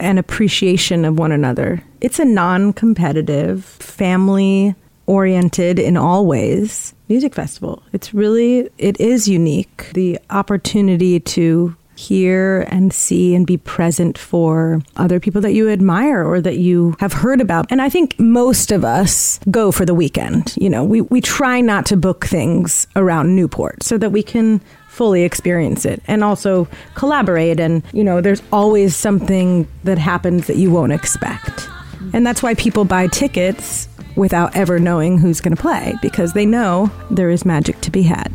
an 0.00 0.18
appreciation 0.18 1.04
of 1.04 1.16
one 1.16 1.30
another. 1.30 1.84
It's 2.00 2.18
a 2.18 2.24
non 2.24 2.72
competitive, 2.72 3.64
family 3.64 4.74
oriented 5.06 5.78
in 5.78 5.96
all 5.96 6.26
ways 6.26 6.92
music 7.08 7.34
festival. 7.34 7.84
It's 7.92 8.12
really, 8.12 8.68
it 8.78 9.00
is 9.00 9.28
unique. 9.28 9.90
The 9.94 10.18
opportunity 10.30 11.20
to 11.20 11.76
hear 11.96 12.66
and 12.70 12.92
see 12.92 13.34
and 13.34 13.46
be 13.46 13.56
present 13.56 14.16
for 14.16 14.80
other 14.96 15.18
people 15.18 15.40
that 15.40 15.52
you 15.52 15.68
admire 15.68 16.24
or 16.24 16.40
that 16.40 16.58
you 16.58 16.94
have 17.00 17.12
heard 17.12 17.40
about. 17.40 17.66
And 17.70 17.82
I 17.82 17.88
think 17.88 18.18
most 18.18 18.70
of 18.70 18.84
us 18.84 19.40
go 19.50 19.72
for 19.72 19.84
the 19.84 19.94
weekend. 19.94 20.54
You 20.56 20.70
know, 20.70 20.84
we, 20.84 21.00
we 21.00 21.20
try 21.20 21.60
not 21.60 21.86
to 21.86 21.96
book 21.96 22.26
things 22.26 22.86
around 22.96 23.34
Newport 23.34 23.82
so 23.82 23.98
that 23.98 24.10
we 24.10 24.22
can 24.22 24.60
fully 24.88 25.24
experience 25.24 25.84
it 25.84 26.02
and 26.06 26.24
also 26.24 26.66
collaborate. 26.94 27.60
And, 27.60 27.82
you 27.92 28.04
know, 28.04 28.20
there's 28.20 28.42
always 28.52 28.96
something 28.96 29.68
that 29.84 29.98
happens 29.98 30.46
that 30.46 30.56
you 30.56 30.70
won't 30.70 30.92
expect. 30.92 31.68
And 32.12 32.26
that's 32.26 32.42
why 32.42 32.54
people 32.54 32.84
buy 32.84 33.08
tickets 33.08 33.88
without 34.16 34.56
ever 34.56 34.78
knowing 34.78 35.18
who's 35.18 35.40
going 35.40 35.54
to 35.54 35.60
play 35.60 35.94
because 36.00 36.32
they 36.32 36.46
know 36.46 36.90
there 37.10 37.30
is 37.30 37.44
magic 37.44 37.78
to 37.82 37.90
be 37.90 38.02
had. 38.02 38.34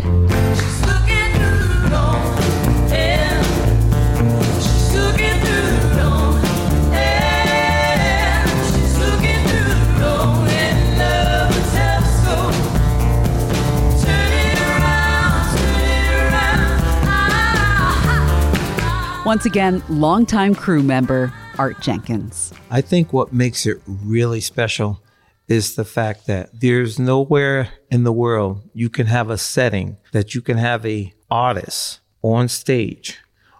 Once 19.24 19.46
again, 19.46 19.84
longtime 19.88 20.56
crew 20.56 20.82
member 20.82 21.32
Art 21.60 21.80
Jenkins. 21.80 22.52
I 22.72 22.82
think 22.82 23.14
what 23.14 23.32
makes 23.32 23.68
it 23.68 23.78
really 23.86 24.42
special 24.42 25.04
is 25.48 25.76
the 25.76 25.86
fact 25.86 26.26
that 26.26 26.50
there's 26.60 26.98
nowhere 26.98 27.70
in 27.92 28.04
the 28.04 28.12
world 28.12 28.68
you 28.74 28.90
can 28.90 29.06
have 29.06 29.30
a 29.30 29.38
setting 29.38 29.98
that 30.12 30.34
you 30.34 30.42
can 30.42 30.58
have 30.58 30.84
a 30.88 31.14
artist 31.30 32.00
on 32.24 32.48
stage 32.48 33.20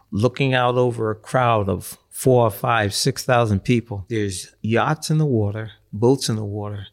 looking 0.10 0.52
out 0.52 0.78
over 0.78 1.12
a 1.12 1.16
crowd 1.16 1.70
of 1.70 2.00
four 2.10 2.48
or 2.48 2.52
five, 2.52 2.92
six 2.92 3.24
thousand 3.24 3.60
people. 3.60 4.06
There's 4.10 4.56
yachts 4.62 5.12
in 5.12 5.20
the 5.20 5.28
water, 5.28 5.74
boats 5.94 6.28
in 6.28 6.38
the 6.38 6.44
water, 6.44 6.88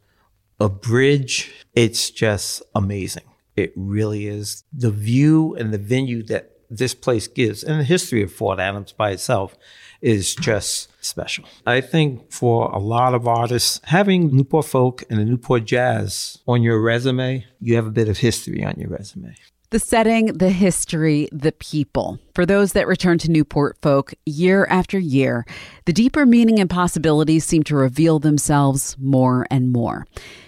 a 0.61 0.69
bridge. 0.69 1.51
It's 1.75 2.11
just 2.11 2.63
amazing. 2.75 3.25
It 3.57 3.73
really 3.77 4.27
is. 4.27 4.63
The 4.75 4.91
view 4.91 5.55
and 5.55 5.73
the 5.73 5.79
venue 5.79 6.23
that 6.25 6.58
this 6.71 6.95
place 6.95 7.29
gives 7.29 7.63
and 7.63 7.81
the 7.81 7.85
history 7.85 8.23
of 8.23 8.33
Fort 8.33 8.59
Adams 8.59 8.93
by 8.93 9.11
itself 9.11 9.57
is 10.01 10.35
just 10.35 10.89
special. 11.05 11.45
I 11.67 11.81
think 11.81 12.31
for 12.33 12.71
a 12.71 12.79
lot 12.79 13.15
of 13.15 13.27
artists, 13.27 13.81
having 13.85 14.35
Newport 14.35 14.67
folk 14.67 15.03
and 15.11 15.19
the 15.19 15.25
Newport 15.25 15.65
jazz 15.65 16.39
on 16.47 16.63
your 16.63 16.81
resume, 16.81 17.45
you 17.61 17.75
have 17.77 17.87
a 17.87 17.91
bit 17.91 18.09
of 18.09 18.19
history 18.19 18.65
on 18.65 18.75
your 18.79 18.91
resume. 18.91 19.35
The 19.71 19.79
setting, 19.79 20.27
the 20.39 20.49
history, 20.49 21.29
the 21.31 21.53
people. 21.53 22.19
For 22.35 22.47
those 22.47 22.73
that 22.73 22.87
return 22.87 23.19
to 23.19 23.31
Newport 23.31 23.77
folk 23.83 24.15
year 24.25 24.67
after 24.71 24.99
year, 24.99 25.45
the 25.85 25.93
deeper 25.93 26.25
meaning 26.25 26.59
and 26.59 26.71
possibilities 26.71 27.45
seem 27.45 27.65
to 27.65 27.77
reveal 27.77 28.19
themselves 28.19 28.97
more 28.99 29.47
and 29.51 29.71
more. 29.71 30.07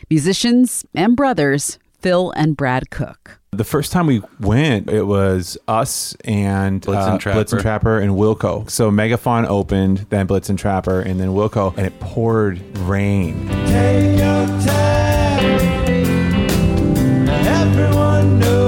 Musicians 0.08 0.86
and 0.94 1.16
brothers, 1.16 1.78
Phil 2.00 2.32
and 2.36 2.56
Brad 2.56 2.90
Cook. 2.90 3.38
The 3.52 3.64
first 3.64 3.90
time 3.90 4.06
we 4.06 4.22
went, 4.38 4.88
it 4.88 5.02
was 5.02 5.58
us 5.66 6.14
and 6.24 6.80
Blitz 6.82 7.04
and 7.04 7.26
uh, 7.26 7.34
Blitzen 7.34 7.60
Trapper 7.60 7.98
and 7.98 8.12
Wilco. 8.12 8.70
So 8.70 8.90
Megafaun 8.90 9.46
opened, 9.46 10.06
then 10.08 10.28
Blitzen 10.28 10.56
Trapper, 10.56 11.00
and 11.00 11.18
then 11.18 11.30
Wilco, 11.30 11.76
and 11.76 11.86
it 11.86 11.98
poured 12.00 12.60
rain. 12.78 13.48
Take 13.66 14.18
your 14.18 14.46
time. 14.46 15.80
Everyone 17.28 18.38
knows 18.38 18.59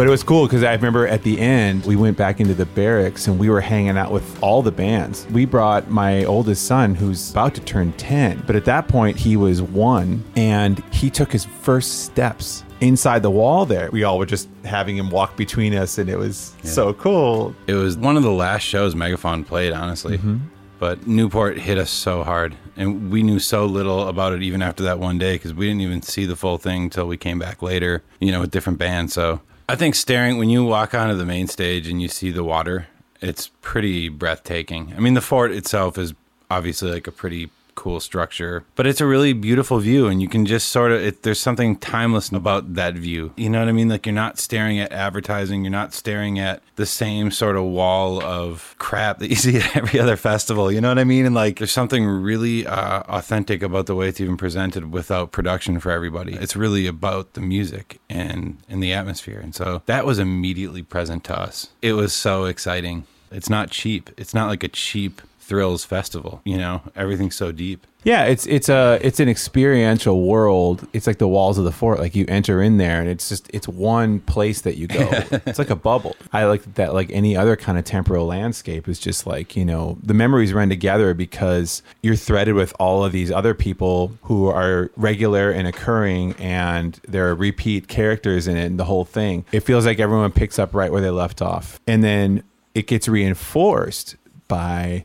But 0.00 0.06
it 0.06 0.10
was 0.10 0.22
cool 0.22 0.46
because 0.46 0.64
I 0.64 0.72
remember 0.72 1.06
at 1.06 1.24
the 1.24 1.38
end, 1.38 1.84
we 1.84 1.94
went 1.94 2.16
back 2.16 2.40
into 2.40 2.54
the 2.54 2.64
barracks 2.64 3.26
and 3.26 3.38
we 3.38 3.50
were 3.50 3.60
hanging 3.60 3.98
out 3.98 4.10
with 4.10 4.42
all 4.42 4.62
the 4.62 4.72
bands. 4.72 5.26
We 5.26 5.44
brought 5.44 5.90
my 5.90 6.24
oldest 6.24 6.64
son, 6.64 6.94
who's 6.94 7.32
about 7.32 7.54
to 7.56 7.60
turn 7.60 7.92
10, 7.92 8.44
but 8.46 8.56
at 8.56 8.64
that 8.64 8.88
point, 8.88 9.18
he 9.18 9.36
was 9.36 9.60
one 9.60 10.24
and 10.36 10.82
he 10.90 11.10
took 11.10 11.30
his 11.30 11.44
first 11.44 12.06
steps 12.06 12.64
inside 12.80 13.22
the 13.22 13.30
wall 13.30 13.66
there. 13.66 13.90
We 13.92 14.04
all 14.04 14.16
were 14.16 14.24
just 14.24 14.48
having 14.64 14.96
him 14.96 15.10
walk 15.10 15.36
between 15.36 15.74
us, 15.74 15.98
and 15.98 16.08
it 16.08 16.16
was 16.16 16.56
so 16.64 16.94
cool. 16.94 17.54
It 17.66 17.74
was 17.74 17.98
one 17.98 18.16
of 18.16 18.22
the 18.22 18.32
last 18.32 18.62
shows 18.62 18.94
Megafaun 18.94 19.46
played, 19.46 19.74
honestly. 19.74 20.16
Mm-hmm. 20.16 20.38
But 20.78 21.06
Newport 21.06 21.58
hit 21.58 21.76
us 21.76 21.90
so 21.90 22.24
hard, 22.24 22.56
and 22.74 23.10
we 23.10 23.22
knew 23.22 23.38
so 23.38 23.66
little 23.66 24.08
about 24.08 24.32
it 24.32 24.42
even 24.42 24.62
after 24.62 24.82
that 24.84 24.98
one 24.98 25.18
day 25.18 25.34
because 25.34 25.52
we 25.52 25.66
didn't 25.66 25.82
even 25.82 26.00
see 26.00 26.24
the 26.24 26.36
full 26.36 26.56
thing 26.56 26.84
until 26.84 27.06
we 27.06 27.18
came 27.18 27.38
back 27.38 27.60
later, 27.60 28.02
you 28.18 28.32
know, 28.32 28.40
with 28.40 28.50
different 28.50 28.78
bands. 28.78 29.12
So 29.12 29.42
I 29.70 29.76
think 29.76 29.94
staring 29.94 30.36
when 30.36 30.50
you 30.50 30.64
walk 30.64 30.94
onto 30.94 31.14
the 31.14 31.24
main 31.24 31.46
stage 31.46 31.86
and 31.86 32.02
you 32.02 32.08
see 32.08 32.32
the 32.32 32.42
water, 32.42 32.88
it's 33.20 33.52
pretty 33.62 34.08
breathtaking. 34.08 34.92
I 34.96 34.98
mean, 34.98 35.14
the 35.14 35.20
fort 35.20 35.52
itself 35.52 35.96
is 35.96 36.12
obviously 36.50 36.90
like 36.90 37.06
a 37.06 37.12
pretty 37.12 37.50
cool 37.80 37.98
structure, 37.98 38.62
but 38.76 38.86
it's 38.86 39.00
a 39.00 39.06
really 39.06 39.32
beautiful 39.32 39.78
view, 39.78 40.06
and 40.06 40.20
you 40.20 40.28
can 40.28 40.44
just 40.44 40.68
sort 40.68 40.92
of 40.92 41.00
it, 41.00 41.22
there's 41.22 41.40
something 41.40 41.76
timeless 41.76 42.30
about 42.30 42.74
that 42.74 42.92
view. 42.92 43.32
You 43.38 43.48
know 43.48 43.58
what 43.58 43.68
I 43.68 43.72
mean? 43.72 43.88
Like 43.88 44.04
you're 44.04 44.14
not 44.14 44.38
staring 44.38 44.78
at 44.78 44.92
advertising, 44.92 45.64
you're 45.64 45.70
not 45.70 45.94
staring 45.94 46.38
at 46.38 46.62
the 46.76 46.84
same 46.84 47.30
sort 47.30 47.56
of 47.56 47.64
wall 47.64 48.22
of 48.22 48.74
crap 48.78 49.18
that 49.20 49.30
you 49.30 49.36
see 49.46 49.56
at 49.56 49.74
every 49.74 49.98
other 49.98 50.16
festival. 50.16 50.70
You 50.70 50.82
know 50.82 50.88
what 50.88 50.98
I 50.98 51.04
mean? 51.04 51.24
And 51.24 51.34
like 51.34 51.56
there's 51.56 51.72
something 51.72 52.06
really 52.06 52.66
uh, 52.66 53.00
authentic 53.08 53.62
about 53.62 53.86
the 53.86 53.94
way 53.94 54.08
it's 54.08 54.20
even 54.20 54.36
presented 54.36 54.92
without 54.92 55.32
production 55.32 55.80
for 55.80 55.90
everybody. 55.90 56.34
It's 56.34 56.54
really 56.54 56.86
about 56.86 57.32
the 57.32 57.40
music 57.40 57.98
and 58.10 58.58
and 58.68 58.82
the 58.82 58.92
atmosphere, 58.92 59.40
and 59.42 59.54
so 59.54 59.80
that 59.86 60.04
was 60.04 60.18
immediately 60.18 60.82
present 60.82 61.24
to 61.24 61.38
us. 61.38 61.70
It 61.80 61.94
was 61.94 62.12
so 62.12 62.44
exciting. 62.44 63.06
It's 63.32 63.48
not 63.48 63.70
cheap. 63.70 64.10
It's 64.18 64.34
not 64.34 64.48
like 64.48 64.64
a 64.64 64.68
cheap 64.68 65.22
thrills 65.50 65.84
festival. 65.84 66.40
You 66.44 66.58
know, 66.58 66.80
everything's 66.94 67.34
so 67.34 67.50
deep. 67.50 67.84
Yeah, 68.04 68.24
it's 68.24 68.46
it's 68.46 68.68
a 68.68 69.00
it's 69.02 69.18
an 69.18 69.28
experiential 69.28 70.22
world. 70.22 70.86
It's 70.92 71.08
like 71.08 71.18
the 71.18 71.26
walls 71.26 71.58
of 71.58 71.64
the 71.64 71.72
fort. 71.72 71.98
Like 71.98 72.14
you 72.14 72.24
enter 72.28 72.62
in 72.62 72.78
there, 72.78 73.00
and 73.00 73.10
it's 73.10 73.28
just 73.28 73.50
it's 73.52 73.66
one 73.66 74.20
place 74.20 74.60
that 74.60 74.76
you 74.76 74.86
go. 74.86 75.08
it's 75.44 75.58
like 75.58 75.70
a 75.70 75.76
bubble. 75.76 76.14
I 76.32 76.44
like 76.44 76.76
that. 76.76 76.94
Like 76.94 77.10
any 77.10 77.36
other 77.36 77.56
kind 77.56 77.78
of 77.78 77.84
temporal 77.84 78.26
landscape 78.26 78.88
is 78.88 79.00
just 79.00 79.26
like 79.26 79.56
you 79.56 79.64
know 79.64 79.98
the 80.04 80.14
memories 80.14 80.54
run 80.54 80.68
together 80.68 81.14
because 81.14 81.82
you're 82.00 82.14
threaded 82.14 82.54
with 82.54 82.72
all 82.78 83.04
of 83.04 83.10
these 83.10 83.32
other 83.32 83.52
people 83.52 84.16
who 84.22 84.46
are 84.46 84.92
regular 84.96 85.50
and 85.50 85.66
occurring, 85.66 86.34
and 86.38 87.00
there 87.08 87.28
are 87.28 87.34
repeat 87.34 87.88
characters 87.88 88.46
in 88.46 88.56
it, 88.56 88.66
and 88.66 88.78
the 88.78 88.84
whole 88.84 89.04
thing. 89.04 89.44
It 89.50 89.60
feels 89.60 89.84
like 89.84 89.98
everyone 89.98 90.30
picks 90.30 90.60
up 90.60 90.74
right 90.74 90.92
where 90.92 91.02
they 91.02 91.10
left 91.10 91.42
off, 91.42 91.80
and 91.88 92.04
then 92.04 92.44
it 92.72 92.86
gets 92.86 93.08
reinforced 93.08 94.14
by 94.46 95.04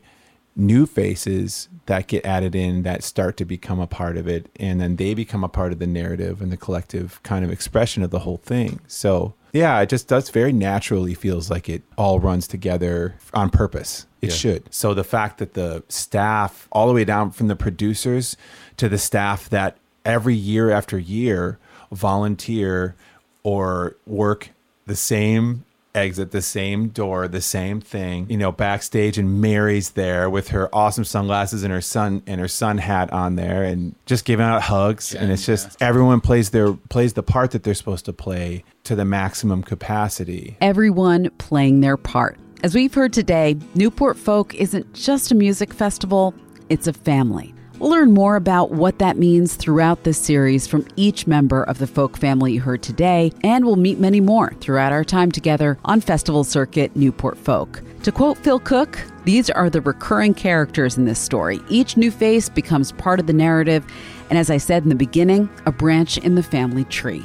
new 0.56 0.86
faces 0.86 1.68
that 1.84 2.06
get 2.08 2.24
added 2.24 2.54
in 2.54 2.82
that 2.82 3.04
start 3.04 3.36
to 3.36 3.44
become 3.44 3.78
a 3.78 3.86
part 3.86 4.16
of 4.16 4.26
it 4.26 4.48
and 4.58 4.80
then 4.80 4.96
they 4.96 5.12
become 5.14 5.44
a 5.44 5.48
part 5.48 5.70
of 5.70 5.78
the 5.78 5.86
narrative 5.86 6.40
and 6.40 6.50
the 6.50 6.56
collective 6.56 7.22
kind 7.22 7.44
of 7.44 7.50
expression 7.52 8.02
of 8.02 8.10
the 8.10 8.20
whole 8.20 8.38
thing. 8.38 8.80
So 8.88 9.34
yeah 9.52 9.78
it 9.80 9.88
just 9.88 10.08
does 10.08 10.30
very 10.30 10.52
naturally 10.52 11.14
feels 11.14 11.50
like 11.50 11.68
it 11.68 11.82
all 11.96 12.18
runs 12.20 12.48
together 12.48 13.16
on 13.34 13.50
purpose. 13.50 14.06
It 14.22 14.30
Yeah. 14.30 14.36
should. 14.36 14.62
So 14.74 14.94
the 14.94 15.04
fact 15.04 15.38
that 15.38 15.54
the 15.54 15.84
staff 15.88 16.66
all 16.72 16.88
the 16.88 16.94
way 16.94 17.04
down 17.04 17.30
from 17.30 17.48
the 17.48 17.56
producers 17.56 18.36
to 18.78 18.88
the 18.88 18.98
staff 18.98 19.48
that 19.50 19.76
every 20.04 20.34
year 20.34 20.70
after 20.70 20.98
year 20.98 21.58
volunteer 21.92 22.94
or 23.42 23.96
work 24.06 24.50
the 24.86 24.96
same 24.96 25.64
exit 25.96 26.30
the 26.30 26.42
same 26.42 26.88
door 26.88 27.26
the 27.26 27.40
same 27.40 27.80
thing 27.80 28.28
you 28.28 28.36
know 28.36 28.52
backstage 28.52 29.18
and 29.18 29.40
mary's 29.40 29.90
there 29.90 30.28
with 30.28 30.48
her 30.48 30.72
awesome 30.74 31.04
sunglasses 31.04 31.62
and 31.62 31.72
her 31.72 31.80
son 31.80 32.22
and 32.26 32.40
her 32.40 32.48
sun 32.48 32.78
hat 32.78 33.12
on 33.12 33.36
there 33.36 33.64
and 33.64 33.94
just 34.04 34.24
giving 34.24 34.44
out 34.44 34.62
hugs 34.62 35.14
and 35.14 35.32
it's 35.32 35.46
just 35.46 35.80
everyone 35.80 36.20
plays 36.20 36.50
their 36.50 36.72
plays 36.74 37.14
the 37.14 37.22
part 37.22 37.50
that 37.52 37.62
they're 37.62 37.74
supposed 37.74 38.04
to 38.04 38.12
play 38.12 38.62
to 38.84 38.94
the 38.94 39.04
maximum 39.04 39.62
capacity 39.62 40.56
Everyone 40.60 41.30
playing 41.38 41.80
their 41.80 41.96
part. 41.96 42.38
As 42.62 42.74
we've 42.74 42.92
heard 42.92 43.12
today, 43.12 43.56
Newport 43.74 44.16
Folk 44.16 44.54
isn't 44.54 44.92
just 44.94 45.30
a 45.30 45.34
music 45.34 45.72
festival, 45.72 46.34
it's 46.68 46.86
a 46.86 46.92
family. 46.92 47.54
We'll 47.78 47.90
learn 47.90 48.14
more 48.14 48.36
about 48.36 48.70
what 48.70 48.98
that 49.00 49.18
means 49.18 49.54
throughout 49.54 50.04
this 50.04 50.16
series 50.16 50.66
from 50.66 50.86
each 50.96 51.26
member 51.26 51.62
of 51.64 51.78
the 51.78 51.86
folk 51.86 52.16
family 52.16 52.54
you 52.54 52.60
heard 52.60 52.82
today, 52.82 53.32
and 53.44 53.66
we'll 53.66 53.76
meet 53.76 53.98
many 53.98 54.18
more 54.18 54.54
throughout 54.60 54.92
our 54.92 55.04
time 55.04 55.30
together 55.30 55.76
on 55.84 56.00
Festival 56.00 56.42
Circuit 56.42 56.96
Newport 56.96 57.36
Folk. 57.36 57.82
To 58.04 58.12
quote 58.12 58.38
Phil 58.38 58.60
Cook, 58.60 58.98
these 59.24 59.50
are 59.50 59.68
the 59.68 59.82
recurring 59.82 60.32
characters 60.32 60.96
in 60.96 61.04
this 61.04 61.18
story. 61.18 61.60
Each 61.68 61.98
new 61.98 62.10
face 62.10 62.48
becomes 62.48 62.92
part 62.92 63.20
of 63.20 63.26
the 63.26 63.34
narrative, 63.34 63.84
and 64.30 64.38
as 64.38 64.48
I 64.48 64.56
said 64.56 64.84
in 64.84 64.88
the 64.88 64.94
beginning, 64.94 65.50
a 65.66 65.72
branch 65.72 66.16
in 66.16 66.34
the 66.34 66.42
family 66.42 66.84
tree. 66.84 67.24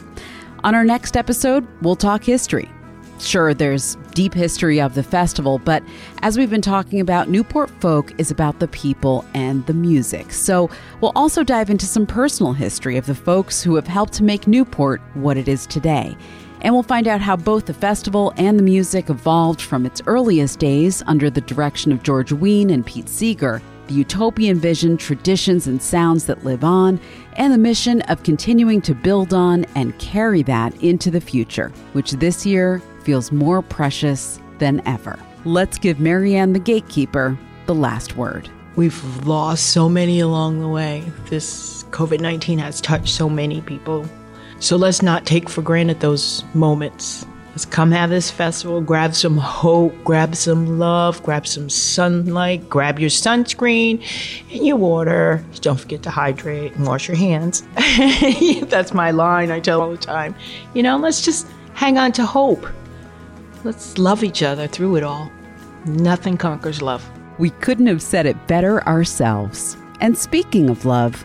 On 0.65 0.75
our 0.75 0.83
next 0.83 1.15
episode, 1.15 1.65
we'll 1.81 1.95
talk 1.95 2.25
history. 2.25 2.69
Sure, 3.21 3.53
there's 3.53 3.97
deep 4.15 4.33
history 4.33 4.81
of 4.81 4.95
the 4.95 5.03
festival, 5.03 5.59
but 5.59 5.83
as 6.23 6.39
we've 6.39 6.49
been 6.49 6.59
talking 6.59 6.99
about, 6.99 7.29
Newport 7.29 7.69
Folk 7.79 8.19
is 8.19 8.31
about 8.31 8.59
the 8.59 8.67
people 8.69 9.23
and 9.35 9.63
the 9.67 9.75
music. 9.75 10.31
So 10.33 10.71
we'll 10.99 11.11
also 11.15 11.43
dive 11.43 11.69
into 11.69 11.85
some 11.85 12.07
personal 12.07 12.53
history 12.53 12.97
of 12.97 13.05
the 13.05 13.13
folks 13.13 13.61
who 13.61 13.75
have 13.75 13.85
helped 13.85 14.13
to 14.13 14.23
make 14.23 14.47
Newport 14.47 15.01
what 15.13 15.37
it 15.37 15.47
is 15.47 15.67
today. 15.67 16.17
And 16.61 16.73
we'll 16.73 16.81
find 16.81 17.07
out 17.07 17.21
how 17.21 17.35
both 17.35 17.67
the 17.67 17.75
festival 17.75 18.33
and 18.37 18.57
the 18.57 18.63
music 18.63 19.09
evolved 19.09 19.61
from 19.61 19.85
its 19.85 20.01
earliest 20.07 20.57
days 20.57 21.03
under 21.05 21.29
the 21.29 21.41
direction 21.41 21.91
of 21.91 22.01
George 22.01 22.31
Wein 22.31 22.71
and 22.71 22.83
Pete 22.85 23.07
Seeger, 23.07 23.61
the 23.87 23.93
utopian 23.93 24.59
vision, 24.59 24.97
traditions, 24.97 25.67
and 25.67 25.81
sounds 25.81 26.25
that 26.25 26.43
live 26.43 26.63
on, 26.63 26.99
and 27.33 27.53
the 27.53 27.57
mission 27.57 28.01
of 28.03 28.23
continuing 28.23 28.81
to 28.81 28.95
build 28.95 29.31
on 29.31 29.65
and 29.75 29.97
carry 29.99 30.41
that 30.43 30.75
into 30.83 31.11
the 31.11 31.21
future, 31.21 31.71
which 31.93 32.11
this 32.13 32.45
year 32.45 32.81
feels 33.03 33.31
more 33.31 33.61
precious 33.61 34.39
than 34.59 34.81
ever. 34.87 35.19
Let's 35.45 35.77
give 35.77 35.99
Marianne 35.99 36.53
the 36.53 36.59
gatekeeper 36.59 37.37
the 37.65 37.75
last 37.75 38.15
word. 38.15 38.49
We've 38.75 39.25
lost 39.25 39.71
so 39.71 39.89
many 39.89 40.19
along 40.19 40.61
the 40.61 40.67
way. 40.67 41.03
This 41.29 41.83
COVID 41.91 42.21
19 42.21 42.59
has 42.59 42.79
touched 42.79 43.09
so 43.09 43.29
many 43.29 43.61
people. 43.61 44.05
So 44.59 44.77
let's 44.77 45.01
not 45.01 45.25
take 45.25 45.49
for 45.49 45.61
granted 45.61 45.99
those 45.99 46.43
moments. 46.53 47.25
Let's 47.49 47.65
come 47.65 47.91
have 47.91 48.09
this 48.09 48.31
festival, 48.31 48.79
grab 48.79 49.13
some 49.13 49.37
hope, 49.37 49.93
grab 50.05 50.37
some 50.37 50.79
love, 50.79 51.21
grab 51.21 51.45
some 51.45 51.69
sunlight, 51.69 52.69
grab 52.69 52.97
your 52.97 53.09
sunscreen 53.09 54.01
and 54.49 54.65
your 54.65 54.77
water. 54.77 55.43
Don't 55.59 55.77
forget 55.77 56.01
to 56.03 56.09
hydrate 56.09 56.73
and 56.75 56.87
wash 56.87 57.09
your 57.09 57.17
hands. 57.17 57.63
That's 58.69 58.93
my 58.93 59.11
line 59.11 59.51
I 59.51 59.59
tell 59.59 59.81
all 59.81 59.91
the 59.91 59.97
time. 59.97 60.33
You 60.73 60.83
know, 60.83 60.95
let's 60.97 61.25
just 61.25 61.45
hang 61.73 61.97
on 61.97 62.13
to 62.13 62.25
hope. 62.25 62.65
Let's 63.63 63.99
love 63.99 64.23
each 64.23 64.41
other 64.41 64.67
through 64.67 64.95
it 64.95 65.03
all. 65.03 65.31
Nothing 65.85 66.35
conquers 66.35 66.81
love. 66.81 67.07
We 67.37 67.51
couldn't 67.51 67.85
have 67.87 68.01
said 68.01 68.25
it 68.25 68.47
better 68.47 68.83
ourselves. 68.87 69.77
And 69.99 70.17
speaking 70.17 70.69
of 70.69 70.83
love, 70.85 71.23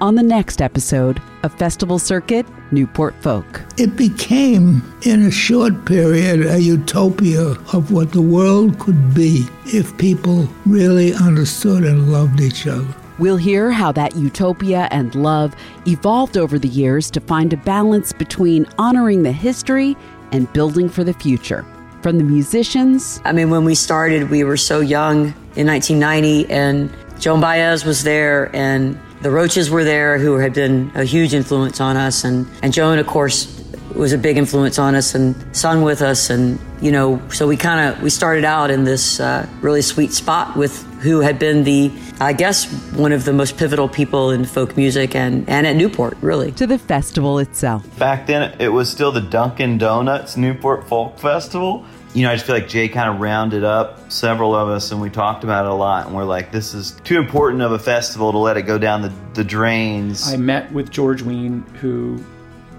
on 0.00 0.14
the 0.14 0.22
next 0.22 0.60
episode 0.60 1.20
of 1.42 1.54
Festival 1.54 1.98
Circuit 1.98 2.46
Newport 2.70 3.14
Folk. 3.22 3.62
It 3.76 3.96
became, 3.96 4.82
in 5.02 5.26
a 5.26 5.30
short 5.30 5.84
period, 5.84 6.46
a 6.46 6.60
utopia 6.60 7.56
of 7.72 7.90
what 7.90 8.12
the 8.12 8.22
world 8.22 8.78
could 8.78 9.14
be 9.14 9.46
if 9.66 9.96
people 9.96 10.48
really 10.66 11.14
understood 11.14 11.84
and 11.84 12.12
loved 12.12 12.40
each 12.40 12.66
other. 12.66 12.86
We'll 13.18 13.36
hear 13.36 13.70
how 13.70 13.92
that 13.92 14.16
utopia 14.16 14.88
and 14.90 15.14
love 15.14 15.54
evolved 15.86 16.36
over 16.36 16.58
the 16.58 16.68
years 16.68 17.12
to 17.12 17.20
find 17.20 17.52
a 17.52 17.56
balance 17.56 18.12
between 18.12 18.66
honoring 18.76 19.22
the 19.22 19.32
history 19.32 19.96
and 20.34 20.52
building 20.52 20.88
for 20.88 21.04
the 21.04 21.12
future. 21.12 21.64
From 22.02 22.18
the 22.18 22.24
musicians, 22.24 23.20
I 23.24 23.32
mean, 23.32 23.50
when 23.50 23.64
we 23.64 23.76
started, 23.76 24.30
we 24.30 24.42
were 24.42 24.56
so 24.56 24.80
young 24.80 25.32
in 25.54 25.66
1990, 25.68 26.50
and 26.50 26.90
Joan 27.20 27.40
Baez 27.40 27.84
was 27.84 28.02
there, 28.02 28.54
and 28.54 28.98
the 29.22 29.30
Roaches 29.30 29.70
were 29.70 29.84
there, 29.84 30.18
who 30.18 30.36
had 30.36 30.52
been 30.52 30.90
a 30.96 31.04
huge 31.04 31.32
influence 31.32 31.80
on 31.80 31.96
us, 31.96 32.24
and 32.24 32.46
and 32.62 32.74
Joan, 32.74 32.98
of 32.98 33.06
course, 33.06 33.64
was 33.94 34.12
a 34.12 34.18
big 34.18 34.36
influence 34.36 34.78
on 34.78 34.96
us, 34.96 35.14
and 35.14 35.34
sung 35.56 35.82
with 35.82 36.02
us, 36.02 36.28
and 36.30 36.58
you 36.82 36.90
know, 36.90 37.22
so 37.30 37.46
we 37.46 37.56
kind 37.56 37.80
of 37.88 38.02
we 38.02 38.10
started 38.10 38.44
out 38.44 38.70
in 38.70 38.84
this 38.84 39.20
uh, 39.20 39.46
really 39.62 39.82
sweet 39.82 40.12
spot 40.12 40.56
with 40.56 40.84
who 41.04 41.20
had 41.20 41.38
been 41.38 41.64
the, 41.64 41.92
I 42.18 42.32
guess, 42.32 42.64
one 42.94 43.12
of 43.12 43.26
the 43.26 43.32
most 43.32 43.58
pivotal 43.58 43.88
people 43.88 44.30
in 44.30 44.44
folk 44.46 44.74
music 44.76 45.14
and 45.14 45.48
and 45.48 45.66
at 45.66 45.76
Newport, 45.76 46.16
really. 46.22 46.50
to 46.52 46.66
the 46.66 46.78
festival 46.78 47.38
itself. 47.38 47.84
Back 47.98 48.26
then, 48.26 48.56
it 48.58 48.68
was 48.68 48.90
still 48.90 49.12
the 49.12 49.20
Dunkin' 49.20 49.76
Donuts 49.78 50.36
Newport 50.38 50.88
Folk 50.88 51.18
Festival. 51.18 51.84
You 52.14 52.22
know, 52.22 52.30
I 52.30 52.34
just 52.36 52.46
feel 52.46 52.54
like 52.54 52.68
Jay 52.68 52.88
kind 52.88 53.10
of 53.12 53.20
rounded 53.20 53.64
up 53.64 54.10
several 54.10 54.54
of 54.54 54.68
us 54.68 54.92
and 54.92 55.00
we 55.00 55.10
talked 55.10 55.44
about 55.44 55.66
it 55.66 55.70
a 55.70 55.74
lot. 55.74 56.06
And 56.06 56.14
we're 56.14 56.24
like, 56.24 56.52
this 56.52 56.72
is 56.72 56.92
too 57.02 57.18
important 57.18 57.60
of 57.60 57.72
a 57.72 57.78
festival 57.78 58.30
to 58.32 58.38
let 58.38 58.56
it 58.56 58.62
go 58.62 58.78
down 58.78 59.02
the, 59.02 59.12
the 59.34 59.42
drains. 59.42 60.32
I 60.32 60.36
met 60.36 60.72
with 60.72 60.90
George 60.90 61.22
Wein, 61.22 61.62
who 61.80 62.24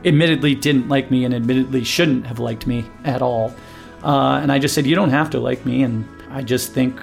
admittedly 0.05 0.55
didn't 0.55 0.87
like 0.87 1.11
me 1.11 1.25
and 1.25 1.33
admittedly 1.33 1.83
shouldn't 1.83 2.25
have 2.25 2.39
liked 2.39 2.65
me 2.65 2.85
at 3.03 3.21
all. 3.21 3.53
Uh, 4.03 4.39
and 4.41 4.51
I 4.51 4.57
just 4.57 4.73
said, 4.73 4.85
You 4.85 4.95
don't 4.95 5.09
have 5.09 5.29
to 5.31 5.39
like 5.39 5.65
me. 5.65 5.83
And 5.83 6.07
I 6.31 6.41
just 6.41 6.71
think 6.71 6.99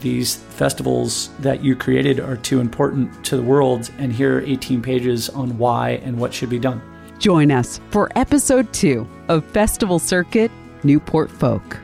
these 0.00 0.36
festivals 0.36 1.30
that 1.40 1.62
you 1.62 1.76
created 1.76 2.20
are 2.20 2.36
too 2.36 2.60
important 2.60 3.24
to 3.26 3.36
the 3.36 3.42
world. 3.42 3.90
And 3.98 4.12
here 4.12 4.38
are 4.38 4.42
18 4.42 4.82
pages 4.82 5.28
on 5.28 5.56
why 5.58 6.00
and 6.02 6.18
what 6.18 6.32
should 6.34 6.50
be 6.50 6.58
done. 6.58 6.82
Join 7.18 7.50
us 7.50 7.80
for 7.90 8.10
episode 8.16 8.72
two 8.72 9.06
of 9.28 9.44
Festival 9.44 9.98
Circuit 9.98 10.50
Newport 10.82 11.30
Folk. 11.30 11.78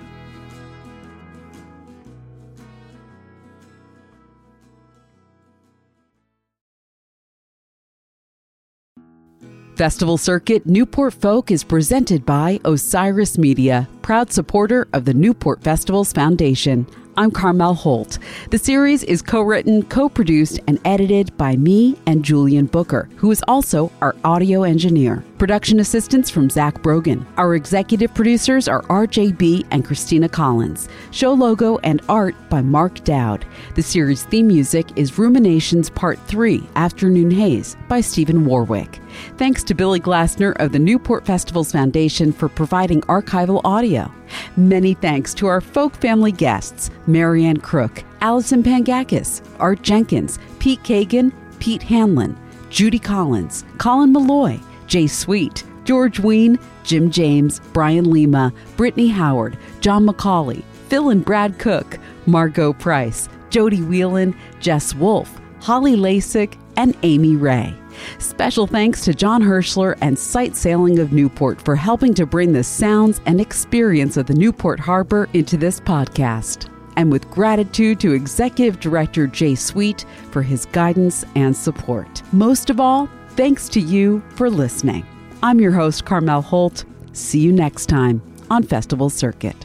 Festival 9.77 10.17
Circuit 10.17 10.65
Newport 10.65 11.13
Folk 11.13 11.51
is 11.51 11.63
presented 11.63 12.25
by 12.25 12.59
Osiris 12.65 13.37
Media, 13.37 13.87
proud 14.01 14.33
supporter 14.33 14.89
of 14.95 15.05
the 15.05 15.13
Newport 15.13 15.63
Festivals 15.63 16.15
Foundation. 16.15 16.87
I'm 17.19 17.31
Carmel 17.31 17.73
Holt. 17.73 18.19
The 18.51 18.59
series 18.59 19.03
is 19.03 19.23
co 19.23 19.41
written, 19.41 19.83
co 19.85 20.07
produced, 20.07 20.61
and 20.67 20.79
edited 20.85 21.35
by 21.39 21.57
me 21.57 21.97
and 22.05 22.23
Julian 22.23 22.67
Booker, 22.67 23.09
who 23.17 23.31
is 23.31 23.43
also 23.49 23.91
our 24.03 24.15
audio 24.23 24.65
engineer. 24.65 25.25
Production 25.39 25.81
assistance 25.81 26.29
from 26.29 26.51
Zach 26.51 26.83
Brogan. 26.83 27.27
Our 27.39 27.55
executive 27.55 28.13
producers 28.13 28.69
are 28.69 28.83
RJB 28.83 29.67
and 29.71 29.83
Christina 29.83 30.29
Collins. 30.29 30.91
Show 31.11 31.33
logo 31.33 31.79
and 31.79 32.03
art 32.11 32.35
by 32.51 32.61
Mark 32.61 33.03
Dowd. 33.05 33.47
The 33.77 33.83
series 33.83 34.25
theme 34.25 34.49
music 34.49 34.87
is 34.99 35.19
Ruminations 35.19 35.89
Part 35.89 36.19
3 36.27 36.69
Afternoon 36.77 37.31
Haze 37.31 37.79
by 37.89 38.03
Stephen 38.03 38.45
Warwick. 38.45 39.01
Thanks 39.37 39.63
to 39.65 39.75
Billy 39.75 40.01
Glassner 40.01 40.55
of 40.61 40.73
the 40.73 40.79
Newport 40.79 41.27
Festivals 41.27 41.73
Foundation 41.73 42.33
for 42.33 42.49
providing 42.49 43.01
archival 43.03 43.61
audio. 43.65 44.13
Many 44.57 44.95
thanks 44.95 45.35
to 45.35 45.47
our 45.47 45.61
folk 45.61 45.95
family 45.97 46.33
guests 46.33 46.91
Marianne 47.07 47.59
Crook, 47.59 48.05
Allison 48.21 48.63
Pangakis, 48.63 49.43
Art 49.59 49.83
Jenkins, 49.83 50.39
Pete 50.59 50.83
Kagan, 50.83 51.33
Pete 51.59 51.83
Hanlon, 51.83 52.37
Judy 52.71 52.99
Collins, 52.99 53.65
Colin 53.79 54.13
Meloy, 54.13 54.61
Jay 54.87 55.07
Sweet, 55.07 55.65
George 55.85 56.19
Wein, 56.19 56.59
Jim 56.83 57.11
James, 57.11 57.61
Brian 57.73 58.11
Lima, 58.11 58.53
Brittany 58.77 59.09
Howard, 59.09 59.57
John 59.81 60.07
McCauley, 60.07 60.63
Phil 60.89 61.11
and 61.11 61.25
Brad 61.25 61.59
Cook, 61.59 61.99
Margo 62.27 62.73
Price, 62.73 63.29
Jody 63.51 63.83
Whelan, 63.83 64.37
Jess 64.61 64.95
Wolfe, 64.95 65.41
Holly 65.61 65.97
Laessig, 65.97 66.59
and 66.77 66.97
Amy 67.03 67.37
Ray. 67.37 67.75
Special 68.19 68.67
thanks 68.67 69.03
to 69.05 69.15
John 69.15 69.43
Hirschler 69.43 69.97
and 70.01 70.19
Sight 70.19 70.57
Sailing 70.57 70.99
of 70.99 71.13
Newport 71.13 71.61
for 71.63 71.77
helping 71.77 72.15
to 72.15 72.27
bring 72.27 72.53
the 72.53 72.65
sounds 72.65 73.21
and 73.27 73.41
experience 73.41 74.17
of 74.17 74.27
the 74.27 74.35
Newport 74.35 74.81
Harbor 74.81 75.29
into 75.33 75.57
this 75.57 75.81
podcast. 75.81 76.71
And 76.97 77.13
with 77.13 77.31
gratitude 77.31 78.01
to 78.01 78.13
Executive 78.13 78.81
Director 78.81 79.27
Jay 79.27 79.55
Sweet 79.55 80.05
for 80.31 80.43
his 80.43 80.67
guidance 80.67 81.25
and 81.35 81.55
support. 81.55 82.23
Most 82.33 82.71
of 82.71 82.81
all, 82.81 83.09
thanks 83.31 83.69
to 83.71 83.81
you 83.81 84.23
for 84.31 84.49
listening. 84.49 85.05
I'm 85.43 85.61
your 85.61 85.73
host, 85.73 86.05
Carmel 86.05 86.43
Holt. 86.43 86.85
See 87.13 87.41
you 87.41 87.53
next 87.53 87.87
time 87.87 88.23
on 88.51 88.63
Festival 88.63 89.11
Circuit. 89.11 89.57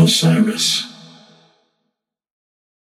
Osiris. 0.00 0.86